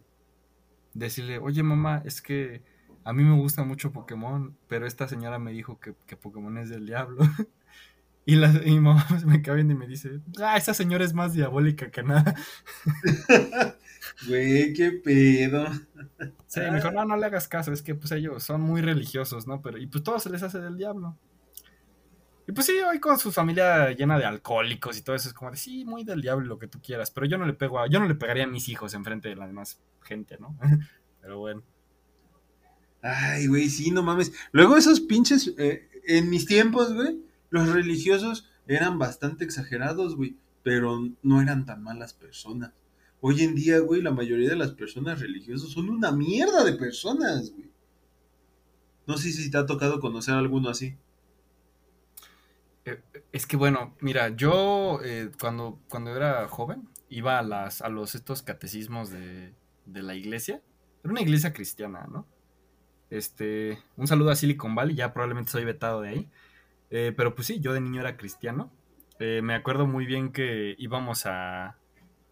decirle, 0.94 1.40
oye 1.40 1.64
mamá, 1.64 2.04
es 2.06 2.22
que 2.22 2.62
a 3.04 3.12
mí 3.12 3.24
me 3.24 3.36
gusta 3.36 3.64
mucho 3.64 3.92
Pokémon, 3.92 4.56
pero 4.68 4.86
esta 4.86 5.08
señora 5.08 5.40
me 5.40 5.52
dijo 5.52 5.80
que, 5.80 5.96
que 6.06 6.16
Pokémon 6.16 6.60
es 6.60 6.70
del 6.70 6.86
diablo. 6.86 7.24
Y, 8.26 8.36
la, 8.36 8.50
y 8.66 8.72
mi 8.72 8.80
mamá 8.80 9.06
me 9.26 9.42
cae 9.42 9.56
viendo 9.56 9.74
y 9.74 9.78
me 9.78 9.88
dice, 9.88 10.20
ah, 10.42 10.58
esa 10.58 10.74
señora 10.74 11.06
es 11.06 11.14
más 11.14 11.34
diabólica 11.34 11.92
que 11.92 12.04
nada. 12.04 12.36
Güey, 14.28 14.74
qué 14.74 14.92
pedo. 14.92 15.68
Sí, 16.48 16.60
me 16.60 16.76
dijo, 16.76 16.92
no, 16.92 17.06
no 17.06 17.18
le 17.18 17.26
hagas 17.26 17.48
caso, 17.48 17.72
es 17.72 17.82
que 17.82 17.96
pues 17.96 18.12
ellos 18.12 18.44
son 18.44 18.62
muy 18.62 18.82
religiosos, 18.82 19.48
¿no? 19.48 19.62
Pero, 19.62 19.78
y 19.78 19.88
pues 19.88 20.04
todo 20.04 20.20
se 20.20 20.30
les 20.30 20.44
hace 20.44 20.60
del 20.60 20.78
diablo. 20.78 21.18
Y 22.48 22.52
pues 22.52 22.68
sí, 22.68 22.74
hoy 22.80 23.00
con 23.00 23.18
su 23.18 23.32
familia 23.32 23.92
llena 23.92 24.18
de 24.18 24.26
alcohólicos 24.26 24.98
y 24.98 25.02
todo 25.02 25.16
eso, 25.16 25.28
es 25.28 25.34
como 25.34 25.52
de, 25.52 25.58
sí, 25.58 25.84
muy 25.86 26.04
del 26.04 26.22
diablo 26.22 26.46
lo 26.46 26.60
que 26.60 26.68
tú 26.68 26.80
quieras, 26.82 27.10
pero 27.12 27.26
yo 27.26 27.38
no 27.38 27.46
le 27.46 27.54
pego 27.54 27.80
a, 27.80 27.88
yo 27.88 28.00
no 28.00 28.08
le 28.08 28.16
pegaría 28.16 28.44
a 28.44 28.48
mis 28.48 28.70
hijos 28.70 28.94
enfrente 28.94 29.30
de 29.30 29.36
la 29.36 29.48
demás 29.48 29.82
gente, 30.02 30.38
¿no? 30.40 30.56
pero 31.22 31.40
bueno. 31.40 31.64
Ay, 33.02 33.48
güey, 33.48 33.70
sí, 33.70 33.92
no 33.92 34.02
mames. 34.02 34.32
Luego 34.52 34.78
esos 34.78 35.00
pinches, 35.00 35.54
eh, 35.58 35.90
en 36.08 36.30
mis 36.30 36.46
tiempos, 36.46 36.94
güey, 36.94 37.20
los 37.56 37.70
religiosos 37.74 38.50
eran 38.68 39.00
bastante 39.00 39.44
exagerados, 39.46 40.16
güey, 40.16 40.38
pero 40.64 41.00
no 41.24 41.42
eran 41.42 41.66
tan 41.66 41.84
malas 41.84 42.14
personas. 42.14 42.74
Hoy 43.22 43.42
en 43.42 43.56
día, 43.56 43.80
güey, 43.80 44.02
la 44.04 44.12
mayoría 44.12 44.50
de 44.50 44.56
las 44.56 44.74
personas 44.74 45.20
religiosas 45.20 45.70
son 45.72 45.90
una 45.90 46.12
mierda 46.12 46.64
de 46.64 46.74
personas, 46.74 47.52
güey. 47.52 47.72
No 49.08 49.18
sé 49.18 49.32
si 49.32 49.50
te 49.50 49.58
ha 49.58 49.66
tocado 49.66 50.00
conocer 50.00 50.36
a 50.36 50.40
alguno 50.40 50.70
así. 50.70 50.98
Eh, 52.86 53.02
Es 53.32 53.46
que 53.48 53.58
bueno, 53.58 53.96
mira, 54.00 54.30
yo 54.30 55.00
eh, 55.04 55.32
cuando, 55.40 55.80
cuando 55.90 56.16
era 56.16 56.48
joven 56.48 56.90
iba 57.10 57.40
a 57.40 57.44
las 57.44 57.82
a 57.82 57.90
los 57.90 58.16
estos 58.16 58.42
catecismos 58.44 59.10
de, 59.10 59.54
de 59.86 60.02
la 60.04 60.16
iglesia. 60.16 60.62
Era 61.04 61.12
una 61.12 61.22
iglesia 61.22 61.54
cristiana, 61.54 62.08
¿no? 62.12 62.28
Este, 63.10 63.80
un 63.98 64.08
saludo 64.08 64.32
a 64.32 64.36
Silicon 64.36 64.76
Valley, 64.76 64.96
ya 64.96 65.14
probablemente 65.14 65.52
soy 65.52 65.66
vetado 65.66 66.02
de 66.02 66.10
ahí. 66.10 66.30
Eh, 66.90 67.14
pero 67.16 67.36
pues 67.36 67.48
sí, 67.48 67.60
yo 67.60 67.74
de 67.74 67.82
niño 67.82 68.02
era 68.02 68.18
cristiano. 68.18 68.72
Eh, 69.20 69.42
me 69.44 69.56
acuerdo 69.56 69.88
muy 69.88 70.06
bien 70.06 70.32
que 70.32 70.76
íbamos 70.78 71.26
a 71.26 71.78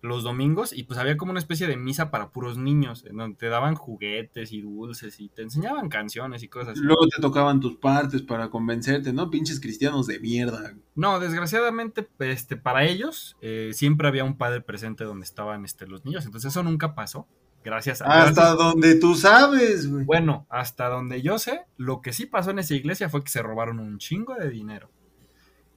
los 0.03 0.23
domingos 0.23 0.73
y 0.73 0.83
pues 0.83 0.99
había 0.99 1.15
como 1.15 1.31
una 1.31 1.39
especie 1.39 1.65
de 1.65 1.77
misa 1.77 2.11
para 2.11 2.29
puros 2.29 2.57
niños, 2.57 3.05
en 3.05 3.15
donde 3.15 3.37
te 3.37 3.47
daban 3.47 3.75
juguetes 3.75 4.51
y 4.51 4.61
dulces 4.61 5.17
y 5.21 5.29
te 5.29 5.43
enseñaban 5.43 5.87
canciones 5.87 6.43
y 6.43 6.49
cosas 6.49 6.73
así. 6.73 6.81
Luego 6.81 7.07
te 7.07 7.21
tocaban 7.21 7.61
tus 7.61 7.77
partes 7.77 8.21
para 8.21 8.49
convencerte, 8.49 9.13
¿no? 9.13 9.29
Pinches 9.29 9.61
cristianos 9.61 10.05
de 10.07 10.19
mierda. 10.19 10.75
No, 10.93 11.21
desgraciadamente, 11.21 12.05
este, 12.19 12.57
para 12.57 12.83
ellos 12.83 13.37
eh, 13.41 13.69
siempre 13.71 14.09
había 14.09 14.25
un 14.25 14.37
padre 14.37 14.59
presente 14.59 15.05
donde 15.05 15.23
estaban 15.23 15.63
este, 15.63 15.87
los 15.87 16.03
niños, 16.03 16.25
entonces 16.25 16.51
eso 16.51 16.63
nunca 16.63 16.95
pasó. 16.95 17.25
Gracias 17.63 18.01
a 18.01 18.05
Hasta 18.05 18.31
gracias- 18.41 18.57
donde 18.57 18.95
tú 18.95 19.15
sabes, 19.15 19.89
güey. 19.89 20.03
Bueno, 20.05 20.45
hasta 20.49 20.89
donde 20.89 21.21
yo 21.21 21.39
sé, 21.39 21.61
lo 21.77 22.01
que 22.01 22.11
sí 22.13 22.25
pasó 22.25 22.51
en 22.51 22.59
esa 22.59 22.73
iglesia 22.75 23.09
fue 23.09 23.23
que 23.23 23.29
se 23.29 23.41
robaron 23.41 23.79
un 23.79 23.97
chingo 23.99 24.35
de 24.35 24.49
dinero. 24.49 24.89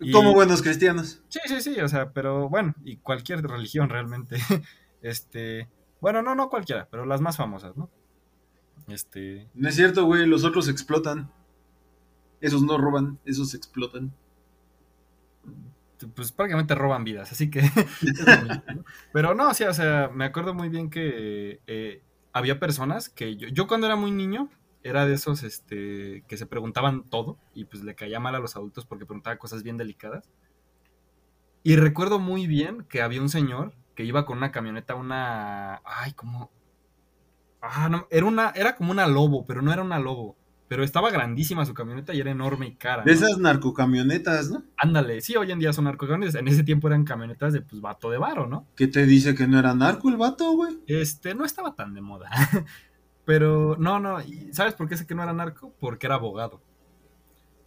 y- 0.01 0.12
Como 0.12 0.34
buenos 0.34 0.61
cristianos. 0.62 1.22
Sí, 1.28 1.39
sí, 1.47 1.61
sí, 1.62 1.80
o 1.80 1.89
sea, 1.89 2.11
pero 2.12 2.49
bueno, 2.51 2.74
y 2.84 2.97
cualquier 2.99 3.43
religión 3.43 3.89
realmente. 3.89 4.37
Este, 5.03 5.68
bueno, 6.01 6.20
no, 6.22 6.34
no 6.34 6.49
cualquiera, 6.51 6.89
pero 6.91 7.07
las 7.07 7.20
más 7.20 7.37
famosas, 7.37 7.76
¿no? 7.76 7.89
Este, 8.89 9.49
No 9.55 9.68
es 9.68 9.76
cierto, 9.76 10.05
güey, 10.05 10.26
los 10.26 10.43
otros 10.45 10.68
explotan. 10.68 11.30
Esos 12.41 12.62
no 12.62 12.76
roban, 12.76 13.18
esos 13.24 13.55
explotan. 13.55 14.12
Pues 16.14 16.32
prácticamente 16.32 16.74
roban 16.74 17.05
vidas, 17.05 17.32
así 17.32 17.51
que... 17.51 17.62
Pero 19.12 19.34
no, 19.34 19.53
sí, 19.55 19.64
o 19.64 19.74
sea, 19.74 20.11
me 20.12 20.24
acuerdo 20.24 20.55
muy 20.55 20.68
bien 20.68 20.90
que 20.90 21.61
eh, 21.66 22.03
había 22.32 22.59
personas 22.59 23.09
que 23.09 23.36
yo, 23.36 23.49
yo 23.49 23.66
cuando 23.66 23.86
era 23.86 23.97
muy 23.97 24.11
niño 24.11 24.51
era 24.82 25.07
de 25.07 25.14
esos 25.14 25.42
este, 25.42 26.22
que 26.28 26.36
se 26.36 26.47
preguntaban 26.47 27.05
todo 27.05 27.38
y 27.55 27.64
pues 27.64 27.82
le 27.82 27.94
caía 27.94 28.20
mal 28.20 28.34
a 28.34 28.38
los 28.38 28.57
adultos 28.57 28.86
porque 28.86 29.07
preguntaba 29.07 29.36
cosas 29.36 29.62
bien 29.62 29.76
delicadas. 29.76 30.30
Y 31.62 31.76
recuerdo 31.76 32.20
muy 32.20 32.47
bien 32.47 32.84
que 32.84 33.03
había 33.03 33.20
un 33.20 33.28
señor 33.28 33.74
que 33.97 34.05
iba 34.05 34.24
con 34.24 34.38
una 34.38 34.53
camioneta, 34.53 34.94
una... 34.94 35.80
Ay, 35.84 36.12
como... 36.12 36.53
Ah, 37.61 37.88
no, 37.88 38.07
era 38.11 38.26
una, 38.26 38.51
era 38.55 38.76
como 38.76 38.92
una 38.92 39.09
lobo, 39.09 39.44
pero 39.47 39.62
no 39.62 39.72
era 39.72 39.82
una 39.82 39.99
lobo. 39.99 40.36
Pero 40.69 40.83
estaba 40.83 41.11
grandísima 41.11 41.64
su 41.64 41.75
camioneta 41.75 42.12
y 42.12 42.21
era 42.21 42.31
enorme 42.31 42.67
y 42.67 42.75
cara. 42.75 43.05
De 43.05 43.12
¿no? 43.12 43.19
esas 43.19 43.39
narcocamionetas, 43.39 44.51
¿no? 44.51 44.64
Ándale, 44.77 45.21
sí, 45.21 45.37
hoy 45.37 45.53
en 45.53 45.61
día 45.61 45.73
son 45.73 45.85
narcocamionetas. 45.85 46.41
En 46.41 46.49
ese 46.49 46.64
tiempo 46.64 46.89
eran 46.89 47.05
camionetas 47.05 47.53
de 47.53 47.61
pues 47.61 47.81
vato 47.81 48.11
de 48.11 48.19
varo, 48.19 48.47
¿no? 48.47 48.67
¿Qué 48.75 48.89
te 48.89 49.07
dice 49.07 49.35
que 49.35 49.47
no 49.47 49.59
era 49.59 49.75
narco 49.75 50.09
el 50.09 50.17
vato, 50.17 50.51
güey? 50.53 50.79
Este, 50.87 51.35
no 51.35 51.45
estaba 51.45 51.75
tan 51.75 51.95
de 51.95 52.01
moda. 52.01 52.31
Pero 53.25 53.77
no, 53.79 53.99
no, 54.01 54.21
¿y 54.21 54.53
¿sabes 54.53 54.75
por 54.75 54.89
qué 54.89 54.97
sé 54.97 55.07
que 55.07 55.14
no 55.14 55.23
era 55.23 55.33
narco? 55.33 55.75
Porque 55.81 56.07
era 56.07 56.14
abogado. 56.14 56.62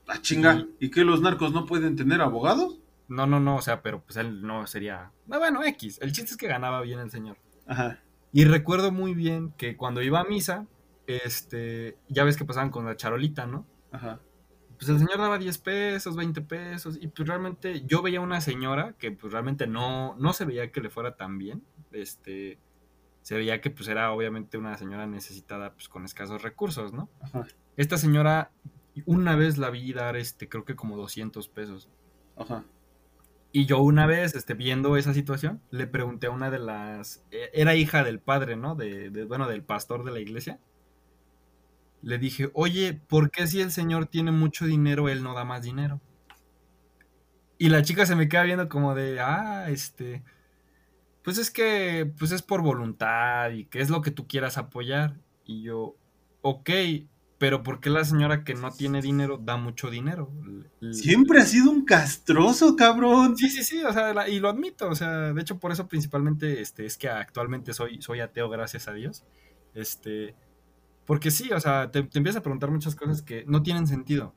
Ah, 0.07 0.19
chinga. 0.21 0.65
¿Y 0.79 0.89
que 0.89 1.03
los 1.03 1.21
narcos 1.21 1.53
no 1.53 1.65
pueden 1.65 1.95
tener 1.95 2.21
abogados? 2.21 2.79
No, 3.07 3.27
no, 3.27 3.39
no, 3.39 3.57
o 3.57 3.61
sea, 3.61 3.81
pero 3.81 4.01
pues 4.03 4.17
él 4.17 4.41
no 4.41 4.67
sería. 4.67 5.11
Ah, 5.29 5.37
Bueno, 5.37 5.63
X. 5.63 5.99
El 6.01 6.11
chiste 6.11 6.31
es 6.31 6.37
que 6.37 6.47
ganaba 6.47 6.81
bien 6.81 6.99
el 6.99 7.11
señor. 7.11 7.37
Ajá. 7.67 7.99
Y 8.31 8.45
recuerdo 8.45 8.91
muy 8.91 9.13
bien 9.13 9.51
que 9.57 9.75
cuando 9.75 10.01
iba 10.01 10.19
a 10.19 10.23
misa, 10.23 10.67
este, 11.17 11.97
ya 12.07 12.23
ves 12.23 12.37
que 12.37 12.45
pasaban 12.45 12.69
con 12.71 12.85
la 12.85 12.95
charolita, 12.95 13.45
¿no? 13.45 13.65
Ajá. 13.91 14.19
Pues 14.77 14.87
el 14.89 14.99
señor 14.99 15.17
daba 15.17 15.37
10 15.37 15.57
pesos, 15.57 16.15
20 16.15 16.41
pesos, 16.41 16.97
y 17.01 17.07
pues 17.07 17.27
realmente 17.27 17.83
yo 17.85 18.01
veía 18.01 18.21
una 18.21 18.39
señora 18.39 18.93
que 18.97 19.11
pues 19.11 19.33
realmente 19.33 19.67
no, 19.67 20.15
no 20.17 20.31
se 20.33 20.45
veía 20.45 20.71
que 20.71 20.79
le 20.81 20.89
fuera 20.89 21.15
tan 21.17 21.37
bien, 21.37 21.63
este, 21.91 22.59
se 23.21 23.35
veía 23.35 23.59
que 23.59 23.71
pues 23.71 23.89
era 23.89 24.11
obviamente 24.13 24.57
una 24.57 24.77
señora 24.77 25.05
necesitada 25.05 25.73
pues 25.73 25.89
con 25.89 26.05
escasos 26.05 26.41
recursos, 26.43 26.93
¿no? 26.93 27.09
Ajá. 27.21 27.45
Esta 27.75 27.97
señora 27.97 28.51
una 29.05 29.35
vez 29.35 29.57
la 29.57 29.69
vi 29.69 29.91
dar, 29.93 30.15
este, 30.15 30.47
creo 30.47 30.63
que 30.63 30.75
como 30.75 30.95
200 30.95 31.49
pesos. 31.49 31.89
Ajá. 32.37 32.63
Y 33.51 33.65
yo 33.65 33.79
una 33.79 34.05
vez, 34.05 34.35
este, 34.35 34.53
viendo 34.53 34.95
esa 34.95 35.13
situación, 35.13 35.61
le 35.71 35.87
pregunté 35.87 36.27
a 36.27 36.31
una 36.31 36.51
de 36.51 36.59
las... 36.59 37.25
eh, 37.31 37.49
Era 37.53 37.75
hija 37.75 38.03
del 38.03 38.19
padre, 38.19 38.55
¿no? 38.55 38.75
De, 38.75 39.09
de- 39.09 39.25
bueno, 39.25 39.47
del 39.47 39.63
pastor 39.63 40.03
de 40.05 40.11
la 40.11 40.19
iglesia. 40.19 40.59
Le 42.01 42.17
dije, 42.17 42.49
oye, 42.53 42.93
¿por 42.93 43.31
qué 43.31 43.47
si 43.47 43.61
el 43.61 43.71
señor 43.71 44.05
tiene 44.05 44.31
mucho 44.31 44.65
dinero, 44.65 45.09
él 45.09 45.23
no 45.23 45.33
da 45.33 45.43
más 45.43 45.63
dinero? 45.63 45.99
Y 47.57 47.69
la 47.69 47.81
chica 47.81 48.05
se 48.05 48.15
me 48.15 48.29
queda 48.29 48.43
viendo 48.43 48.69
como 48.69 48.95
de, 48.95 49.19
ah, 49.19 49.69
este... 49.69 50.23
Pues 51.23 51.37
es 51.37 51.51
que, 51.51 52.11
pues 52.17 52.31
es 52.31 52.41
por 52.41 52.61
voluntad 52.61 53.51
y 53.51 53.65
que 53.65 53.81
es 53.81 53.89
lo 53.89 54.01
que 54.01 54.11
tú 54.11 54.27
quieras 54.27 54.57
apoyar. 54.57 55.19
Y 55.45 55.63
yo, 55.63 55.95
ok, 56.41 56.69
pero 57.39 57.63
¿por 57.63 57.79
qué 57.79 57.89
la 57.89 58.03
señora 58.03 58.43
que 58.43 58.53
no 58.53 58.71
tiene 58.71 59.01
dinero 59.01 59.39
da 59.41 59.57
mucho 59.57 59.89
dinero? 59.89 60.31
Siempre 60.91 61.39
ha 61.39 61.45
sido 61.45 61.71
un 61.71 61.85
castroso, 61.85 62.75
cabrón. 62.75 63.37
Sí, 63.37 63.49
sí, 63.49 63.63
sí, 63.63 63.81
o 63.83 63.93
sea, 63.93 64.27
y 64.27 64.39
lo 64.39 64.49
admito, 64.49 64.89
o 64.89 64.95
sea, 64.95 65.33
de 65.33 65.41
hecho 65.41 65.57
por 65.57 65.71
eso 65.71 65.87
principalmente 65.87 66.61
este, 66.61 66.85
es 66.85 66.97
que 66.97 67.09
actualmente 67.09 67.73
soy, 67.73 68.01
soy 68.01 68.19
ateo, 68.19 68.49
gracias 68.49 68.87
a 68.87 68.93
Dios. 68.93 69.23
Este, 69.73 70.35
porque 71.09 71.31
sí, 71.31 71.51
o 71.51 71.59
sea, 71.59 71.89
te, 71.89 72.03
te 72.03 72.19
empiezas 72.19 72.41
a 72.41 72.43
preguntar 72.43 72.69
muchas 72.69 72.95
cosas 72.95 73.23
que 73.23 73.43
no 73.47 73.63
tienen 73.63 73.87
sentido. 73.87 74.35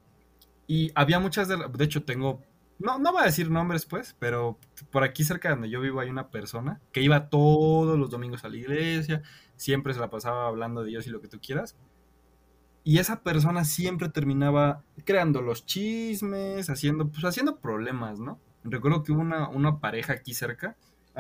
Y 0.67 0.91
había 0.95 1.19
muchas 1.21 1.47
de, 1.47 1.59
de 1.59 1.85
hecho 1.85 2.03
tengo, 2.03 2.41
no, 2.79 2.99
no 2.99 3.13
voy 3.13 3.21
a 3.21 3.27
decir 3.27 3.51
nombres 3.51 3.85
pues, 3.85 4.17
pero 4.19 4.59
por 4.91 5.05
aquí 5.05 5.23
cerca 5.23 5.51
de 5.51 5.57
donde 5.57 5.69
yo 5.69 5.83
vivo 5.83 6.01
hay 6.01 6.09
una 6.09 6.31
persona 6.31 6.81
que 6.91 7.03
iba 7.03 7.29
todos 7.29 7.99
los 7.99 8.09
domingos 8.09 8.47
a 8.47 8.49
la 8.49 8.57
iglesia, 8.57 9.21
siempre 9.55 9.93
se 9.93 10.01
la 10.01 10.09
pasaba 10.09 10.47
hablando 10.47 10.83
de 10.83 10.89
Dios 10.89 11.07
y 11.07 11.11
lo 11.11 11.21
que 11.21 11.29
tú 11.29 11.39
quieras 11.43 11.77
y 12.85 12.99
esa 12.99 13.23
persona 13.23 13.67
siempre 13.67 14.09
terminaba 14.09 14.83
creando 15.05 15.43
los 15.43 15.67
chismes, 15.67 16.71
haciendo, 16.71 17.09
pues 17.11 17.23
haciendo 17.27 17.59
problemas, 17.59 18.19
¿no? 18.19 18.41
Recuerdo 18.65 19.03
que 19.03 19.13
hubo 19.13 19.21
una, 19.21 19.47
una 19.51 19.79
pareja 19.79 20.15
aquí 20.15 20.33
cerca 20.33 20.77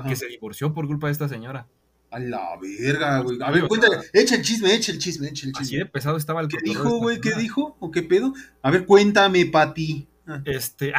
que 0.08 0.16
se 0.16 0.28
divorció 0.28 0.72
por 0.72 0.86
culpa 0.86 1.08
de 1.08 1.12
esta 1.12 1.28
señora. 1.28 1.68
A 2.12 2.18
la 2.18 2.58
verga, 2.60 3.20
güey. 3.20 3.38
A 3.42 3.50
ver, 3.50 3.66
cuéntale, 3.66 3.96
echa 4.12 4.34
el 4.34 4.42
chisme, 4.42 4.74
echa 4.74 4.92
el 4.92 4.98
chisme, 4.98 5.28
echa 5.28 5.46
el 5.46 5.52
chisme. 5.52 5.62
Así 5.62 5.76
de 5.78 5.86
pesado 5.86 6.18
estaba 6.18 6.42
el 6.42 6.48
¿Qué 6.48 6.58
dijo, 6.62 6.98
güey? 6.98 7.22
¿Qué 7.22 7.32
dijo? 7.34 7.74
¿O 7.80 7.90
qué 7.90 8.02
pedo? 8.02 8.34
A 8.60 8.70
ver, 8.70 8.84
cuéntame, 8.84 9.46
Pati. 9.46 10.06
Ah. 10.26 10.42
Este, 10.44 10.92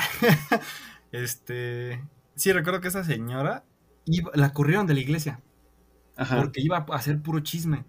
este, 1.11 2.03
sí, 2.35 2.51
recuerdo 2.51 2.81
que 2.81 2.87
esa 2.87 3.03
señora 3.03 3.63
iba, 4.05 4.31
la 4.33 4.53
corrieron 4.53 4.87
de 4.87 4.95
la 4.95 5.01
iglesia. 5.01 5.39
Ajá. 6.15 6.41
Porque 6.41 6.61
iba 6.61 6.77
a 6.89 6.95
hacer 6.95 7.21
puro 7.21 7.41
chisme. 7.41 7.85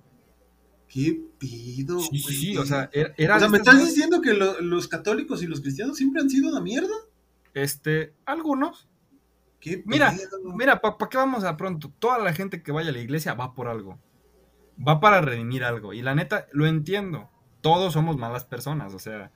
¿Qué 0.87 1.19
pido? 1.39 2.01
Sí, 2.01 2.19
sí, 2.19 2.35
sí, 2.35 2.57
o 2.59 2.67
sea, 2.67 2.91
era. 2.93 3.37
O 3.37 3.39
sea, 3.39 3.49
¿me 3.49 3.57
estás 3.57 3.83
diciendo 3.83 4.21
que 4.21 4.35
los 4.35 4.87
católicos 4.87 5.43
y 5.43 5.47
los 5.47 5.63
cristianos 5.63 5.97
siempre 5.97 6.21
han 6.21 6.29
sido 6.29 6.51
una 6.51 6.61
mierda? 6.61 6.95
Este, 7.55 8.13
algunos. 8.27 8.87
¿Qué 9.65 9.83
mira, 9.87 10.15
mira, 10.43 10.79
¿para 10.83 11.09
qué 11.09 11.17
vamos 11.17 11.43
a 11.43 11.57
pronto? 11.57 11.91
Toda 11.99 12.19
la 12.19 12.35
gente 12.35 12.63
que 12.63 12.71
vaya 12.71 12.91
a 12.91 12.93
la 12.93 12.99
iglesia 12.99 13.33
va 13.33 13.55
por 13.55 13.67
algo. 13.67 13.99
Va 14.77 15.01
para 15.01 15.23
redimir 15.23 15.65
algo. 15.65 15.95
Y 15.95 16.03
la 16.03 16.15
neta, 16.15 16.49
lo 16.53 16.67
entiendo. 16.67 17.31
Todos 17.63 17.95
somos 17.95 18.19
malas 18.19 18.45
personas, 18.45 18.93
o 18.93 18.99
sea, 18.99 19.33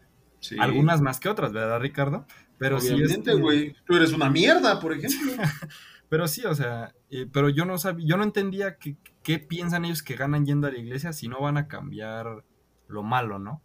algunas 0.59 1.01
más 1.01 1.19
que 1.19 1.31
otras, 1.31 1.55
¿verdad, 1.55 1.81
Ricardo? 1.81 2.27
Pero 2.59 2.77
Obviamente, 2.77 3.33
güey. 3.33 3.75
Tú 3.87 3.97
eres 3.97 4.13
una 4.13 4.29
mierda, 4.29 4.79
por 4.79 4.93
ejemplo. 4.93 5.33
Pero 6.11 6.29
sí, 6.29 6.45
o 6.45 6.55
sea, 6.55 6.95
eh, 7.11 7.27
pero 7.31 7.51
yo 7.51 7.67
no 7.67 7.77
sabía, 7.77 8.07
yo 8.09 8.17
no 8.17 8.25
entendía 8.25 8.79
qué 8.79 9.39
piensan 9.39 9.85
ellos 9.85 10.03
que 10.03 10.17
ganan 10.17 10.47
yendo 10.47 10.67
a 10.67 10.71
la 10.71 10.79
iglesia 10.79 11.13
si 11.13 11.29
no 11.29 11.39
van 11.39 11.59
a 11.59 11.69
cambiar 11.69 12.47
lo 12.87 13.03
malo, 13.03 13.39
¿no? 13.39 13.63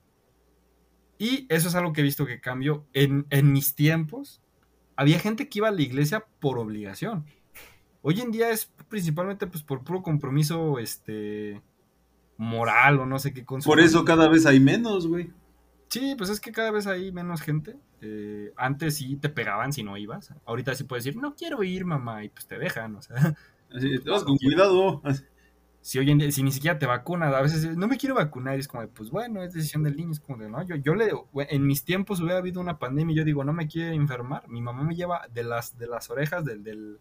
Y 1.18 1.48
eso 1.48 1.70
es 1.70 1.76
algo 1.76 1.94
que 1.94 2.02
he 2.02 2.04
visto 2.04 2.26
que 2.26 2.42
cambio. 2.42 2.86
En, 2.92 3.28
en 3.30 3.54
mis 3.54 3.76
tiempos, 3.76 4.43
había 4.96 5.20
gente 5.20 5.50
que 5.50 5.60
iba 5.60 5.68
a 5.68 5.72
la 5.72 5.82
iglesia 5.82 6.26
por 6.40 6.58
obligación. 6.58 7.26
Hoy 8.02 8.20
en 8.20 8.32
día 8.32 8.50
es 8.50 8.72
principalmente 8.90 9.48
pues 9.48 9.64
por 9.64 9.84
puro 9.84 10.04
compromiso 10.04 10.80
este 10.80 11.62
moral 12.38 13.00
o 13.00 13.06
no 13.06 13.20
sé 13.20 13.34
qué 13.34 13.44
Por 13.44 13.80
eso 13.80 14.04
cada 14.04 14.28
vez 14.28 14.46
hay 14.46 14.60
menos, 14.60 15.08
güey. 15.08 15.32
Sí, 15.90 16.16
pues 16.18 16.30
es 16.30 16.40
que 16.40 16.52
cada 16.52 16.72
vez 16.72 16.88
hay 16.88 17.12
menos 17.12 17.42
gente. 17.42 17.78
Eh, 18.02 18.52
antes 18.58 18.98
sí 18.98 19.16
te 19.16 19.30
pegaban 19.30 19.72
si 19.72 19.84
no 19.84 19.96
ibas. 19.96 20.34
Ahorita 20.46 20.76
sí 20.76 20.84
puedes 20.84 21.06
decir, 21.06 21.22
no 21.22 21.36
quiero 21.36 21.64
ir, 21.64 21.86
mamá, 21.86 22.24
y 22.24 22.30
pues 22.30 22.48
te 22.48 22.58
dejan, 22.58 22.96
o 22.96 23.02
sea. 23.02 23.36
Así, 23.74 24.00
con 24.26 24.38
cuidado. 24.38 25.02
Si 25.84 26.00
hoy 26.00 26.10
en 26.10 26.18
día, 26.18 26.32
si 26.32 26.44
ni 26.44 26.52
siquiera 26.54 26.80
te 26.80 26.86
vacunas, 26.86 27.36
a 27.36 27.42
veces 27.42 27.76
no 27.76 27.90
me 27.90 27.98
quiero 27.98 28.16
vacunar, 28.16 28.56
y 28.56 28.62
es 28.62 28.70
como 28.70 28.84
de, 28.84 28.88
pues 28.88 29.10
bueno, 29.10 29.44
es 29.44 29.54
decisión 29.54 29.84
del 29.84 29.98
niño, 29.98 30.14
es 30.14 30.22
como 30.22 30.42
de, 30.42 30.50
no, 30.50 30.66
yo, 30.66 30.78
yo 30.78 30.96
le, 30.96 31.12
en 31.50 31.68
mis 31.68 31.84
tiempos 31.84 32.22
hubiera 32.22 32.38
habido 32.38 32.62
una 32.62 32.80
pandemia 32.80 33.14
y 33.14 33.18
yo 33.18 33.26
digo, 33.26 33.44
no 33.44 33.52
me 33.52 33.68
quiero 33.68 33.92
enfermar, 33.92 34.48
mi 34.48 34.62
mamá 34.62 34.84
me 34.84 34.96
lleva 34.96 35.28
de 35.34 35.44
las, 35.44 35.78
de 35.78 35.88
las 35.88 36.10
orejas, 36.10 36.46
del, 36.46 36.64
del, 36.64 37.00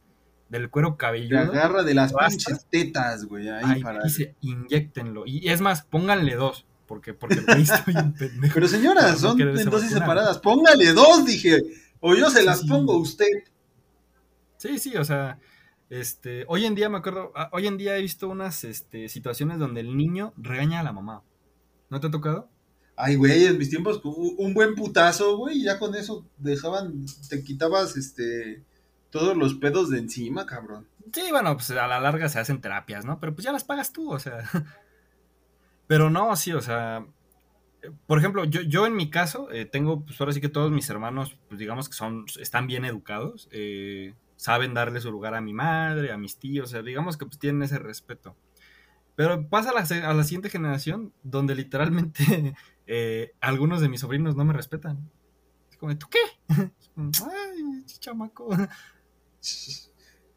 del 0.49 0.69
cuero 0.69 0.97
cabelludo. 0.97 1.49
Te 1.53 1.59
agarra 1.59 1.85
de 1.85 1.95
las 1.95 2.13
pinches 2.13 2.67
tetas, 2.69 3.25
güey, 3.25 3.49
ahí, 3.49 3.85
para... 3.85 4.03
dice, 4.03 4.35
inyectenlo, 4.41 5.27
y 5.27 5.49
es 5.49 5.61
más, 5.61 5.83
pónganle 5.83 6.35
dos, 6.35 6.67
porque, 6.87 7.15
porque 7.15 7.37
estoy 7.59 7.95
un 7.95 8.15
pendejo. 8.15 8.53
Pero 8.53 8.67
señora, 8.67 9.15
son 9.15 9.41
en 9.41 9.71
dosis 9.71 9.93
separadas. 9.93 10.39
Póngale 10.39 10.93
dos, 10.93 11.25
dije. 11.25 11.63
O 12.01 12.15
yo 12.15 12.29
se 12.31 12.43
las 12.43 12.65
pongo 12.65 12.95
a 12.95 12.99
usted. 12.99 13.45
Sí, 14.59 14.79
sí, 14.79 14.97
o 14.97 15.05
sea, 15.05 15.39
este, 15.93 16.47
hoy 16.49 16.65
en 16.65 16.75
día 16.75 16.89
me 16.89 16.97
acuerdo, 16.97 17.33
ah, 17.35 17.51
hoy 17.53 17.67
en 17.67 17.77
día 17.77 17.99
he 17.99 18.01
visto 18.01 18.27
unas 18.27 18.65
este, 18.65 19.11
situaciones 19.11 19.59
donde 19.59 19.83
el 19.83 19.95
niño 19.95 20.33
regaña 20.39 20.81
a 20.81 20.83
la 20.83 20.93
mamá. 20.93 21.23
¿No 21.91 22.01
te 22.01 22.07
ha 22.07 22.11
tocado? 22.11 22.49
Ay, 22.97 23.17
güey, 23.17 23.45
en 23.45 23.59
mis 23.59 23.69
tiempos 23.69 24.01
un 24.03 24.55
buen 24.55 24.75
putazo, 24.75 25.37
güey, 25.37 25.59
y 25.59 25.65
ya 25.65 25.79
con 25.79 25.95
eso 25.95 26.25
dejaban, 26.39 27.05
te 27.29 27.45
quitabas 27.45 27.99
este 27.99 28.65
todos 29.11 29.37
los 29.37 29.53
pedos 29.53 29.91
de 29.91 29.99
encima, 29.99 30.47
cabrón. 30.47 30.89
Sí, 31.13 31.25
bueno, 31.31 31.55
pues 31.57 31.71
a 31.73 31.87
la 31.87 32.01
larga 32.01 32.31
se 32.31 32.39
hacen 32.39 32.63
terapias, 32.63 33.05
¿no? 33.05 33.21
Pero 33.21 33.35
pues 33.35 33.45
ya 33.45 33.53
las 33.53 33.65
pagas 33.65 33.93
tú, 33.93 34.11
o 34.11 34.19
sea. 34.19 34.49
Pero 35.87 36.09
no, 36.09 36.35
sí, 36.37 36.55
o 36.55 36.63
sea, 36.63 37.05
por 38.07 38.19
ejemplo, 38.19 38.47
yo, 38.47 38.63
yo 38.63 38.87
en 38.87 38.97
mi 38.97 39.11
caso 39.11 39.51
eh, 39.53 39.67
tengo, 39.67 40.07
pues 40.07 40.19
ahora 40.19 40.33
sí 40.33 40.41
que 40.41 40.49
todos 40.49 40.71
mis 40.71 40.89
hermanos, 40.89 41.37
pues 41.49 41.59
digamos 41.59 41.91
que 41.91 41.95
son, 41.95 42.25
están 42.41 42.67
bien 42.67 42.87
educados, 42.87 43.51
eh, 43.53 44.15
saben 44.43 44.75
darle 44.75 45.01
su 45.01 45.13
lugar 45.13 45.37
a 45.37 45.41
mi 45.41 45.53
madre, 45.53 46.11
a 46.11 46.19
mis 46.19 46.37
tíos, 46.37 46.67
o 46.67 46.71
sea, 46.73 46.83
digamos 46.83 47.17
que 47.17 47.27
pues 47.27 47.39
tienen 47.39 47.63
ese 47.63 47.79
respeto. 47.79 48.37
Pero 49.15 49.49
pasa 49.49 49.71
a 49.71 49.73
la, 49.73 50.09
a 50.09 50.15
la 50.15 50.25
siguiente 50.25 50.51
generación 50.51 51.13
donde 51.23 51.55
literalmente 51.55 52.57
eh, 52.89 53.35
algunos 53.41 53.81
de 53.81 53.89
mis 53.89 54.01
sobrinos 54.01 54.35
no 54.35 54.45
me 54.45 54.53
respetan. 54.53 55.09
Es 55.71 55.77
como, 55.77 55.97
¿tú 55.97 56.09
qué? 56.11 56.19
Ay, 56.97 57.85
chamaco. 58.01 58.49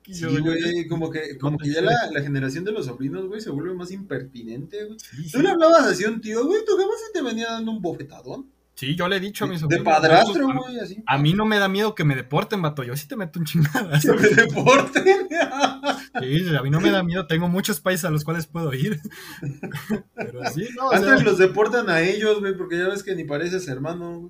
Sí, 0.07 0.23
güey, 0.23 0.87
como 0.87 1.09
que, 1.09 1.35
como 1.39 1.57
que 1.57 1.71
ya 1.71 1.81
la, 1.81 2.11
la, 2.11 2.21
generación 2.21 2.63
de 2.63 2.71
los 2.71 2.85
sobrinos, 2.85 3.25
güey, 3.25 3.41
se 3.41 3.49
vuelve 3.49 3.73
más 3.73 3.89
impertinente, 3.89 4.85
güey. 4.85 4.97
Tú 5.31 5.41
le 5.41 5.49
hablabas 5.49 5.87
así 5.87 6.03
a 6.03 6.09
un 6.09 6.21
tío, 6.21 6.45
güey, 6.45 6.63
tu 6.63 6.77
jamás 6.77 7.01
se 7.07 7.11
te 7.11 7.23
venía 7.23 7.49
dando 7.49 7.71
un 7.71 7.81
bofetadón. 7.81 8.51
Sí, 8.75 8.93
yo 8.95 9.07
le 9.07 9.15
he 9.15 9.19
dicho 9.21 9.45
a 9.45 9.47
mis. 9.47 9.65
De 9.65 9.81
padrastro, 9.81 10.47
güey, 10.53 10.79
así. 10.79 11.01
A 11.07 11.17
mí 11.17 11.33
no 11.33 11.45
me 11.45 11.57
da 11.59 11.69
miedo 11.69 11.95
que 11.95 12.03
me 12.03 12.13
deporten, 12.13 12.61
vato. 12.61 12.83
Yo 12.83 12.95
sí 12.97 13.07
te 13.07 13.15
meto 13.15 13.39
un 13.39 13.45
chingada. 13.45 13.97
¿Que 14.01 14.11
me 14.11 14.27
deporten? 14.27 15.03
sí, 16.19 16.55
a 16.55 16.61
mí 16.61 16.69
no 16.69 16.81
me 16.81 16.91
da 16.91 17.01
miedo. 17.01 17.25
Tengo 17.25 17.47
muchos 17.47 17.79
países 17.79 18.03
a 18.03 18.09
los 18.09 18.25
cuales 18.25 18.47
puedo 18.47 18.73
ir. 18.73 18.99
Pero 20.15 20.43
sí, 20.53 20.67
no. 20.75 20.91
Antes 20.91 21.23
los 21.23 21.37
deportan 21.37 21.89
a 21.89 22.01
ellos, 22.01 22.41
güey, 22.41 22.57
porque 22.57 22.77
ya 22.77 22.89
ves 22.89 23.01
que 23.01 23.15
ni 23.15 23.23
pareces 23.23 23.65
hermano. 23.69 24.29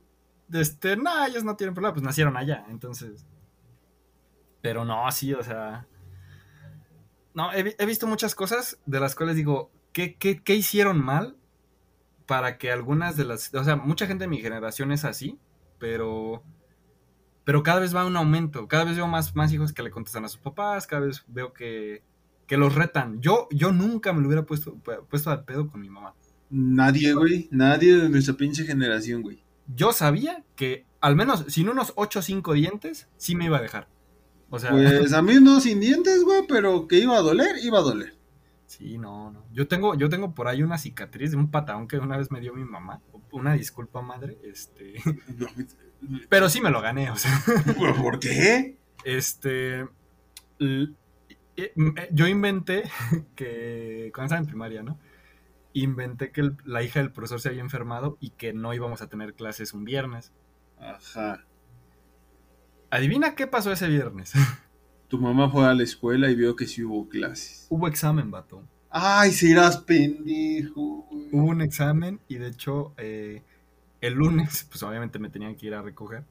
Este, 0.54 0.96
no, 0.96 1.26
ellos 1.26 1.44
no 1.44 1.56
tienen 1.56 1.74
problema, 1.74 1.94
pues 1.94 2.04
nacieron 2.04 2.38
allá, 2.38 2.66
entonces. 2.70 3.26
Pero 4.62 4.86
no, 4.86 5.12
sí, 5.12 5.34
o 5.34 5.42
sea. 5.42 5.88
No, 7.34 7.52
he, 7.52 7.86
visto 7.86 8.06
muchas 8.06 8.36
cosas 8.36 8.78
de 8.86 9.00
las 9.00 9.16
cuales 9.16 9.36
digo, 9.36 9.72
¿qué, 9.92 10.16
¿qué, 10.16 10.56
hicieron 10.56 11.04
mal 11.04 11.36
para 12.26 12.58
que 12.58 12.72
algunas 12.72 13.18
de 13.18 13.26
las. 13.26 13.54
O 13.54 13.64
sea, 13.64 13.76
mucha 13.76 14.08
gente 14.08 14.24
de 14.26 14.30
mi 14.30 14.40
generación 14.40 14.92
es 14.92 15.06
así, 15.06 15.40
pero. 15.80 16.44
Pero 17.44 17.62
cada 17.62 17.80
vez 17.80 17.96
va 17.96 18.06
un 18.06 18.18
aumento. 18.18 18.68
Cada 18.68 18.86
vez 18.86 18.96
veo 18.96 19.08
más, 19.08 19.36
más 19.36 19.54
hijos 19.54 19.72
que 19.72 19.84
le 19.84 19.92
contestan 19.92 20.26
a 20.26 20.30
sus 20.30 20.40
papás. 20.40 20.88
Cada 20.88 21.06
vez 21.06 21.24
veo 21.28 21.54
que, 21.54 22.04
que 22.48 22.58
los 22.58 22.74
retan. 22.74 23.22
Yo, 23.22 23.48
yo 23.52 23.72
nunca 23.72 24.14
me 24.14 24.22
lo 24.22 24.28
hubiera 24.28 24.46
puesto, 24.46 24.76
puesto 25.10 25.30
al 25.30 25.46
pedo 25.46 25.68
con 25.68 25.80
mi 25.82 25.90
mamá. 25.90 26.16
Nadie, 26.50 27.14
güey. 27.14 27.48
Nadie 27.52 27.98
de 27.98 28.10
nuestra 28.10 28.34
pinche 28.34 28.66
generación, 28.66 29.22
güey. 29.22 29.44
Yo 29.68 29.94
sabía 29.94 30.44
que, 30.56 30.86
al 31.02 31.16
menos, 31.16 31.46
sin 31.48 31.70
unos 31.70 31.94
8 31.96 32.20
o 32.20 32.22
5 32.22 32.54
dientes, 32.54 33.10
sí 33.18 33.36
me 33.36 33.46
iba 33.46 33.58
a 33.58 33.62
dejar. 33.62 33.88
Pues 34.50 34.64
a 35.14 35.22
mí 35.22 35.36
no 35.42 35.60
sin 35.60 35.80
dientes, 35.80 36.24
güey, 36.24 36.44
pero 36.48 36.88
que 36.88 37.00
iba 37.00 37.18
a 37.18 37.22
doler, 37.22 37.58
iba 37.64 37.80
a 37.80 37.82
doler. 37.82 38.16
Sí, 38.78 38.98
no, 38.98 39.32
no. 39.32 39.46
Yo 39.54 39.70
tengo, 39.70 39.96
yo 39.96 40.10
tengo 40.10 40.36
por 40.36 40.50
ahí 40.50 40.62
una 40.62 40.78
cicatriz 40.78 41.32
de 41.32 41.38
un 41.38 41.50
patadón 41.50 41.88
que 41.88 41.98
una 41.98 42.18
vez 42.18 42.30
me 42.30 42.42
dio 42.42 42.54
mi 42.54 42.66
mamá. 42.66 43.02
Una 43.32 43.54
disculpa, 43.54 44.02
madre. 44.02 44.38
Este. 44.44 44.96
pero 46.30 46.50
sí 46.50 46.60
me 46.60 46.72
lo 46.72 46.82
gané, 46.82 47.10
o 47.10 47.16
sea. 47.16 47.32
¿Por 47.78 48.20
qué? 48.20 48.78
Este. 49.06 49.88
Yo 50.60 52.28
inventé 52.28 52.84
que. 53.36 54.12
Cuando 54.14 54.26
estaba 54.26 54.42
en 54.42 54.48
primaria, 54.48 54.84
¿no? 54.84 55.00
Inventé 55.72 56.34
que 56.34 56.52
la 56.66 56.84
hija 56.84 57.00
del 57.00 57.14
profesor 57.14 57.40
se 57.40 57.48
había 57.48 57.62
enfermado 57.62 58.18
y 58.20 58.32
que 58.32 58.52
no 58.52 58.74
íbamos 58.74 59.02
a 59.02 59.08
tener 59.08 59.36
clases 59.36 59.74
un 59.74 59.86
viernes. 59.86 60.34
Ajá. 60.80 61.46
Adivina 62.90 63.36
qué 63.36 63.48
pasó 63.48 63.72
ese 63.72 63.88
viernes. 63.88 64.34
Tu 65.08 65.20
mamá 65.20 65.50
fue 65.50 65.66
a 65.66 65.74
la 65.74 65.84
escuela 65.84 66.30
y 66.30 66.36
vio 66.36 66.56
que 66.56 66.68
sí 66.68 66.84
hubo 66.84 67.08
clases. 67.08 67.68
Hubo 67.70 67.88
examen, 67.88 68.32
vato. 68.32 68.64
Ay, 68.90 69.32
serás 69.32 69.78
pendejo. 69.78 71.08
Hubo 71.32 71.48
un 71.48 71.62
examen 71.62 72.20
y 72.28 72.36
de 72.36 72.48
hecho 72.48 72.94
eh, 72.98 73.44
el 74.02 74.14
lunes, 74.14 74.66
pues 74.70 74.82
obviamente 74.84 75.20
me 75.20 75.30
tenían 75.30 75.56
que 75.56 75.68
ir 75.68 75.74
a 75.76 75.82
recoger. 75.82 76.24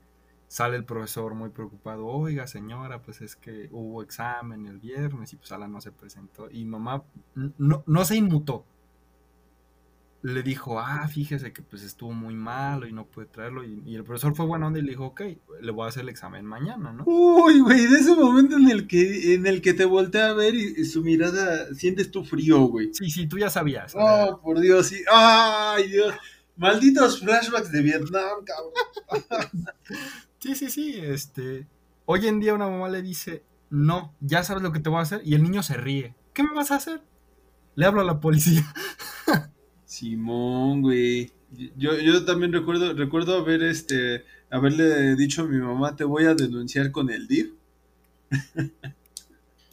Sale 0.48 0.76
el 0.76 0.84
profesor 0.84 1.34
muy 1.34 1.50
preocupado. 1.50 2.06
Oiga, 2.06 2.46
señora, 2.46 3.02
pues 3.02 3.20
es 3.20 3.36
que 3.36 3.68
hubo 3.72 4.02
examen 4.02 4.66
el 4.66 4.78
viernes 4.78 5.32
y 5.32 5.36
pues 5.36 5.50
Ala 5.52 5.68
no 5.68 5.80
se 5.80 5.92
presentó. 5.92 6.50
Y 6.50 6.64
mamá 6.64 7.02
no, 7.34 7.82
no 7.86 8.04
se 8.04 8.16
inmutó. 8.16 8.64
Le 10.24 10.42
dijo, 10.42 10.80
ah, 10.80 11.06
fíjese 11.06 11.52
que 11.52 11.60
pues 11.60 11.82
estuvo 11.82 12.12
muy 12.12 12.34
malo 12.34 12.86
y 12.86 12.92
no 12.94 13.04
puede 13.04 13.28
traerlo. 13.28 13.62
Y, 13.62 13.94
el 13.94 14.04
profesor 14.04 14.34
fue 14.34 14.46
bueno 14.46 14.74
y 14.74 14.80
le 14.80 14.92
dijo, 14.92 15.04
ok, 15.04 15.20
le 15.60 15.70
voy 15.70 15.84
a 15.84 15.88
hacer 15.88 16.04
el 16.04 16.08
examen 16.08 16.46
mañana, 16.46 16.94
¿no? 16.94 17.04
Uy, 17.04 17.60
güey, 17.60 17.86
de 17.86 17.98
ese 17.98 18.16
momento 18.16 18.56
en 18.56 18.70
el 18.70 18.86
que, 18.86 19.34
en 19.34 19.46
el 19.46 19.60
que 19.60 19.74
te 19.74 19.84
voltea 19.84 20.28
a 20.28 20.32
ver 20.32 20.54
y, 20.54 20.82
su 20.86 21.02
mirada, 21.02 21.74
sientes 21.74 22.10
tu 22.10 22.24
frío, 22.24 22.60
güey. 22.62 22.88
Sí, 22.94 23.10
sí, 23.10 23.26
tú 23.26 23.36
ya 23.36 23.50
sabías. 23.50 23.92
Oh, 23.94 24.40
por 24.42 24.60
Dios, 24.60 24.86
sí. 24.86 25.02
Ay, 25.12 25.88
Dios. 25.88 26.14
Malditos 26.56 27.20
flashbacks 27.20 27.70
de 27.70 27.82
Vietnam, 27.82 28.44
cabrón. 28.46 29.52
sí, 30.38 30.54
sí, 30.54 30.70
sí, 30.70 31.00
este... 31.02 31.66
Hoy 32.06 32.26
en 32.26 32.40
día 32.40 32.54
una 32.54 32.68
mamá 32.68 32.88
le 32.88 33.02
dice, 33.02 33.44
no, 33.68 34.14
ya 34.20 34.42
sabes 34.42 34.62
lo 34.62 34.72
que 34.72 34.80
te 34.80 34.88
voy 34.88 35.00
a 35.00 35.02
hacer, 35.02 35.20
y 35.22 35.34
el 35.34 35.42
niño 35.42 35.62
se 35.62 35.76
ríe. 35.76 36.14
¿Qué 36.32 36.42
me 36.42 36.54
vas 36.54 36.70
a 36.70 36.76
hacer? 36.76 37.02
Le 37.74 37.84
hablo 37.84 38.00
a 38.00 38.04
la 38.04 38.20
policía. 38.20 38.64
Simón, 39.94 40.82
güey. 40.82 41.30
Yo, 41.76 41.96
yo 41.96 42.24
también 42.24 42.52
recuerdo, 42.52 42.94
recuerdo 42.94 43.38
haber 43.38 43.62
este, 43.62 44.24
haberle 44.50 45.14
dicho 45.14 45.42
a 45.42 45.46
mi 45.46 45.58
mamá, 45.58 45.94
te 45.94 46.02
voy 46.02 46.24
a 46.24 46.34
denunciar 46.34 46.90
con 46.90 47.10
el 47.10 47.28
DIF. 47.28 47.52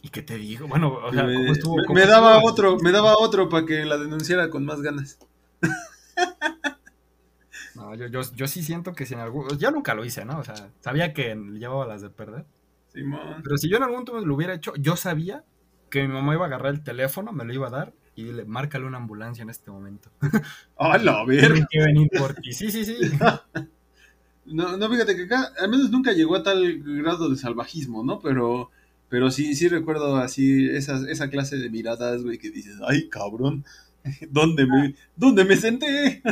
¿Y 0.02 0.08
qué 0.10 0.22
te 0.22 0.38
digo? 0.38 0.68
Bueno, 0.68 0.94
o 0.94 1.12
sea, 1.12 1.24
me, 1.24 1.34
¿cómo 1.34 1.52
estuvo? 1.52 1.76
me, 1.92 2.06
daba 2.06 2.38
otro, 2.38 2.78
me 2.78 2.92
daba 2.92 3.18
otro 3.18 3.48
para 3.48 3.66
que 3.66 3.84
la 3.84 3.98
denunciara 3.98 4.48
con 4.48 4.64
más 4.64 4.80
ganas. 4.80 5.18
No, 7.74 7.94
yo, 7.94 8.06
yo, 8.06 8.20
yo, 8.34 8.46
sí 8.46 8.62
siento 8.62 8.92
que 8.92 9.06
si 9.06 9.14
en 9.14 9.20
algún... 9.20 9.48
Yo 9.58 9.70
nunca 9.70 9.94
lo 9.94 10.04
hice, 10.04 10.26
¿no? 10.26 10.38
O 10.38 10.44
sea, 10.44 10.70
sabía 10.80 11.14
que 11.14 11.34
llevaba 11.34 11.86
las 11.86 12.02
de 12.02 12.10
perder. 12.10 12.44
Simón. 12.92 13.40
Pero 13.42 13.56
si 13.56 13.70
yo 13.70 13.78
en 13.78 13.84
algún 13.84 14.04
momento 14.04 14.24
lo 14.24 14.34
hubiera 14.34 14.54
hecho, 14.54 14.74
yo 14.76 14.94
sabía 14.94 15.42
que 15.88 16.02
mi 16.02 16.12
mamá 16.12 16.34
iba 16.34 16.44
a 16.44 16.48
agarrar 16.48 16.74
el 16.74 16.84
teléfono, 16.84 17.32
me 17.32 17.44
lo 17.44 17.54
iba 17.54 17.68
a 17.68 17.70
dar 17.70 17.92
y 18.14 18.24
dile, 18.24 18.44
márcale 18.44 18.86
una 18.86 18.98
ambulancia 18.98 19.42
en 19.42 19.50
este 19.50 19.70
momento. 19.70 20.10
¡Ah, 20.76 20.98
la 20.98 21.24
verga! 21.24 21.66
que 21.70 21.80
venir 21.80 22.08
por 22.16 22.34
ti. 22.34 22.52
Sí, 22.52 22.70
sí, 22.70 22.84
sí. 22.84 22.96
no, 24.46 24.76
no, 24.76 24.90
fíjate 24.90 25.16
que 25.16 25.24
acá, 25.24 25.52
al 25.58 25.70
menos 25.70 25.90
nunca 25.90 26.12
llegó 26.12 26.36
a 26.36 26.42
tal 26.42 26.82
grado 26.82 27.30
de 27.30 27.36
salvajismo, 27.36 28.04
¿no? 28.04 28.20
Pero, 28.20 28.70
pero 29.08 29.30
sí, 29.30 29.54
sí 29.54 29.68
recuerdo 29.68 30.16
así 30.16 30.68
esa, 30.68 31.08
esa 31.08 31.30
clase 31.30 31.56
de 31.56 31.70
miradas, 31.70 32.22
güey, 32.22 32.38
que 32.38 32.50
dices, 32.50 32.76
¡ay, 32.86 33.08
cabrón! 33.08 33.64
¿Dónde 34.30 34.66
me, 34.66 34.94
¿Dónde 35.16 35.44
me 35.44 35.56
senté? 35.56 36.22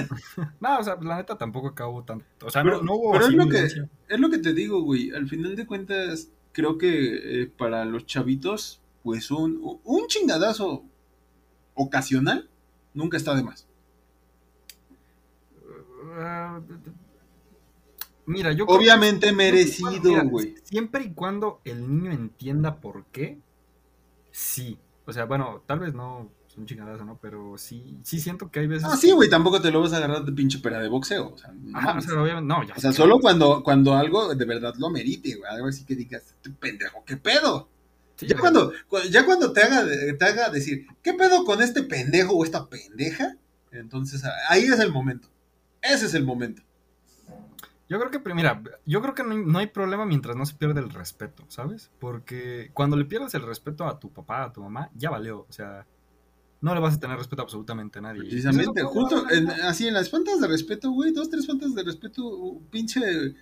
no, 0.61 0.79
o 0.79 0.83
sea, 0.83 0.99
la 1.01 1.17
neta 1.17 1.39
tampoco 1.39 1.69
acabó 1.69 2.03
tanto. 2.03 2.25
O 2.45 2.51
sea, 2.51 2.63
no, 2.63 2.83
no, 2.83 2.95
hubo. 2.95 3.13
Pero 3.13 3.27
es 3.27 3.33
lo, 3.33 3.49
que, 3.49 3.65
es 3.65 4.21
lo 4.21 4.29
que 4.29 4.39
te 4.39 4.53
digo, 4.53 4.83
güey. 4.83 5.13
Al 5.13 5.29
final 5.29 5.57
de 5.57 5.67
cuentas, 5.67 6.31
creo 6.53 6.77
que 6.77 7.43
eh, 7.43 7.47
para 7.47 7.85
los 7.85 8.07
chavitos, 8.07 8.81
pues 9.03 9.31
un, 9.31 9.81
un 9.85 10.07
chingadazo 10.09 10.85
ocasional 11.81 12.49
nunca 12.95 13.17
está 13.17 13.35
de 13.35 13.43
más. 13.43 13.67
mira, 18.27 18.53
yo. 18.53 18.65
Obviamente 18.67 19.33
merecido, 19.33 20.23
güey. 20.25 20.55
Siempre 20.65 21.05
y 21.05 21.13
cuando 21.13 21.61
el 21.65 21.89
niño 21.89 22.13
entienda 22.13 22.81
por 22.81 23.07
qué, 23.07 23.39
sí. 24.31 24.79
O 25.07 25.13
sea, 25.13 25.25
bueno, 25.25 25.63
tal 25.67 25.81
vez 25.81 25.95
no 25.95 26.31
es 26.47 26.57
un 26.57 26.67
chingadazo, 26.67 27.05
¿no? 27.05 27.19
Pero 27.21 27.57
sí, 27.59 27.99
sí 28.03 28.21
siento 28.21 28.51
que 28.51 28.61
hay 28.61 28.67
veces. 28.67 28.89
Ah, 28.91 28.97
sí, 28.97 29.11
güey, 29.13 29.29
tampoco 29.29 29.61
te 29.61 29.71
lo 29.71 29.81
vas 29.81 29.93
a 29.93 29.97
agarrar 29.97 30.25
de 30.25 30.33
pinche 30.33 30.59
pera 30.59 30.79
de 30.81 30.89
boxeo. 30.89 31.33
O 31.33 31.39
sea, 31.39 31.53
no, 31.53 31.79
o 31.79 32.01
sea, 32.01 32.41
no, 32.41 32.63
ya 32.65 32.75
o 32.77 32.81
sea 32.81 32.93
solo 32.93 33.19
cuando, 33.19 33.63
cuando 33.63 33.95
algo 33.95 34.35
de 34.35 34.45
verdad 34.45 34.75
lo 34.79 34.91
merite, 34.91 35.37
güey. 35.37 35.51
Algo 35.51 35.69
así 35.69 35.85
que 35.85 35.97
digas, 35.97 36.23
este 36.23 36.51
pendejo, 36.51 37.05
¿qué 37.05 37.17
pedo? 37.17 37.69
Ya, 38.21 38.37
cuando, 38.39 38.73
ya 39.11 39.25
cuando 39.25 39.53
te 39.53 39.63
haga, 39.63 39.87
te 40.19 40.25
haga 40.25 40.51
decir, 40.51 40.87
¿qué 41.03 41.15
pedo 41.15 41.45
con 41.45 41.63
este 41.63 41.83
pendejo 41.83 42.35
o 42.35 42.45
esta 42.45 42.69
pendeja? 42.69 43.37
Entonces 43.73 44.23
ahí 44.49 44.65
es 44.65 44.79
el 44.81 44.93
momento. 44.93 45.29
Ese 45.83 46.07
es 46.07 46.15
el 46.15 46.25
momento. 46.25 46.63
Yo 47.89 47.99
creo 47.99 48.11
que, 48.13 48.35
mira, 48.35 48.63
yo 48.87 49.03
creo 49.03 49.15
que 49.15 49.25
no 49.25 49.59
hay, 49.59 49.67
problema 49.67 50.07
mientras 50.07 50.37
no 50.37 50.47
se 50.47 50.55
pierde 50.55 50.81
el 50.81 50.91
respeto, 50.91 51.45
¿sabes? 51.49 51.91
Porque 51.99 52.71
cuando 52.73 52.97
le 52.97 53.05
pierdes 53.05 53.35
el 53.35 53.43
respeto 53.43 53.85
a 53.85 53.99
tu 53.99 54.13
papá, 54.13 54.45
a 54.45 54.53
tu 54.53 54.63
mamá, 54.63 54.91
ya 54.95 55.11
valió. 55.11 55.45
O 55.49 55.53
sea, 55.53 55.87
no 56.61 56.75
le 56.75 56.81
vas 56.81 56.97
a 56.97 57.01
tener 57.01 57.17
respeto 57.17 57.41
a 57.41 57.45
absolutamente 57.45 58.01
nadie. 58.01 58.21
Precisamente, 58.21 58.83
justo 58.83 59.25
así 59.65 59.89
en 59.89 59.95
las 59.95 60.11
faltas 60.11 60.41
de 60.41 60.47
respeto, 60.47 60.91
güey, 60.91 61.13
dos, 61.13 61.31
tres 61.31 61.47
faltas 61.47 61.75
de 61.75 61.83
respeto, 61.83 62.61
pinche 62.71 63.01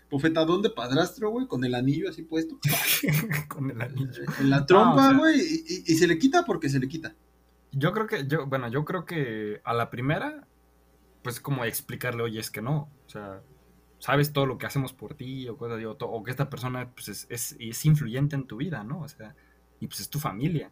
bofetadón 0.09 0.62
de 0.62 0.71
padrastro, 0.71 1.31
güey, 1.31 1.47
con 1.47 1.64
el 1.64 1.75
anillo 1.75 2.09
así 2.09 2.23
puesto. 2.23 2.59
con 3.49 3.71
el 3.71 3.81
anillo. 3.81 4.23
En 4.39 4.51
la 4.51 4.64
trompa, 4.64 5.12
güey, 5.14 5.41
y, 5.41 5.95
se 5.95 6.07
le 6.07 6.19
quita 6.19 6.45
porque 6.45 6.69
se 6.69 6.79
le 6.79 6.89
quita. 6.89 7.14
Yo 7.73 7.93
creo 7.93 8.07
que, 8.07 8.27
yo, 8.27 8.47
bueno, 8.47 8.69
yo 8.69 8.85
creo 8.85 9.05
que 9.05 9.61
a 9.64 9.75
la 9.75 9.91
primera, 9.91 10.47
pues 11.23 11.41
como 11.41 11.64
explicarle, 11.64 12.23
oye, 12.23 12.39
es 12.39 12.53
que 12.53 12.62
no, 12.62 12.89
o 13.07 13.09
sea, 13.09 13.43
sabes 13.99 14.33
todo 14.33 14.47
lo 14.47 14.59
que 14.59 14.66
hacemos 14.66 14.93
por 14.93 15.14
ti, 15.14 15.49
o 15.49 15.57
cosas, 15.57 15.85
o, 15.85 15.91
o 15.91 16.23
que 16.23 16.31
esta 16.31 16.49
persona 16.49 16.93
pues, 16.95 17.09
es, 17.09 17.27
es, 17.31 17.57
es 17.59 17.85
influyente 17.85 18.37
en 18.37 18.47
tu 18.47 18.59
vida, 18.59 18.85
¿no? 18.85 19.01
O 19.01 19.09
sea, 19.09 19.35
y 19.81 19.89
pues 19.89 20.01
es 20.01 20.09
tu 20.09 20.21
familia 20.21 20.71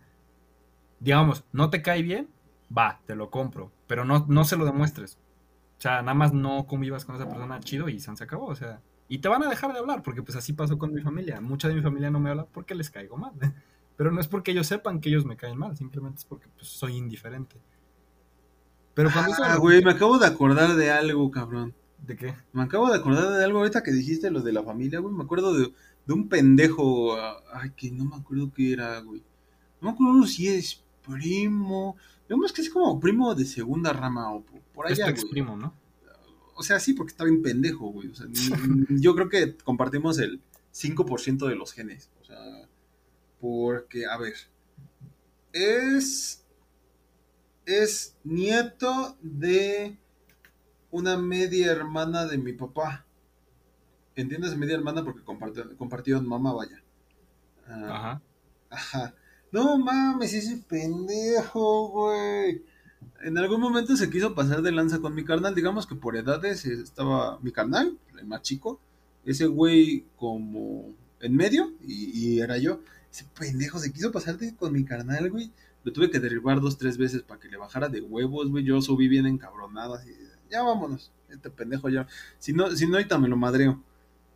digamos, 1.00 1.44
no 1.52 1.70
te 1.70 1.82
cae 1.82 2.02
bien, 2.02 2.28
va, 2.76 3.00
te 3.06 3.14
lo 3.14 3.30
compro, 3.30 3.72
pero 3.86 4.04
no, 4.04 4.26
no 4.28 4.44
se 4.44 4.56
lo 4.56 4.64
demuestres. 4.64 5.18
O 5.78 5.80
sea, 5.80 6.00
nada 6.02 6.14
más 6.14 6.32
no 6.32 6.66
convivas 6.66 7.04
con 7.04 7.16
esa 7.16 7.28
persona 7.28 7.60
chido 7.60 7.88
y 7.88 8.00
se 8.00 8.10
acabó, 8.10 8.46
o 8.46 8.54
sea. 8.54 8.80
Y 9.08 9.18
te 9.18 9.28
van 9.28 9.42
a 9.42 9.48
dejar 9.48 9.72
de 9.72 9.78
hablar, 9.78 10.02
porque 10.02 10.22
pues 10.22 10.36
así 10.36 10.52
pasó 10.52 10.78
con 10.78 10.92
mi 10.92 11.00
familia. 11.00 11.40
Mucha 11.40 11.68
de 11.68 11.74
mi 11.74 11.82
familia 11.82 12.10
no 12.10 12.18
me 12.18 12.30
habla 12.30 12.46
porque 12.46 12.74
les 12.74 12.90
caigo 12.90 13.16
mal. 13.16 13.32
Pero 13.96 14.10
no 14.10 14.20
es 14.20 14.28
porque 14.28 14.50
ellos 14.50 14.66
sepan 14.66 15.00
que 15.00 15.08
ellos 15.08 15.24
me 15.24 15.36
caen 15.36 15.58
mal, 15.58 15.76
simplemente 15.76 16.18
es 16.18 16.24
porque 16.24 16.48
pues, 16.54 16.68
soy 16.68 16.96
indiferente. 16.96 17.56
Pero 18.94 19.10
cuando 19.10 19.32
ah, 19.42 19.56
güey, 19.56 19.82
me 19.82 19.92
acabo 19.92 20.18
de 20.18 20.26
acordar 20.26 20.74
de 20.74 20.90
algo, 20.90 21.30
cabrón. 21.30 21.74
¿De 22.06 22.16
qué? 22.16 22.34
Me 22.52 22.62
acabo 22.62 22.90
de 22.90 22.96
acordar 22.96 23.30
de 23.30 23.44
algo 23.44 23.58
ahorita 23.58 23.82
que 23.82 23.92
dijiste 23.92 24.30
lo 24.30 24.42
de 24.42 24.52
la 24.52 24.62
familia, 24.62 25.00
güey. 25.00 25.14
Me 25.14 25.24
acuerdo 25.24 25.54
de, 25.54 25.72
de 26.06 26.12
un 26.12 26.28
pendejo. 26.28 27.16
Ah, 27.16 27.36
ay, 27.54 27.70
que 27.76 27.90
no 27.90 28.04
me 28.04 28.16
acuerdo 28.16 28.52
qué 28.54 28.72
era, 28.72 29.00
güey. 29.00 29.22
No 29.80 29.88
me 29.88 29.94
acuerdo 29.94 30.26
si 30.26 30.48
es 30.48 30.84
primo. 31.06 31.96
Digamos 32.28 32.52
que 32.52 32.62
es 32.62 32.70
como 32.70 32.98
primo 32.98 33.34
de 33.34 33.44
segunda 33.44 33.92
rama 33.92 34.32
o 34.34 34.44
por 34.74 34.86
allá. 34.86 35.08
Es 35.08 35.24
primo, 35.24 35.56
¿no? 35.56 35.72
O 36.54 36.62
sea, 36.62 36.80
sí, 36.80 36.94
porque 36.94 37.10
está 37.10 37.24
bien 37.24 37.42
pendejo, 37.42 37.88
güey. 37.88 38.08
O 38.08 38.14
sea, 38.14 38.26
yo 38.90 39.14
creo 39.14 39.28
que 39.28 39.56
compartimos 39.58 40.18
el 40.18 40.40
5% 40.72 41.46
de 41.46 41.54
los 41.54 41.72
genes. 41.72 42.10
O 42.20 42.24
sea, 42.24 42.68
porque, 43.40 44.06
a 44.06 44.16
ver, 44.16 44.34
es. 45.52 46.42
Es 47.64 48.16
nieto 48.22 49.16
de 49.20 49.98
una 50.92 51.16
media 51.16 51.72
hermana 51.72 52.26
de 52.26 52.38
mi 52.38 52.52
papá. 52.52 53.04
¿Entiendes? 54.14 54.56
Media 54.56 54.76
hermana 54.76 55.04
porque 55.04 55.22
compartieron 55.24 56.28
mamá, 56.28 56.52
vaya. 56.52 56.82
Ah, 57.66 57.96
ajá. 57.96 58.22
Ajá. 58.70 59.14
No 59.56 59.78
mames, 59.78 60.34
ese 60.34 60.58
pendejo, 60.58 61.88
güey. 61.88 62.62
En 63.22 63.38
algún 63.38 63.58
momento 63.58 63.96
se 63.96 64.10
quiso 64.10 64.34
pasar 64.34 64.60
de 64.60 64.70
lanza 64.70 64.98
con 64.98 65.14
mi 65.14 65.24
carnal. 65.24 65.54
Digamos 65.54 65.86
que 65.86 65.94
por 65.94 66.14
edades 66.14 66.66
estaba 66.66 67.38
mi 67.40 67.52
carnal, 67.52 67.96
el 68.18 68.26
más 68.26 68.42
chico. 68.42 68.78
Ese 69.24 69.46
güey 69.46 70.04
como 70.16 70.94
en 71.20 71.34
medio 71.34 71.72
y, 71.80 72.38
era 72.38 72.58
yo. 72.58 72.82
Ese 73.10 73.24
pendejo 73.24 73.78
se 73.78 73.90
quiso 73.94 74.12
pasar 74.12 74.36
con 74.58 74.74
mi 74.74 74.84
carnal, 74.84 75.30
güey. 75.30 75.50
Lo 75.84 75.90
tuve 75.90 76.10
que 76.10 76.20
derribar 76.20 76.60
dos, 76.60 76.76
tres 76.76 76.98
veces 76.98 77.22
para 77.22 77.40
que 77.40 77.48
le 77.48 77.56
bajara 77.56 77.88
de 77.88 78.02
huevos, 78.02 78.50
güey. 78.50 78.62
Yo 78.62 78.82
subí 78.82 79.08
bien 79.08 79.24
encabronado. 79.24 79.94
Así, 79.94 80.12
ya 80.50 80.62
vámonos. 80.64 81.12
Este 81.30 81.48
pendejo 81.48 81.88
ya. 81.88 82.06
Si 82.38 82.52
no, 82.52 82.76
si 82.76 82.86
no 82.86 82.96
ahorita 82.96 83.16
me 83.16 83.28
lo 83.28 83.38
madreo. 83.38 83.82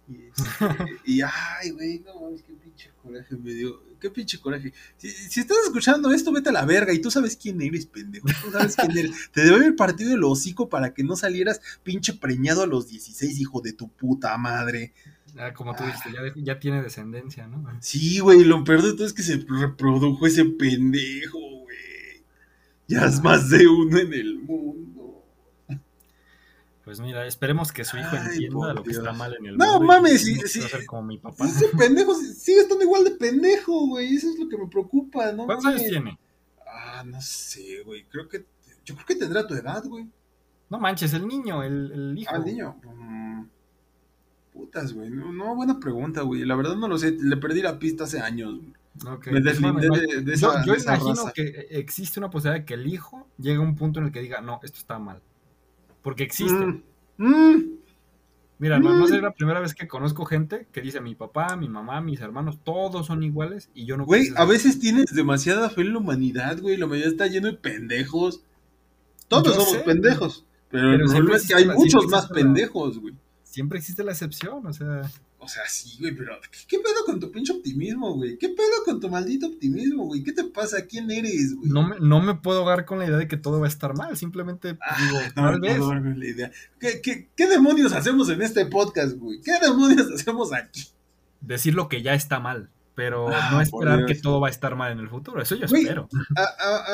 Y, 0.09 0.15
este, 0.29 0.99
y 1.05 1.21
ay, 1.21 1.73
güey, 1.73 1.99
no 1.99 2.23
mames, 2.23 2.43
qué 2.43 2.55
pinche 2.55 2.91
coraje 3.03 3.37
me 3.37 3.53
dio 3.53 3.90
qué 4.01 4.11
pinche 4.11 4.41
coraje. 4.41 4.73
Si, 4.97 5.41
estás 5.41 5.59
escuchando 5.65 6.11
esto, 6.11 6.33
vete 6.33 6.49
a 6.49 6.53
la 6.53 6.65
verga 6.65 6.93
y 6.93 7.01
tú 7.01 7.11
sabes 7.11 7.37
quién 7.37 7.61
eres, 7.61 7.87
pendejo. 7.87 8.27
Tú 8.43 8.51
sabes 8.51 8.75
quién 8.75 8.97
eres. 8.97 9.13
Te 9.33 9.43
debe 9.43 9.57
haber 9.57 9.77
partido 9.77 10.15
el 10.15 10.25
hocico 10.25 10.69
para 10.69 10.93
que 10.93 11.05
no 11.05 11.15
salieras 11.17 11.61
pinche 11.83 12.15
preñado 12.15 12.63
a 12.63 12.67
los 12.67 12.89
16, 12.89 13.39
hijo 13.39 13.61
de 13.61 13.73
tu 13.73 13.89
puta 13.89 14.37
madre. 14.39 14.93
Ah, 15.39 15.53
como 15.53 15.77
tú 15.77 15.85
dijiste, 15.85 16.11
ya, 16.43 16.59
tiene 16.59 16.83
descendencia, 16.83 17.47
¿no? 17.47 17.65
Sí, 17.81 18.19
güey, 18.19 18.43
lo 18.45 18.65
peor 18.65 18.83
de 18.83 18.95
todo 18.95 19.07
es 19.07 19.13
que 19.13 19.23
se 19.23 19.45
reprodujo 19.49 20.27
ese 20.27 20.45
pendejo, 20.45 21.39
güey. 21.39 22.25
Ya 22.89 23.07
es 23.07 23.23
más 23.23 23.49
de 23.51 23.69
uno 23.69 23.99
en 23.99 24.13
el 24.13 24.39
mundo. 24.41 25.00
Pues 26.91 26.99
mira, 26.99 27.25
esperemos 27.25 27.71
que 27.71 27.85
su 27.85 27.97
hijo 27.99 28.17
entienda 28.17 28.75
lo 28.75 28.83
que 28.83 28.91
está 28.91 29.13
mal 29.13 29.33
en 29.39 29.47
el 29.47 29.57
no, 29.57 29.65
mundo. 29.65 29.79
No 29.79 29.87
mames, 29.87 30.25
sí, 30.25 30.35
sí. 30.45 30.61
como 30.87 31.05
mi 31.05 31.19
papá. 31.19 31.47
Ese 31.47 31.69
pendejo 31.69 32.17
sigue 32.17 32.63
estando 32.63 32.83
igual 32.83 33.05
de 33.05 33.13
pendejo, 33.13 33.87
güey. 33.87 34.17
Eso 34.17 34.29
es 34.29 34.41
lo 34.41 34.49
que 34.49 34.59
me 34.59 34.67
preocupa, 34.67 35.31
¿no? 35.31 35.47
¿Cuántos 35.47 35.67
años 35.67 35.85
tiene? 35.85 36.19
Ah, 36.67 37.05
no 37.07 37.23
sé, 37.23 37.85
güey. 37.85 38.07
Creo 38.07 38.29
que. 38.29 38.45
Yo 38.85 38.97
creo 38.97 39.07
que 39.07 39.15
tendrá 39.15 39.47
tu 39.47 39.55
edad, 39.55 39.85
güey. 39.85 40.09
No 40.69 40.81
manches, 40.81 41.15
el 41.15 41.29
niño, 41.29 41.63
el, 41.63 41.93
el 41.93 42.19
hijo. 42.19 42.33
Ah, 42.35 42.39
el 42.39 42.45
niño. 42.45 42.77
Mm, 42.83 43.45
putas, 44.53 44.93
güey. 44.93 45.11
No, 45.11 45.55
buena 45.55 45.79
pregunta, 45.79 46.23
güey. 46.23 46.45
La 46.45 46.57
verdad 46.57 46.75
no 46.75 46.89
lo 46.89 46.99
sé. 46.99 47.13
Le 47.13 47.37
perdí 47.37 47.63
la 47.63 47.79
pista 47.79 48.03
hace 48.03 48.19
años, 48.19 48.57
güey. 48.57 49.15
Okay. 49.17 49.33
Me 49.33 49.43
pues 49.43 49.45
deslindé 49.45 49.87
de, 49.89 50.23
de, 50.23 50.35
esa 50.35 50.65
Yo, 50.65 50.75
yo 50.75 50.83
imagino 50.83 51.31
que 51.33 51.69
existe 51.71 52.19
una 52.19 52.31
posibilidad 52.31 52.63
de 52.63 52.67
que 52.67 52.75
el 52.75 52.89
hijo 52.89 53.29
llegue 53.39 53.59
a 53.59 53.61
un 53.61 53.77
punto 53.77 54.01
en 54.01 54.07
el 54.07 54.13
que 54.13 54.23
diga, 54.23 54.41
no, 54.41 54.59
esto 54.65 54.79
está 54.79 54.99
mal 54.99 55.23
porque 56.03 56.23
existe. 56.25 56.67
Mm, 56.67 56.83
mm, 57.19 57.65
Mira, 58.59 58.79
Mm. 58.79 59.05
es 59.05 59.23
la 59.23 59.33
primera 59.33 59.59
vez 59.61 59.75
que 59.75 59.89
conozco 59.89 60.27
gente 60.27 60.67
que 60.71 60.83
dice 60.83 61.01
mi 61.01 61.15
papá, 61.15 61.57
mi 61.57 61.67
mamá, 61.69 62.03
mis 62.03 62.21
hermanos, 62.21 62.59
todos 62.63 63.07
son 63.07 63.23
iguales 63.23 63.71
y 63.75 63.87
yo 63.87 63.97
no 63.97 64.05
Güey, 64.05 64.29
a 64.37 64.45
veces 64.45 64.79
tienes 64.79 65.07
demasiada 65.15 65.71
fe 65.71 65.81
en 65.81 65.95
la 65.95 65.99
humanidad, 65.99 66.61
güey. 66.61 66.77
La 66.77 66.87
mayoría 66.87 67.11
está 67.11 67.27
lleno 67.27 67.47
de 67.47 67.55
pendejos. 67.55 68.43
Todos 69.29 69.45
Yo 69.47 69.53
somos 69.55 69.71
sé, 69.71 69.79
pendejos. 69.79 70.45
Pero, 70.69 70.89
Pero 70.91 71.05
el 71.05 71.11
problema 71.11 71.37
es 71.37 71.49
que 71.49 71.55
hay 71.55 71.67
muchos 71.69 72.07
más 72.09 72.29
la- 72.29 72.35
pendejos, 72.35 72.99
güey. 72.99 73.15
siempre 73.45 73.79
existe 73.79 74.05
la 74.05 74.13
excepción, 74.13 74.67
o 74.67 74.73
sea, 74.75 75.03
O 75.43 75.49
sea, 75.49 75.63
sí, 75.69 75.97
güey, 75.99 76.15
pero 76.15 76.39
¿qué, 76.43 76.59
qué 76.69 76.79
pedo 76.79 77.05
con 77.07 77.19
tu 77.19 77.33
pinche 77.33 77.53
optimismo, 77.53 78.15
güey? 78.15 78.37
¿Qué 78.37 78.51
pedo 78.51 78.85
con 78.85 79.01
tu 79.01 79.09
maldito 79.09 79.47
optimismo, 79.47 80.05
güey? 80.05 80.23
¿Qué 80.23 80.33
te 80.33 80.45
pasa? 80.45 80.85
¿Quién 80.87 81.11
eres, 81.11 81.57
güey? 81.57 81.71
no 81.71 81.89
me, 81.89 81.97
no 81.99 82.21
me 82.21 82.35
puedo 82.35 82.59
ahogar 82.61 82.85
con 82.85 82.99
la 82.99 83.07
idea 83.07 83.17
de 83.17 83.27
que 83.27 83.39
todo 83.39 83.59
va 83.59 83.65
a 83.67 83.69
estar 83.71 83.97
mal, 83.97 84.17
simplemente 84.19 84.77
Ah, 84.83 84.97
digo, 85.01 85.19
no 85.37 85.43
tal 85.51 85.61
me 85.61 85.69
vez, 85.69 85.79
puedo 85.79 85.95
la 85.95 86.27
idea. 86.27 86.51
¿Qué, 86.79 87.01
qué, 87.01 87.31
qué 87.35 87.47
demonios 87.49 87.93
hacemos 87.95 88.29
en 88.29 88.43
este 88.43 88.67
podcast, 88.67 89.17
güey? 89.17 89.41
¿Qué 89.41 89.53
demonios 89.63 90.11
hacemos 90.15 90.53
aquí? 90.53 90.85
decir 91.41 91.75
lo 91.75 91.89
que 91.89 92.03
ya 92.03 92.13
está 92.13 92.39
mal, 92.39 92.69
pero 92.95 93.29
Ah, 93.35 93.49
no 93.53 93.61
esperar 93.63 94.05
que 94.05 94.15
todo 94.17 94.41
va 94.41 94.49
a 94.49 94.51
estar 94.51 94.77
mal 94.77 94.93
en 94.93 94.99
el 94.99 95.09
futuro, 95.09 95.41
eso 95.41 95.55
yo 95.57 95.67
Güey, 95.69 95.85
espero. 95.85 96.07
A- 96.37 96.43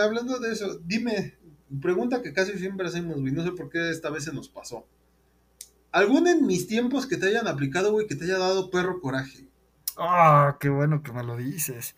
a- 0.01 0.05
hablando 0.05 0.39
de 0.39 0.53
eso, 0.53 0.79
dime, 0.85 1.35
pregunta 1.83 2.23
que 2.23 2.33
casi 2.33 2.57
siempre 2.59 2.87
hacemos, 2.87 3.21
güey, 3.21 3.33
no 3.33 3.43
sé 3.43 3.51
por 3.51 3.69
qué 3.71 3.91
esta 3.91 4.09
vez 4.11 4.23
se 4.23 4.33
nos 4.33 4.49
pasó. 4.49 4.87
¿Algún 5.97 6.29
en 6.29 6.45
mis 6.45 6.67
tiempos 6.67 7.07
que 7.07 7.17
te 7.17 7.27
hayan 7.27 7.49
aplicado, 7.49 7.91
güey, 7.91 8.07
que 8.07 8.15
te 8.15 8.25
haya 8.25 8.37
dado 8.37 8.71
perro 8.71 9.01
coraje? 9.01 9.49
Ah, 9.97 10.59
qué 10.61 10.69
bueno 10.69 11.03
que 11.03 11.11
me 11.11 11.23
lo 11.23 11.39
dices. 11.39 11.97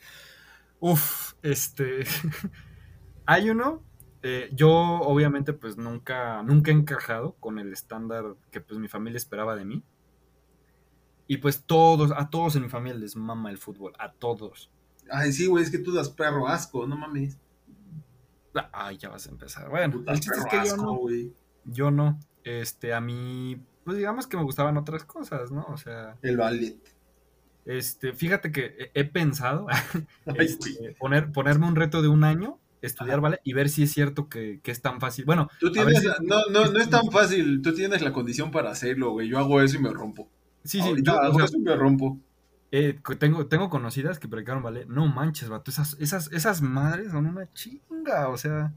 Uf, 0.78 1.32
este. 1.42 2.04
Hay 3.26 3.50
uno. 3.50 3.82
eh, 4.22 4.50
yo, 4.52 4.70
obviamente, 4.70 5.52
pues 5.52 5.78
nunca, 5.78 6.44
nunca 6.44 6.70
he 6.70 6.74
encajado 6.74 7.34
con 7.40 7.58
el 7.58 7.72
estándar 7.72 8.36
que 8.52 8.60
pues 8.60 8.78
mi 8.78 8.86
familia 8.86 9.16
esperaba 9.16 9.56
de 9.56 9.64
mí. 9.64 9.82
Y 11.26 11.38
pues 11.38 11.64
todos, 11.64 12.12
a 12.12 12.30
todos 12.30 12.54
en 12.54 12.62
mi 12.62 12.68
familia 12.68 13.00
les 13.00 13.16
mama 13.16 13.50
el 13.50 13.58
fútbol, 13.58 13.94
a 13.98 14.12
todos. 14.12 14.70
Ay, 15.10 15.32
sí, 15.32 15.46
güey, 15.48 15.64
es 15.64 15.72
que 15.72 15.78
tú 15.78 15.92
das 15.92 16.08
perro 16.08 16.46
asco, 16.46 16.86
no 16.86 16.96
mames. 16.96 17.36
Ay, 18.72 18.96
ya 18.96 19.08
vas 19.08 19.26
a 19.26 19.30
empezar. 19.30 19.68
Bueno, 19.68 20.04
el 20.06 20.20
chiste 20.20 20.38
es 20.38 20.46
que 20.46 20.68
yo 20.68 20.76
no. 20.76 21.00
Yo 21.64 21.90
no. 21.90 22.20
Este, 22.44 22.94
a 22.94 23.00
mí, 23.00 23.60
pues 23.88 23.98
digamos 23.98 24.26
que 24.26 24.36
me 24.36 24.42
gustaban 24.44 24.76
otras 24.76 25.04
cosas, 25.04 25.50
¿no? 25.50 25.64
O 25.68 25.76
sea, 25.78 26.16
El 26.22 26.36
ballet. 26.36 26.76
este, 27.64 28.12
fíjate 28.12 28.52
que 28.52 28.66
he- 28.94 29.00
he 29.00 29.04
pensado 29.04 29.66
este, 30.36 30.94
poner, 30.98 31.32
ponerme 31.32 31.66
un 31.66 31.76
reto 31.76 32.02
de 32.02 32.08
un 32.08 32.24
año, 32.24 32.58
estudiar, 32.82 33.20
¿vale? 33.20 33.40
Y 33.44 33.52
ver 33.54 33.68
si 33.68 33.82
es 33.82 33.92
cierto 33.92 34.28
que, 34.28 34.60
que 34.62 34.70
es 34.70 34.80
tan 34.80 35.00
fácil. 35.00 35.24
Bueno, 35.24 35.48
Tú 35.60 35.72
tienes, 35.72 36.00
si- 36.00 36.06
no, 36.24 36.36
no, 36.50 36.66
no 36.70 36.78
es 36.78 36.88
tan 36.90 37.10
fácil, 37.10 37.60
tú 37.62 37.74
tienes 37.74 38.02
la 38.02 38.12
condición 38.12 38.50
para 38.50 38.70
hacerlo, 38.70 39.10
güey. 39.10 39.28
Yo 39.28 39.38
hago 39.38 39.60
eso 39.60 39.76
y 39.76 39.82
me 39.82 39.90
rompo. 39.90 40.28
sí, 40.64 40.80
sí, 40.80 40.88
Ahorita 40.88 41.12
yo, 41.12 41.18
o 41.18 41.22
hago 41.22 41.36
sea, 41.36 41.44
eso 41.46 41.56
y 41.56 41.60
me 41.62 41.74
rompo. 41.76 42.18
eh, 42.70 42.98
tengo, 43.18 43.46
tengo 43.46 43.68
conocidas 43.70 44.18
que 44.18 44.28
practicaron 44.28 44.62
ballet. 44.62 44.86
No 44.86 45.06
manches, 45.08 45.48
vato, 45.48 45.70
esas, 45.70 45.96
esas, 45.98 46.30
esas 46.32 46.62
madres 46.62 47.10
son 47.12 47.26
una 47.26 47.52
chinga, 47.52 48.28
o 48.28 48.36
sea. 48.36 48.72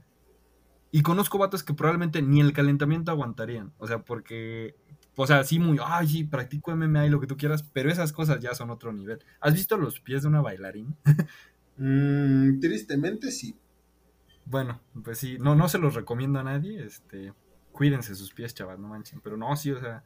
Y 0.94 1.04
conozco 1.04 1.38
vatos 1.38 1.64
que 1.64 1.74
probablemente 1.74 2.22
ni 2.22 2.42
el 2.42 2.52
calentamiento 2.52 3.12
aguantarían. 3.12 3.72
O 3.78 3.88
sea, 3.88 4.00
porque. 4.00 4.76
O 5.16 5.28
sea, 5.28 5.44
sí, 5.44 5.60
muy. 5.60 5.78
Ay, 5.84 6.08
sí, 6.08 6.24
practico 6.24 6.76
MMA 6.76 7.08
y 7.08 7.10
lo 7.10 7.20
que 7.20 7.28
tú 7.28 7.38
quieras. 7.38 7.64
Pero 7.64 7.92
esas 7.92 8.14
cosas 8.14 8.40
ya 8.40 8.54
son 8.56 8.70
otro 8.70 8.94
nivel. 8.94 9.20
¿Has 9.40 9.54
visto 9.54 9.78
los 9.78 10.00
pies 10.00 10.24
de 10.24 10.30
una 10.30 10.42
bailarina? 10.42 10.96
Mm, 11.78 12.60
tristemente 12.60 13.32
sí. 13.32 13.58
Bueno, 14.46 14.82
pues 15.04 15.18
sí, 15.20 15.38
no, 15.40 15.56
no 15.56 15.68
se 15.70 15.78
los 15.78 15.96
recomiendo 15.96 16.40
a 16.40 16.44
nadie, 16.44 16.84
este, 16.84 17.34
cuídense 17.72 18.16
sus 18.16 18.34
pies, 18.34 18.54
chavas, 18.54 18.80
no 18.80 18.88
manchen, 18.88 19.22
pero 19.22 19.38
no, 19.38 19.56
sí, 19.56 19.72
o 19.72 19.80
sea, 19.80 20.04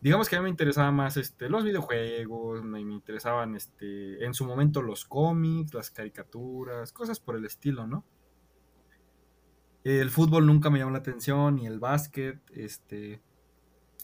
digamos 0.00 0.28
que 0.28 0.36
a 0.36 0.40
mí 0.40 0.44
me 0.44 0.50
interesaban 0.50 0.94
más, 0.94 1.16
este, 1.16 1.48
los 1.48 1.64
videojuegos, 1.64 2.62
me, 2.62 2.84
me 2.84 2.94
interesaban, 2.94 3.54
este, 3.54 4.24
en 4.24 4.34
su 4.34 4.44
momento 4.44 4.82
los 4.82 5.04
cómics, 5.04 5.72
las 5.72 5.90
caricaturas, 5.90 6.92
cosas 6.92 7.20
por 7.20 7.36
el 7.36 7.44
estilo, 7.44 7.86
¿no? 7.86 8.04
El 9.82 10.10
fútbol 10.10 10.46
nunca 10.46 10.68
me 10.68 10.78
llamó 10.78 10.90
la 10.90 10.98
atención, 10.98 11.56
ni 11.56 11.66
el 11.66 11.78
básquet, 11.78 12.38
este, 12.50 13.22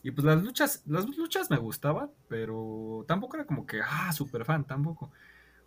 y 0.07 0.13
pues 0.13 0.25
las 0.25 0.41
luchas, 0.41 0.85
las 0.87 1.05
luchas 1.17 1.51
me 1.51 1.57
gustaban, 1.57 2.13
pero 2.29 3.05
tampoco 3.09 3.35
era 3.35 3.45
como 3.45 3.67
que, 3.67 3.81
ah, 3.83 4.13
súper 4.13 4.45
fan, 4.45 4.65
tampoco. 4.65 5.11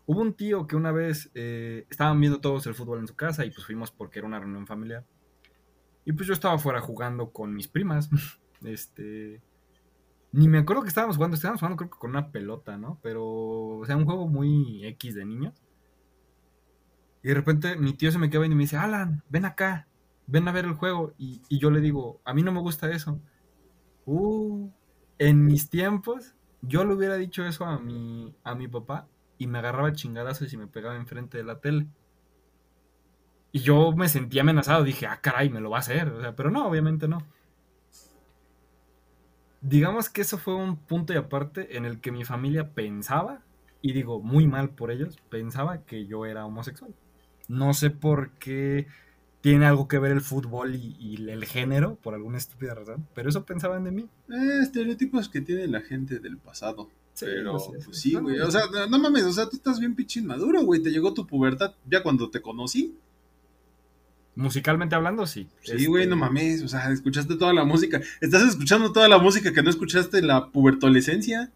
Hubo 0.06 0.22
un 0.22 0.34
tío 0.34 0.66
que 0.66 0.78
una 0.78 0.94
vez 0.94 1.30
eh, 1.36 1.86
estaban 1.90 2.18
viendo 2.22 2.40
todos 2.40 2.66
el 2.66 2.74
fútbol 2.74 3.00
en 3.00 3.08
su 3.08 3.18
casa 3.18 3.44
y 3.44 3.52
pues 3.52 3.66
fuimos 3.66 3.92
porque 3.92 4.20
era 4.20 4.30
una 4.30 4.40
reunión 4.40 4.66
familiar. 4.66 5.06
Y 6.06 6.14
pues 6.14 6.26
yo 6.26 6.32
estaba 6.32 6.54
afuera 6.54 6.80
jugando 6.80 7.32
con 7.34 7.54
mis 7.54 7.68
primas. 7.68 8.10
Este. 8.64 9.42
Ni 10.32 10.48
me 10.48 10.60
acuerdo 10.60 10.84
que 10.84 10.88
estábamos 10.88 11.18
jugando, 11.18 11.36
estábamos 11.36 11.60
jugando 11.60 11.76
creo 11.76 11.90
que 11.90 11.98
con 11.98 12.12
una 12.12 12.32
pelota, 12.32 12.78
¿no? 12.78 12.98
Pero, 13.04 13.26
o 13.26 13.86
sea, 13.86 13.98
un 13.98 14.06
juego 14.06 14.30
muy 14.30 14.86
X 14.86 15.16
de 15.16 15.26
niños. 15.26 15.62
Y 17.24 17.28
de 17.28 17.34
repente 17.34 17.76
mi 17.76 17.92
tío 17.92 18.10
se 18.10 18.20
me 18.20 18.30
queda 18.30 18.40
viendo 18.40 18.56
y 18.56 18.58
me 18.58 18.64
dice, 18.64 18.78
Alan, 18.78 19.22
ven 19.28 19.44
acá, 19.44 19.90
ven 20.28 20.48
a 20.48 20.54
ver 20.54 20.64
el 20.64 20.76
juego. 20.76 21.14
Y 21.18 21.42
yo 21.60 21.72
le 21.72 21.82
digo, 21.82 22.22
a 22.24 22.34
mí 22.34 22.42
no 22.42 22.54
me 22.54 22.62
gusta 22.62 22.90
eso. 22.90 23.20
Uh, 24.12 24.72
en 25.20 25.46
mis 25.46 25.70
tiempos, 25.70 26.34
yo 26.64 26.84
le 26.84 26.96
hubiera 26.96 27.16
dicho 27.16 27.46
eso 27.46 27.66
a 27.66 27.78
mi, 27.78 28.34
a 28.44 28.56
mi 28.56 28.68
papá 28.68 29.08
y 29.38 29.46
me 29.46 29.60
agarraba 29.60 29.94
chingadazos 29.94 30.52
y 30.52 30.58
me 30.58 30.66
pegaba 30.66 30.96
enfrente 30.96 31.38
de 31.38 31.44
la 31.44 31.60
tele. 31.60 31.86
Y 33.52 33.60
yo 33.60 33.92
me 33.92 34.10
sentía 34.10 34.42
amenazado, 34.42 34.84
dije, 34.84 35.06
ah, 35.06 35.20
caray, 35.22 35.52
me 35.52 35.62
lo 35.62 35.70
va 35.70 35.78
a 35.78 35.82
hacer. 35.82 36.10
O 36.10 36.22
sea, 36.22 36.36
pero 36.36 36.50
no, 36.50 36.68
obviamente 36.68 37.08
no. 37.08 37.20
Digamos 39.62 40.10
que 40.10 40.22
eso 40.22 40.40
fue 40.40 40.56
un 40.56 40.78
punto 40.78 41.14
y 41.14 41.18
aparte 41.18 41.78
en 41.78 41.86
el 41.86 42.02
que 42.02 42.12
mi 42.12 42.26
familia 42.26 42.74
pensaba, 42.74 43.44
y 43.80 43.94
digo 43.94 44.24
muy 44.24 44.48
mal 44.48 44.72
por 44.72 44.90
ellos, 44.90 45.20
pensaba 45.30 45.84
que 45.86 46.08
yo 46.08 46.26
era 46.26 46.48
homosexual. 46.48 46.96
No 47.48 47.76
sé 47.76 47.92
por 47.92 48.32
qué 48.40 48.88
tiene 49.42 49.66
algo 49.66 49.88
que 49.88 50.00
ver 50.00 50.12
el 50.12 50.22
fútbol 50.22 50.76
y, 50.76 50.96
y 51.00 51.30
el 51.30 51.46
género, 51.46 51.96
por 51.96 52.14
alguna 52.14 52.38
estúpida 52.38 52.74
razón, 52.76 53.08
pero 53.16 53.30
eso 53.30 53.46
pensaban 53.46 53.84
de 53.86 53.92
mí. 53.92 54.10
Eh, 54.30 54.60
estereotipos 54.62 55.30
que 55.30 55.42
tiene 55.42 55.68
la 55.68 55.82
gente 55.82 56.20
del 56.20 56.38
pasado. 56.38 56.90
Sí, 57.14 57.26
Pero, 57.26 57.54
no 57.54 57.60
sé, 57.60 57.72
pues 57.84 58.00
sí. 58.00 58.14
güey. 58.16 58.40
O 58.40 58.50
sea, 58.52 58.62
no, 58.72 58.88
no 58.88 59.00
mames, 59.00 59.24
o 59.24 59.34
sea, 59.34 59.50
tú 59.50 59.58
estás 59.58 59.80
bien 59.80 59.96
pinche 59.96 60.20
inmaduro, 60.22 60.62
güey. 60.64 60.82
Te 60.82 60.90
llegó 60.90 61.14
tu 61.14 61.26
pubertad 61.28 61.74
ya 61.90 62.02
cuando 62.04 62.30
te 62.30 62.42
conocí. 62.42 62.96
Musicalmente 64.36 64.96
hablando, 64.96 65.28
sí. 65.28 65.50
Sí, 65.64 65.86
güey, 65.88 66.04
Este, 66.04 66.12
no 66.12 66.16
mames. 66.16 66.64
O 66.64 66.68
sea, 66.70 66.90
escuchaste 66.92 67.36
toda 67.36 67.54
la 67.54 67.66
música. 67.66 68.00
Estás 68.22 68.44
escuchando 68.44 68.94
toda 68.94 69.10
la 69.10 69.18
música 69.18 69.52
que 69.52 69.62
no 69.62 69.70
escuchaste 69.70 70.20
en 70.20 70.28
la 70.28 70.50
pubertolescencia. 70.50 71.52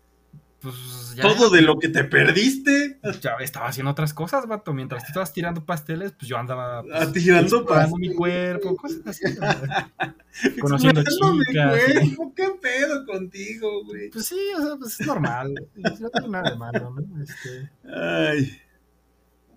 Pues 0.64 1.14
ya, 1.16 1.22
Todo 1.24 1.50
de 1.50 1.62
lo 1.62 1.78
que 1.78 1.90
te 1.90 2.06
perdiste. 2.06 3.00
ya 3.22 3.36
estaba 3.42 3.68
haciendo 3.68 3.92
otras 3.92 4.14
cosas, 4.14 4.48
vato. 4.48 4.74
Mientras 4.74 5.04
tú 5.04 5.08
estabas 5.10 5.34
tirando 5.34 5.66
pasteles, 5.66 6.14
pues 6.14 6.28
yo 6.30 6.38
andaba 6.38 6.82
pues, 6.82 6.94
Ah, 6.96 7.12
tirando 7.12 7.58
explorando 7.58 7.98
mi 7.98 8.08
pasteles. 8.08 8.18
cuerpo, 8.18 8.76
cosas 8.78 9.02
así. 9.06 9.24
Conociendo 10.62 11.02
Explorando 11.02 11.40
mi 11.40 11.46
chicas, 11.46 11.82
cuerpo. 12.16 12.34
¿Qué 12.36 12.48
pedo 12.62 13.06
contigo, 13.06 13.84
güey? 13.86 14.10
Pues 14.10 14.26
sí, 14.26 14.38
o 14.58 14.62
sea, 14.66 14.76
pues 14.78 15.00
es 15.00 15.06
normal. 15.06 15.54
No 15.76 16.10
tiene 16.10 16.28
nada 16.30 16.50
de 16.52 16.58
malo, 16.58 16.96
¿no? 16.96 17.22
Este, 17.24 17.70
Ay. 17.94 18.58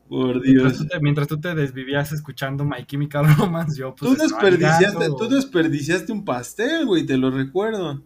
Por 0.08 0.40
mientras, 0.40 0.72
Dios. 0.72 0.78
tú 0.78 0.86
te, 0.86 1.00
mientras 1.00 1.28
tú 1.28 1.40
te 1.40 1.54
desvivías 1.54 2.12
escuchando 2.12 2.64
My 2.64 2.84
Chemical 2.86 3.26
Romance, 3.36 3.76
yo 3.78 3.94
pues 3.94 4.12
Tú 4.12 4.16
desperdiciaste, 4.22 5.06
tú 5.18 5.28
desperdiciaste 5.28 6.12
un 6.12 6.24
pastel, 6.24 6.86
güey, 6.86 7.04
te 7.06 7.16
lo 7.16 7.30
recuerdo. 7.30 8.02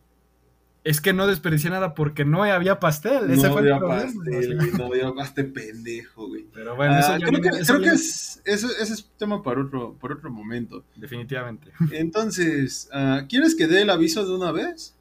Es 0.83 1.01
que 1.03 1.13
no 1.13 1.27
desperdicié 1.27 1.69
nada 1.69 1.95
porque 1.95 2.25
no 2.25 2.43
había 2.45 2.81
pastel. 2.81 3.31
Ese 3.31 3.49
no 3.49 3.53
fue 3.53 3.63
el 3.63 3.73
había 3.73 3.79
problema. 3.79 4.03
pastel, 4.03 4.57
güey, 4.57 4.71
no 4.73 4.85
había 4.87 5.13
pastel 5.13 5.53
pendejo, 5.53 6.29
güey. 6.29 6.47
Pero 6.55 6.75
bueno, 6.75 6.95
Ah, 6.95 7.01
eso 7.01 7.17
ya 7.19 7.27
creo 7.27 7.41
que, 7.43 7.49
eso 7.61 7.75
creo 7.75 7.85
que 7.85 7.95
es, 7.97 8.41
eso, 8.47 8.69
ese 8.81 8.95
es 8.95 9.11
tema 9.19 9.43
para 9.43 9.61
otro, 9.61 9.95
por 10.01 10.13
otro 10.13 10.31
momento. 10.31 10.85
Definitivamente. 10.97 11.71
Entonces, 11.93 12.89
ah, 12.93 13.27
¿quieres 13.29 13.55
que 13.55 13.67
dé 13.67 13.83
el 13.83 13.91
aviso 13.91 14.27
de 14.27 14.35
una 14.35 14.53
vez? 14.53 14.97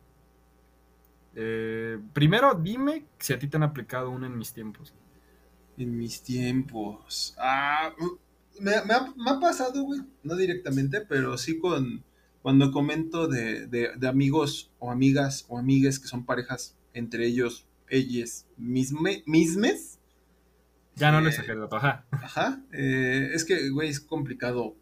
Eh, 1.36 1.98
primero, 2.12 2.54
dime 2.56 3.06
si 3.18 3.32
a 3.32 3.40
ti 3.40 3.48
te 3.48 3.56
han 3.56 3.64
aplicado 3.64 4.10
uno 4.10 4.26
en 4.26 4.38
mis 4.38 4.52
tiempos. 4.52 4.94
En 5.78 5.98
mis 5.98 6.22
tiempos. 6.22 7.36
Ah, 7.38 7.94
me, 8.60 8.72
me 8.86 8.94
ha, 8.94 9.14
me 9.16 9.32
ha 9.32 9.40
pasado, 9.40 9.82
güey, 9.84 10.02
no 10.24 10.36
directamente, 10.36 11.00
pero 11.02 11.38
sí 11.38 11.58
con 11.58 12.04
cuando 12.42 12.72
comento 12.72 13.28
de, 13.28 13.68
de- 13.68 13.92
de 13.98 14.08
amigos 14.08 14.72
o 14.80 14.92
amigas 14.92 15.46
o 15.50 15.58
amigues 15.58 16.00
que 16.00 16.08
son 16.08 16.26
parejas 16.26 16.76
entre 16.94 17.26
ellos, 17.26 17.68
ellas, 17.90 18.48
misme, 18.58 19.24
mismes. 19.26 20.00
Ya 20.96 21.12
no 21.12 21.20
Eh, 21.20 21.22
lo 21.24 21.30
exageré, 21.30 21.60
ajá. 21.72 22.06
Ajá. 22.12 22.62
eh, 22.72 23.32
es 23.34 23.46
que, 23.46 23.70
güey, 23.70 23.90
es 23.90 24.00
complicado 24.00 24.76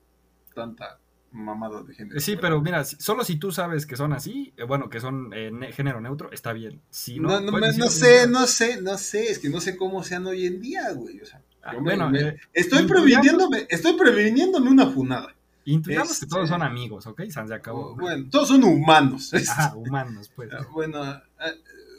tanta 0.56 1.00
mamada 1.32 1.84
de 1.84 1.94
género. 1.94 2.20
Sí, 2.20 2.38
pero 2.40 2.62
mira, 2.62 2.84
solo 2.86 3.24
si 3.24 3.36
tú 3.36 3.52
sabes 3.52 3.86
que 3.86 3.96
son 3.98 4.14
así, 4.14 4.54
eh, 4.58 4.64
bueno, 4.64 4.90
que 4.90 5.00
son 5.00 5.32
eh, 5.34 5.52
ne- 5.52 5.72
género 5.74 6.02
neutro, 6.02 6.32
está 6.32 6.54
bien. 6.54 6.82
Si 6.90 7.20
no, 7.20 7.30
No, 7.30 7.42
no, 7.42 7.52
puedes 7.52 7.74
me- 7.76 7.80
no 7.80 7.86
decir- 7.86 8.06
sé, 8.24 8.28
no 8.28 8.48
sé, 8.48 8.82
no 8.82 8.98
sé, 8.98 9.30
es 9.30 9.38
que 9.40 9.50
no 9.50 9.60
sé 9.62 9.78
cómo 9.78 10.04
sean 10.04 10.26
hoy 10.26 10.46
en 10.48 10.60
día, 10.62 10.92
güey. 10.94 11.20
O 11.22 11.26
sea, 11.26 11.42
Ah, 11.62 11.74
me- 11.74 11.80
bueno, 11.82 12.10
me- 12.10 12.22
eh, 12.22 12.38
estoy 12.54 12.88
previniéndome, 12.88 13.68
estoy 13.70 13.98
previniéndome 13.98 14.70
una 14.72 14.88
funada. 14.90 15.36
Intuyamos 15.68 16.18
que 16.20 16.26
todos 16.28 16.44
Este- 16.44 16.54
son 16.54 16.64
amigos, 16.64 17.06
¿ok? 17.08 17.24
San 17.30 17.48
se 17.50 17.54
acabó. 17.54 17.94
Bueno, 17.94 18.30
todos 18.32 18.48
son 18.48 18.64
humanos. 18.64 19.34
Ajá, 19.50 19.76
humanos, 19.76 20.32
pues. 20.34 20.50
Ah, 20.54 20.66
Bueno, 20.72 21.02
ah, 21.04 21.22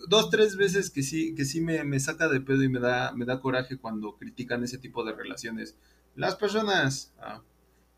dos, 0.09 0.31
tres 0.31 0.57
veces 0.57 0.89
que 0.89 1.03
sí, 1.03 1.35
que 1.35 1.45
sí 1.45 1.61
me, 1.61 1.85
me 1.85 2.01
saca 2.01 2.29
de 2.29 2.41
pedo 2.41 2.63
y 2.63 2.71
me 2.71 2.81
da, 2.81 3.13
me 3.13 3.27
da 3.27 3.41
coraje 3.41 3.77
cuando 3.77 4.17
critican 4.17 4.65
ese 4.65 4.79
tipo 4.79 5.05
de 5.05 5.13
relaciones. 5.13 5.77
Las 6.15 6.35
personas 6.35 7.13
ah, 7.21 7.43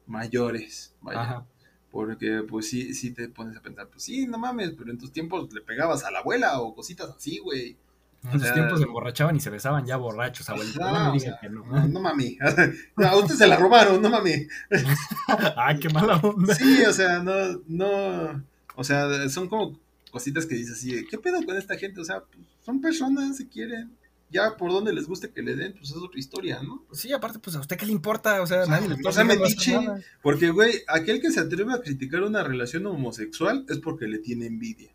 mayores, 0.06 0.92
vaya. 1.00 1.22
Ajá. 1.22 1.46
Porque 1.92 2.42
pues 2.48 2.68
sí, 2.68 2.92
sí 2.94 3.12
te 3.12 3.28
pones 3.28 3.56
a 3.56 3.62
pensar, 3.62 3.88
pues 3.88 4.02
sí, 4.02 4.26
no 4.26 4.38
mames, 4.38 4.72
pero 4.76 4.90
en 4.90 4.98
tus 4.98 5.12
tiempos 5.12 5.52
le 5.52 5.60
pegabas 5.60 6.04
a 6.04 6.10
la 6.10 6.18
abuela 6.18 6.60
o 6.60 6.74
cositas 6.74 7.10
así, 7.10 7.38
güey. 7.38 7.76
En 8.24 8.32
sus 8.32 8.42
sea- 8.42 8.52
tiempos 8.54 8.78
se 8.80 8.84
emborrachaban 8.84 9.34
y 9.36 9.40
se 9.40 9.48
besaban 9.50 9.86
ya 9.86 9.96
borrachos, 9.96 10.48
abuelito. 10.50 10.78
No 10.80 10.92
me 10.92 10.98
o 11.08 11.12
digan 11.12 11.20
sea, 11.20 11.38
que 11.40 11.48
no. 11.48 11.64
No, 11.64 11.88
no 11.88 12.00
mami. 12.00 12.36
A 12.96 13.16
usted 13.16 13.34
se 13.34 13.46
la 13.46 13.56
robaron, 13.56 14.00
no 14.02 14.10
mami. 14.10 14.46
Ay, 15.56 15.78
qué 15.78 15.88
mala 15.88 16.16
onda. 16.16 16.54
Sí, 16.54 16.82
o 16.82 16.92
sea, 16.92 17.20
no, 17.20 17.32
no, 17.66 18.44
o 18.76 18.84
sea, 18.84 19.28
son 19.28 19.48
como 19.48 19.78
cositas 20.10 20.44
que 20.46 20.54
dices 20.54 20.76
así, 20.78 21.06
¿qué 21.08 21.18
pedo 21.18 21.42
con 21.44 21.56
esta 21.56 21.76
gente? 21.78 22.00
O 22.00 22.04
sea, 22.04 22.20
pues, 22.20 22.44
son 22.64 22.80
personas, 22.80 23.36
se 23.36 23.48
quieren, 23.48 23.90
ya 24.30 24.56
por 24.56 24.70
donde 24.72 24.92
les 24.92 25.06
guste 25.06 25.30
que 25.30 25.40
le 25.42 25.56
den, 25.56 25.72
pues 25.72 25.90
es 25.90 25.96
otra 25.96 26.18
historia, 26.18 26.60
¿no? 26.62 26.82
Sí, 26.92 27.12
aparte, 27.12 27.38
pues 27.38 27.56
a 27.56 27.60
usted 27.60 27.76
qué 27.76 27.86
le 27.86 27.92
importa, 27.92 28.42
o 28.42 28.46
sea, 28.46 28.62
O 28.62 28.66
sea, 28.66 28.74
nadie 28.74 28.88
le 28.88 28.94
no 28.96 29.08
está 29.08 29.12
sea 29.12 29.24
metiche. 29.24 29.72
nada. 29.80 30.00
Porque, 30.22 30.50
güey, 30.50 30.82
aquel 30.88 31.20
que 31.20 31.30
se 31.30 31.40
atreve 31.40 31.72
a 31.72 31.80
criticar 31.80 32.22
una 32.22 32.42
relación 32.42 32.86
homosexual 32.86 33.64
es 33.68 33.78
porque 33.78 34.06
le 34.06 34.18
tiene 34.18 34.46
envidia. 34.46 34.90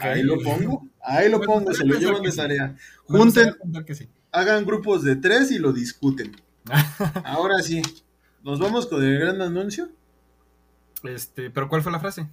Ahí 0.00 0.22
lo 0.22 0.40
pongo, 0.42 0.88
ahí 1.02 1.28
lo 1.30 1.38
Bueno, 1.38 1.52
pongo, 1.54 1.74
se 1.74 1.84
lo 1.84 1.98
llevan 1.98 2.22
de 2.22 2.32
tarea. 2.32 2.76
Junten, 3.04 3.54
sí. 3.94 4.08
hagan 4.30 4.64
grupos 4.64 5.02
de 5.02 5.16
tres 5.16 5.50
y 5.50 5.58
lo 5.58 5.72
discuten. 5.72 6.36
Ahora 7.24 7.60
sí, 7.62 7.82
nos 8.42 8.58
vamos 8.60 8.86
con 8.86 9.02
el 9.04 9.18
gran 9.18 9.40
anuncio. 9.42 9.88
Este, 11.02 11.50
pero 11.50 11.68
¿cuál 11.68 11.82
fue 11.82 11.90
la 11.92 11.98
frase? 12.00 12.28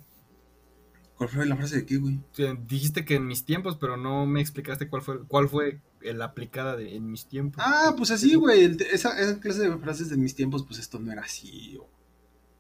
¿Cuál 1.15 1.29
fue 1.29 1.45
la 1.45 1.55
frase 1.57 1.77
de 1.77 1.85
qué, 1.85 1.97
güey? 1.97 2.19
Dijiste 2.67 3.03
que 3.03 3.15
en 3.15 3.25
mis 3.27 3.43
tiempos, 3.43 3.75
pero 3.77 3.97
no 3.97 4.25
me 4.25 4.39
explicaste 4.39 4.87
cuál 4.87 5.01
fue, 5.01 5.25
cuál 5.27 5.49
fue 5.49 5.81
la 6.01 6.25
aplicada 6.25 6.77
de 6.77 6.95
en 6.95 7.11
mis 7.11 7.25
tiempos. 7.25 7.61
Ah, 7.65 7.93
pues 7.97 8.11
así, 8.11 8.35
güey. 8.35 8.63
el- 8.63 8.81
Esa, 8.83 9.19
esa 9.19 9.39
clase 9.39 9.67
de 9.69 9.77
frases 9.79 10.09
de 10.09 10.15
mis 10.17 10.33
tiempos, 10.35 10.63
pues 10.65 10.79
esto 10.79 10.97
no 10.99 11.11
era 11.11 11.23
así. 11.23 11.75
O, 11.77 11.89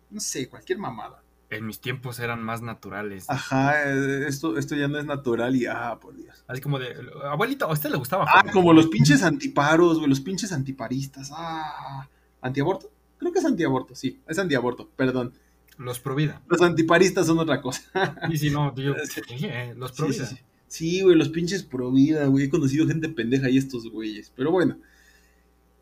no 0.09 0.19
sé, 0.19 0.49
cualquier 0.49 0.77
mamada. 0.79 1.23
En 1.51 1.65
mis 1.65 1.79
tiempos 1.81 2.19
eran 2.19 2.43
más 2.43 2.61
naturales. 2.61 3.25
Ajá, 3.29 3.73
eh, 3.91 4.25
esto, 4.27 4.57
esto 4.57 4.75
ya 4.75 4.87
no 4.87 4.99
es 4.99 5.05
natural 5.05 5.55
y 5.55 5.65
ah, 5.65 5.97
por 5.99 6.15
Dios. 6.15 6.43
Así 6.47 6.61
como 6.61 6.77
de, 6.77 6.95
abuelito, 7.23 7.65
¿a 7.65 7.73
usted 7.73 7.89
le 7.89 7.97
gustaba? 7.97 8.25
Ah, 8.27 8.41
Juan?" 8.41 8.53
como 8.53 8.71
los 8.73 8.87
pinches 8.87 9.23
antiparos, 9.23 9.97
güey, 9.97 10.09
los 10.09 10.21
pinches 10.21 10.51
antiparistas. 10.51 11.31
Ah, 11.33 12.07
¿antiaborto? 12.41 12.91
Creo 13.17 13.31
que 13.33 13.39
es 13.39 13.45
antiaborto, 13.45 13.95
sí, 13.95 14.19
es 14.27 14.37
antiaborto, 14.39 14.89
perdón. 14.95 15.33
Los 15.77 15.99
Provida. 15.99 16.41
Los 16.47 16.61
antiparistas 16.61 17.25
son 17.25 17.39
otra 17.39 17.61
cosa. 17.61 17.81
Y 18.29 18.37
si 18.37 18.49
no, 18.49 18.73
Sí. 19.05 19.45
eh, 19.45 19.73
los 19.77 19.91
Sí, 19.91 19.97
Provida. 19.97 20.25
sí, 20.25 20.35
sí. 20.35 20.41
Sí, 20.67 21.01
güey, 21.01 21.15
los 21.15 21.29
pinches 21.29 21.63
pro 21.63 21.89
vida, 21.91 22.25
güey. 22.27 22.45
He 22.45 22.49
conocido 22.49 22.85
gente 22.85 23.09
pendeja 23.09 23.49
y 23.49 23.57
estos 23.57 23.89
güeyes. 23.89 24.31
Pero 24.35 24.51
bueno, 24.51 24.77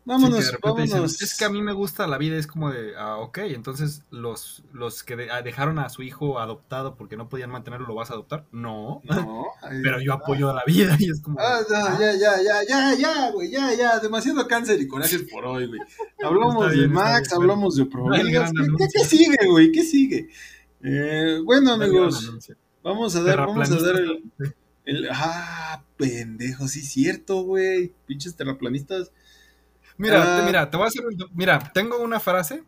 Sí, 0.08 0.12
vámonos, 0.14 0.38
dicen, 0.38 0.58
vámonos. 0.96 1.22
es 1.22 1.36
que 1.38 1.44
a 1.44 1.50
mí 1.50 1.60
me 1.62 1.72
gusta 1.72 2.06
la 2.06 2.16
vida, 2.18 2.36
es 2.36 2.46
como 2.46 2.70
de, 2.72 2.96
ah, 2.96 3.16
ok, 3.18 3.38
entonces 3.38 4.02
los, 4.10 4.62
los 4.72 5.02
que 5.02 5.16
de- 5.16 5.30
ah, 5.30 5.42
dejaron 5.42 5.78
a 5.78 5.88
su 5.90 6.02
hijo 6.02 6.38
adoptado 6.38 6.94
porque 6.96 7.16
no 7.16 7.28
podían 7.28 7.50
mantenerlo, 7.50 7.86
¿lo 7.86 7.94
vas 7.94 8.10
a 8.10 8.14
adoptar? 8.14 8.46
No, 8.50 9.00
No, 9.04 9.44
pero 9.82 10.00
yo 10.00 10.12
apoyo 10.14 10.50
a 10.50 10.54
la 10.54 10.62
vida 10.66 10.96
y 10.98 11.10
es 11.10 11.20
como... 11.20 11.38
Ah, 11.40 11.58
ah, 11.74 11.96
ya, 12.00 12.12
ya, 12.16 12.42
ya, 12.42 12.64
ya, 12.68 12.94
ya, 12.94 13.30
güey, 13.32 13.50
ya, 13.50 13.74
ya, 13.74 13.98
demasiado 14.00 14.46
cáncer 14.48 14.80
y 14.80 14.88
coraje 14.88 15.18
por 15.30 15.44
hoy, 15.44 15.66
güey. 15.66 15.80
Hablamos 16.24 16.70
bien, 16.72 16.80
de 16.82 16.88
Max, 16.88 17.28
bien, 17.30 17.40
hablamos 17.42 17.76
de 17.76 17.86
problemas. 17.86 18.52
¿Qué, 18.78 18.86
qué- 18.92 19.04
sigue, 19.04 19.36
güey? 19.46 19.70
¿Qué 19.72 19.82
sigue? 19.84 20.28
Eh, 20.82 21.40
bueno, 21.44 21.72
amigos, 21.72 22.30
vamos 22.82 23.14
a 23.16 23.22
dar, 23.22 23.38
vamos 23.38 23.70
a 23.70 23.78
dar 23.82 23.96
el, 23.96 24.22
el- 24.84 25.08
Ah, 25.12 25.82
pendejo, 25.96 26.66
sí, 26.68 26.80
cierto, 26.82 27.42
güey. 27.42 27.92
Pinches 28.06 28.34
terraplanistas. 28.36 29.10
Mira, 29.98 30.22
Ah. 30.36 30.40
te, 30.40 30.46
mira, 30.46 30.70
te 30.70 30.76
voy 30.76 30.84
a 30.84 30.88
hacer. 30.88 31.04
un- 31.06 31.16
Mira, 31.34 31.58
tengo 31.74 31.98
una 31.98 32.20
frase. 32.20 32.64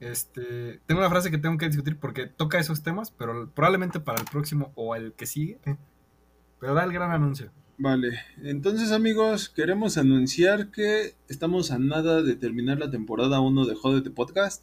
Este, 0.00 0.80
tengo 0.86 1.00
una 1.00 1.08
frase 1.10 1.30
que 1.30 1.38
tengo 1.38 1.56
que 1.56 1.66
discutir 1.68 1.96
porque 1.96 2.26
toca 2.26 2.58
esos 2.58 2.82
temas, 2.82 3.12
pero 3.12 3.48
probablemente 3.54 4.00
para 4.00 4.18
el 4.20 4.24
próximo 4.28 4.72
o 4.74 4.96
el 4.96 5.12
que 5.12 5.26
sigue. 5.26 5.58
Pero 6.58 6.74
da 6.74 6.84
el 6.84 6.92
gran 6.92 7.12
anuncio. 7.12 7.50
Vale, 7.78 8.18
entonces, 8.42 8.92
amigos, 8.92 9.48
queremos 9.48 9.96
anunciar 9.98 10.70
que 10.70 11.14
estamos 11.28 11.70
a 11.70 11.78
nada 11.78 12.22
de 12.22 12.34
terminar 12.36 12.78
la 12.78 12.90
temporada 12.90 13.40
1 13.40 13.64
de 13.64 13.74
Jódete 13.74 14.10
Podcast. 14.10 14.62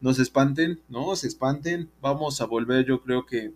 No 0.00 0.12
se 0.14 0.22
espanten, 0.22 0.80
no 0.88 1.14
se 1.16 1.26
espanten. 1.28 1.88
Vamos 2.00 2.40
a 2.40 2.46
volver, 2.46 2.84
yo 2.86 3.00
creo 3.02 3.26
que 3.26 3.52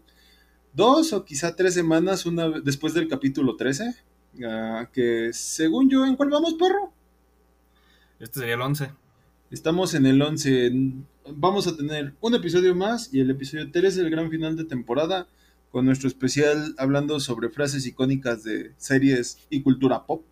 dos 0.72 1.12
o 1.12 1.24
quizá 1.24 1.54
tres 1.56 1.74
semanas 1.74 2.26
una, 2.26 2.48
después 2.60 2.94
del 2.94 3.08
capítulo 3.08 3.56
13. 3.56 3.94
ah, 4.44 4.88
que 4.92 5.30
según 5.32 5.88
yo, 5.90 6.04
¿en 6.04 6.16
cuál 6.16 6.30
vamos, 6.30 6.54
perro? 6.54 6.92
Este 8.24 8.40
sería 8.40 8.54
el 8.54 8.62
11. 8.62 8.90
Estamos 9.50 9.92
en 9.92 10.06
el 10.06 10.20
11. 10.22 10.72
Vamos 11.36 11.66
a 11.66 11.76
tener 11.76 12.14
un 12.22 12.34
episodio 12.34 12.74
más 12.74 13.12
y 13.12 13.20
el 13.20 13.30
episodio 13.30 13.70
3 13.70 13.98
el 13.98 14.08
gran 14.10 14.30
final 14.30 14.56
de 14.56 14.64
temporada 14.64 15.28
con 15.70 15.84
nuestro 15.84 16.08
especial 16.08 16.74
hablando 16.78 17.20
sobre 17.20 17.50
frases 17.50 17.84
icónicas 17.86 18.42
de 18.42 18.72
series 18.78 19.38
y 19.50 19.60
cultura 19.62 20.06
pop 20.06 20.24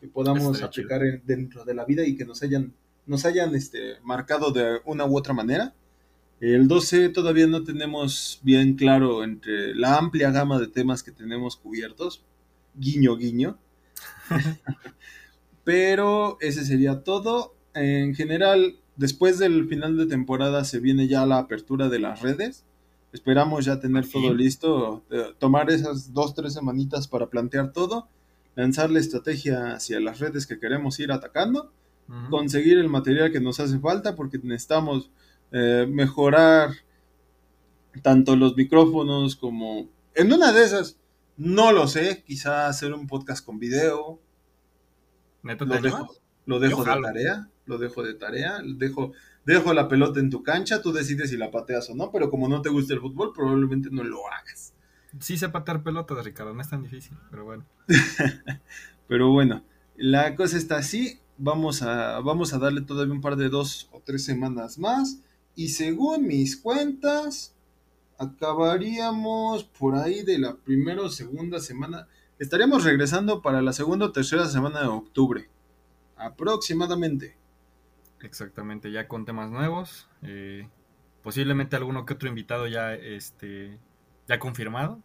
que 0.00 0.06
podamos 0.06 0.60
Estaría 0.60 0.66
aplicar 0.66 1.02
en- 1.04 1.22
dentro 1.26 1.64
de 1.64 1.74
la 1.74 1.84
vida 1.84 2.06
y 2.06 2.16
que 2.16 2.24
nos 2.24 2.40
hayan 2.44 2.72
nos 3.04 3.24
hayan 3.24 3.52
este, 3.56 3.94
marcado 4.04 4.52
de 4.52 4.78
una 4.84 5.04
u 5.04 5.16
otra 5.18 5.34
manera. 5.34 5.74
El 6.40 6.68
12 6.68 7.08
todavía 7.08 7.48
no 7.48 7.64
tenemos 7.64 8.38
bien 8.44 8.74
claro 8.76 9.24
entre 9.24 9.74
la 9.74 9.96
amplia 9.98 10.30
gama 10.30 10.60
de 10.60 10.68
temas 10.68 11.02
que 11.02 11.10
tenemos 11.10 11.56
cubiertos. 11.56 12.22
Guiño, 12.76 13.16
guiño. 13.16 13.58
Pero 15.68 16.38
ese 16.40 16.64
sería 16.64 17.04
todo. 17.04 17.54
En 17.74 18.14
general, 18.14 18.78
después 18.96 19.38
del 19.38 19.68
final 19.68 19.98
de 19.98 20.06
temporada 20.06 20.64
se 20.64 20.80
viene 20.80 21.08
ya 21.08 21.26
la 21.26 21.36
apertura 21.36 21.90
de 21.90 21.98
las 21.98 22.22
redes. 22.22 22.64
Esperamos 23.12 23.66
ya 23.66 23.78
tener 23.78 24.08
todo 24.08 24.32
listo, 24.32 25.04
eh, 25.10 25.34
tomar 25.38 25.70
esas 25.70 26.14
dos, 26.14 26.34
tres 26.34 26.54
semanitas 26.54 27.06
para 27.06 27.26
plantear 27.26 27.74
todo, 27.74 28.08
lanzar 28.56 28.90
la 28.90 28.98
estrategia 28.98 29.74
hacia 29.74 30.00
las 30.00 30.20
redes 30.20 30.46
que 30.46 30.58
queremos 30.58 30.98
ir 31.00 31.12
atacando, 31.12 31.70
conseguir 32.30 32.78
el 32.78 32.88
material 32.88 33.30
que 33.30 33.40
nos 33.40 33.60
hace 33.60 33.78
falta 33.78 34.16
porque 34.16 34.38
necesitamos 34.42 35.10
eh, 35.52 35.86
mejorar 35.86 36.70
tanto 38.00 38.36
los 38.36 38.56
micrófonos 38.56 39.36
como... 39.36 39.86
En 40.14 40.32
una 40.32 40.50
de 40.50 40.64
esas, 40.64 40.96
no 41.36 41.72
lo 41.72 41.88
sé, 41.88 42.24
quizá 42.26 42.68
hacer 42.68 42.94
un 42.94 43.06
podcast 43.06 43.44
con 43.44 43.58
video, 43.58 44.18
¿Neta 45.42 45.64
lo 45.64 45.80
dejo, 45.80 46.14
lo 46.46 46.58
de 46.60 46.70
tarea, 46.70 47.48
lo 47.66 47.78
dejo 47.78 48.02
de 48.02 48.14
tarea, 48.14 48.60
dejo, 48.64 49.12
dejo 49.44 49.72
la 49.74 49.88
pelota 49.88 50.18
en 50.20 50.30
tu 50.30 50.42
cancha, 50.42 50.82
tú 50.82 50.92
decides 50.92 51.30
si 51.30 51.36
la 51.36 51.50
pateas 51.50 51.88
o 51.90 51.94
no, 51.94 52.10
pero 52.10 52.30
como 52.30 52.48
no 52.48 52.62
te 52.62 52.70
gusta 52.70 52.94
el 52.94 53.00
fútbol, 53.00 53.32
probablemente 53.34 53.90
no 53.90 54.02
lo 54.02 54.26
hagas. 54.32 54.72
Sí 55.20 55.36
sé 55.36 55.48
patear 55.48 55.82
pelotas, 55.82 56.24
Ricardo, 56.24 56.54
no 56.54 56.60
es 56.60 56.68
tan 56.68 56.82
difícil, 56.82 57.16
pero 57.30 57.44
bueno. 57.44 57.64
Pero 59.08 59.30
bueno, 59.32 59.62
la 59.96 60.36
cosa 60.36 60.58
está 60.58 60.76
así, 60.76 61.18
vamos 61.38 61.80
a, 61.80 62.20
vamos 62.20 62.52
a 62.52 62.58
darle 62.58 62.82
todavía 62.82 63.14
un 63.14 63.22
par 63.22 63.36
de 63.36 63.48
dos 63.48 63.88
o 63.90 64.02
tres 64.04 64.22
semanas 64.22 64.78
más, 64.78 65.22
y 65.56 65.70
según 65.70 66.26
mis 66.26 66.58
cuentas, 66.58 67.54
acabaríamos 68.18 69.64
por 69.64 69.96
ahí 69.96 70.22
de 70.24 70.38
la 70.38 70.56
primera 70.56 71.00
o 71.00 71.08
segunda 71.08 71.58
semana, 71.58 72.06
estaríamos 72.38 72.84
regresando 72.84 73.42
para 73.42 73.62
la 73.62 73.72
segunda 73.72 74.06
o 74.06 74.12
tercera 74.12 74.46
semana 74.46 74.80
de 74.80 74.86
octubre, 74.88 75.48
aproximadamente. 76.16 77.36
Exactamente, 78.20 78.90
ya 78.90 79.06
con 79.08 79.24
temas 79.24 79.50
nuevos. 79.50 80.08
eh, 80.22 80.68
posiblemente 81.22 81.76
alguno 81.76 82.06
que 82.06 82.14
otro 82.14 82.28
invitado 82.28 82.66
ya, 82.66 82.94
este, 82.94 83.78
ya 84.28 84.38
confirmado. 84.38 85.02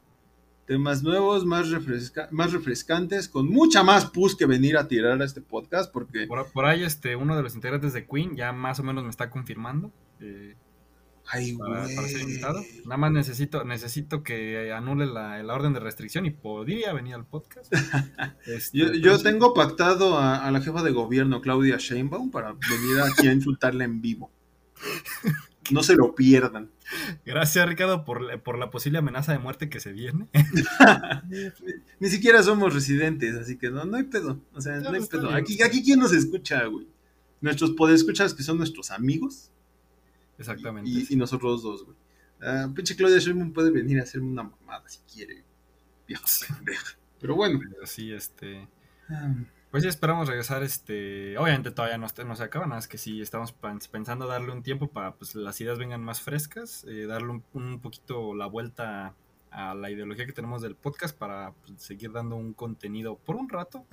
temas 0.65 1.03
nuevos, 1.03 1.45
más, 1.45 1.69
refresca- 1.69 2.29
más 2.31 2.53
refrescantes, 2.53 3.27
con 3.27 3.49
mucha 3.49 3.83
más 3.83 4.05
pus 4.05 4.33
que 4.35 4.45
venir 4.45 4.77
a 4.77 4.87
tirar 4.87 5.21
a 5.21 5.25
este 5.25 5.41
podcast, 5.41 5.91
porque 5.91 6.25
Por, 6.25 6.49
por 6.53 6.65
ahí, 6.65 6.83
este, 6.83 7.15
uno 7.17 7.35
de 7.35 7.43
los 7.43 7.53
integrantes 7.55 7.91
de 7.93 8.07
Queen 8.07 8.35
ya 8.37 8.53
más 8.53 8.79
o 8.79 8.83
menos 8.83 9.03
me 9.03 9.09
está 9.09 9.29
confirmando. 9.29 9.91
eh, 10.21 10.55
ay, 11.27 11.53
para, 11.57 11.83
para 11.95 12.07
ser 12.07 12.21
invitado. 12.21 12.59
güey. 12.59 12.81
Nada 12.85 12.97
más 12.97 13.11
necesito, 13.11 13.63
necesito 13.63 14.23
que 14.23 14.71
anule 14.73 15.05
la, 15.05 15.41
la 15.43 15.53
orden 15.53 15.73
de 15.73 15.79
restricción 15.79 16.25
y 16.25 16.31
podría 16.31 16.93
venir 16.93 17.15
al 17.15 17.25
podcast. 17.25 17.71
Este, 18.45 18.77
Yo, 18.77 18.93
yo 18.93 19.17
tengo 19.21 19.53
pactado 19.53 20.17
a, 20.17 20.45
a 20.45 20.51
la 20.51 20.61
jefa 20.61 20.83
de 20.83 20.91
gobierno, 20.91 21.41
Claudia 21.41 21.77
Sheinbaum, 21.77 22.29
para 22.31 22.51
venir 22.53 23.01
aquí 23.09 23.27
a 23.27 23.33
insultarla 23.33 23.83
en 23.85 24.01
vivo. 24.01 24.31
No 25.71 25.81
se 25.81 25.95
lo 25.95 26.13
pierdan. 26.13 26.69
Gracias, 27.25 27.65
Ricardo, 27.69 28.03
por, 28.03 28.21
la- 28.21 28.37
por 28.37 28.57
la 28.59 28.69
posible 28.69 28.97
amenaza 28.97 29.31
de 29.31 29.39
muerte 29.39 29.69
que 29.69 29.79
se 29.79 29.93
viene. 29.93 30.27
Ni 31.99 32.09
siquiera 32.09 32.43
somos 32.43 32.73
residentes, 32.73 33.35
así 33.35 33.57
que 33.57 33.69
no, 33.69 33.85
no 33.85 33.97
hay 33.97 34.03
pedo. 34.03 34.39
O 34.53 34.61
sea, 34.61 34.77
no, 34.81 34.91
No, 34.91 34.97
hay 34.97 35.05
pedo. 35.05 35.29
Aquí, 35.33 35.61
aquí 35.61 35.83
quién 35.83 35.99
nos 35.99 36.11
escucha, 36.13 36.65
güey. 36.65 36.87
Nuestros 37.41 37.71
podescuchas 37.71 38.33
que 38.33 38.43
son 38.43 38.57
nuestros 38.57 38.91
amigos. 38.91 39.51
Exactamente. 40.37 40.89
Y, 40.89 41.07
y 41.09 41.15
nosotros 41.15 41.63
dos, 41.63 41.85
güey. 41.85 41.97
Ah, 42.41 42.67
pinche 42.75 42.95
Claudia 42.95 43.19
Sheinbaum 43.19 43.53
puede 43.53 43.71
venir 43.71 43.99
a 43.99 44.03
hacerme 44.03 44.29
una 44.29 44.43
mamada 44.43 44.87
si 44.89 44.99
quiere. 45.11 45.43
Vieja 46.07 46.25
pendeja. 46.47 46.97
Pero 47.19 47.35
bueno. 47.35 47.59
Sí, 47.85 48.11
este. 48.11 48.67
ah, 49.09 49.33
Pues 49.71 49.83
sí, 49.83 49.89
esperamos 49.89 50.27
regresar, 50.27 50.61
este... 50.61 51.37
Obviamente 51.37 51.71
todavía 51.71 51.97
no, 51.97 52.07
no 52.25 52.35
se 52.35 52.43
acaba, 52.43 52.65
nada 52.65 52.77
más 52.77 52.87
que 52.87 52.97
sí 52.97 53.21
estamos 53.21 53.55
pens- 53.59 53.89
pensando 53.89 54.27
darle 54.27 54.51
un 54.51 54.61
tiempo 54.61 54.87
para 54.87 55.15
pues 55.15 55.33
las 55.35 55.59
ideas 55.61 55.79
vengan 55.79 56.03
más 56.03 56.21
frescas, 56.21 56.83
eh, 56.87 57.05
darle 57.07 57.29
un, 57.31 57.43
un 57.53 57.79
poquito 57.79 58.35
la 58.35 58.45
vuelta 58.45 59.15
a 59.49 59.73
la 59.73 59.89
ideología 59.89 60.25
que 60.25 60.33
tenemos 60.33 60.61
del 60.61 60.75
podcast 60.75 61.17
para 61.17 61.53
pues, 61.53 61.81
seguir 61.81 62.11
dando 62.11 62.35
un 62.35 62.53
contenido 62.53 63.17
por 63.17 63.35
un 63.35 63.47
rato. 63.49 63.85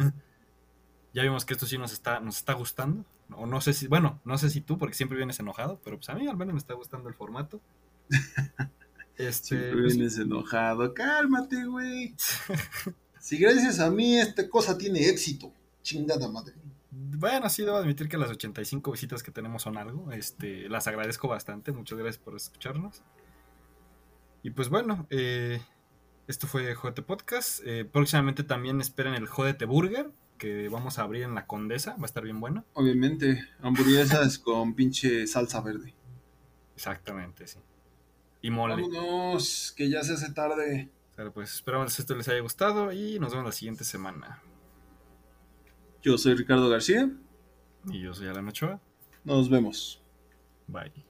Ya 1.15 1.23
vimos 1.23 1.45
que 1.45 1.55
esto 1.55 1.67
sí 1.67 1.79
nos 1.79 1.93
está, 1.93 2.21
nos 2.21 2.37
está 2.39 2.53
gustando. 2.55 3.05
O 3.37 3.47
no 3.47 3.61
sé 3.61 3.73
si, 3.73 3.87
bueno, 3.87 4.21
no 4.25 4.39
sé 4.39 4.51
si 4.51 4.61
tú, 4.61 4.79
porque 4.79 4.95
siempre 4.95 5.17
vienes 5.17 5.41
enojado, 5.41 5.81
pero 5.85 5.97
pues 5.97 6.09
a 6.11 6.15
mí 6.15 6.27
al 6.27 6.37
menos 6.37 6.55
me 6.55 6.59
está 6.59 6.75
gustando 6.75 7.09
el 7.09 7.15
formato. 7.15 7.61
Este, 9.17 9.49
Siempre 9.49 9.83
pues, 9.83 9.97
vienes 9.97 10.17
enojado. 10.17 10.95
Cálmate, 10.95 11.67
güey. 11.67 12.15
Si 13.21 13.37
gracias 13.37 13.79
a 13.81 13.91
mí 13.91 14.19
esta 14.19 14.49
cosa 14.49 14.79
tiene 14.79 15.07
éxito. 15.11 15.53
Chingada 15.83 16.27
madre. 16.27 16.55
Bueno, 16.91 17.51
sí 17.51 17.63
debo 17.63 17.77
admitir 17.77 18.09
que 18.09 18.17
las 18.17 18.31
85 18.31 18.91
visitas 18.93 19.23
que 19.23 19.31
tenemos 19.31 19.61
son 19.61 19.77
algo. 19.77 20.11
Este, 20.11 20.71
las 20.71 20.87
agradezco 20.87 21.29
bastante. 21.29 21.71
Muchas 21.71 21.99
gracias 21.99 22.17
por 22.23 22.35
escucharnos. 22.35 23.03
Y 24.43 24.51
pues 24.51 24.71
bueno, 24.71 25.07
eh, 25.11 25.61
esto 26.27 26.47
fue 26.47 26.75
Jodete 26.75 27.03
Podcast. 27.03 27.61
Eh, 27.65 27.85
próximamente 27.85 28.43
también 28.43 28.81
esperen 28.81 29.15
el 29.15 29.27
Jodete 29.27 29.67
Burger, 29.67 30.11
que 30.41 30.69
vamos 30.71 30.99
a 30.99 31.03
abrir 31.03 31.23
en 31.23 31.37
la 31.37 31.47
Condesa. 31.47 31.95
Va 31.97 32.03
a 32.03 32.07
estar 32.07 32.25
bien 32.25 32.41
bueno. 32.41 32.65
Obviamente, 32.73 33.47
hamburguesas 33.61 34.39
con 34.41 34.75
pinche 34.75 35.29
salsa 35.29 35.61
verde. 35.61 35.95
Exactamente, 36.75 37.47
sí. 37.47 37.61
Y 38.43 38.51
mole. 38.51 38.75
Vámonos, 38.75 39.73
que 39.77 39.89
ya 39.89 40.03
se 40.03 40.15
hace 40.15 40.33
tarde. 40.33 40.89
Claro, 41.15 41.33
pues 41.33 41.55
esperamos 41.55 41.95
que 41.95 42.03
esto 42.03 42.17
les 42.17 42.27
haya 42.29 42.41
gustado 42.41 42.91
y 42.91 43.21
nos 43.21 43.33
vemos 43.33 43.47
la 43.47 43.53
siguiente 43.53 43.85
semana. 43.85 44.43
Yo 46.03 46.17
soy 46.17 46.35
Ricardo 46.35 46.71
García. 46.71 47.11
Y 47.85 48.01
yo 48.01 48.15
soy 48.15 48.29
Alan 48.29 48.49
Ochoa. 48.49 48.81
Nos 49.25 49.51
vemos. 49.51 50.03
Bye. 50.67 51.10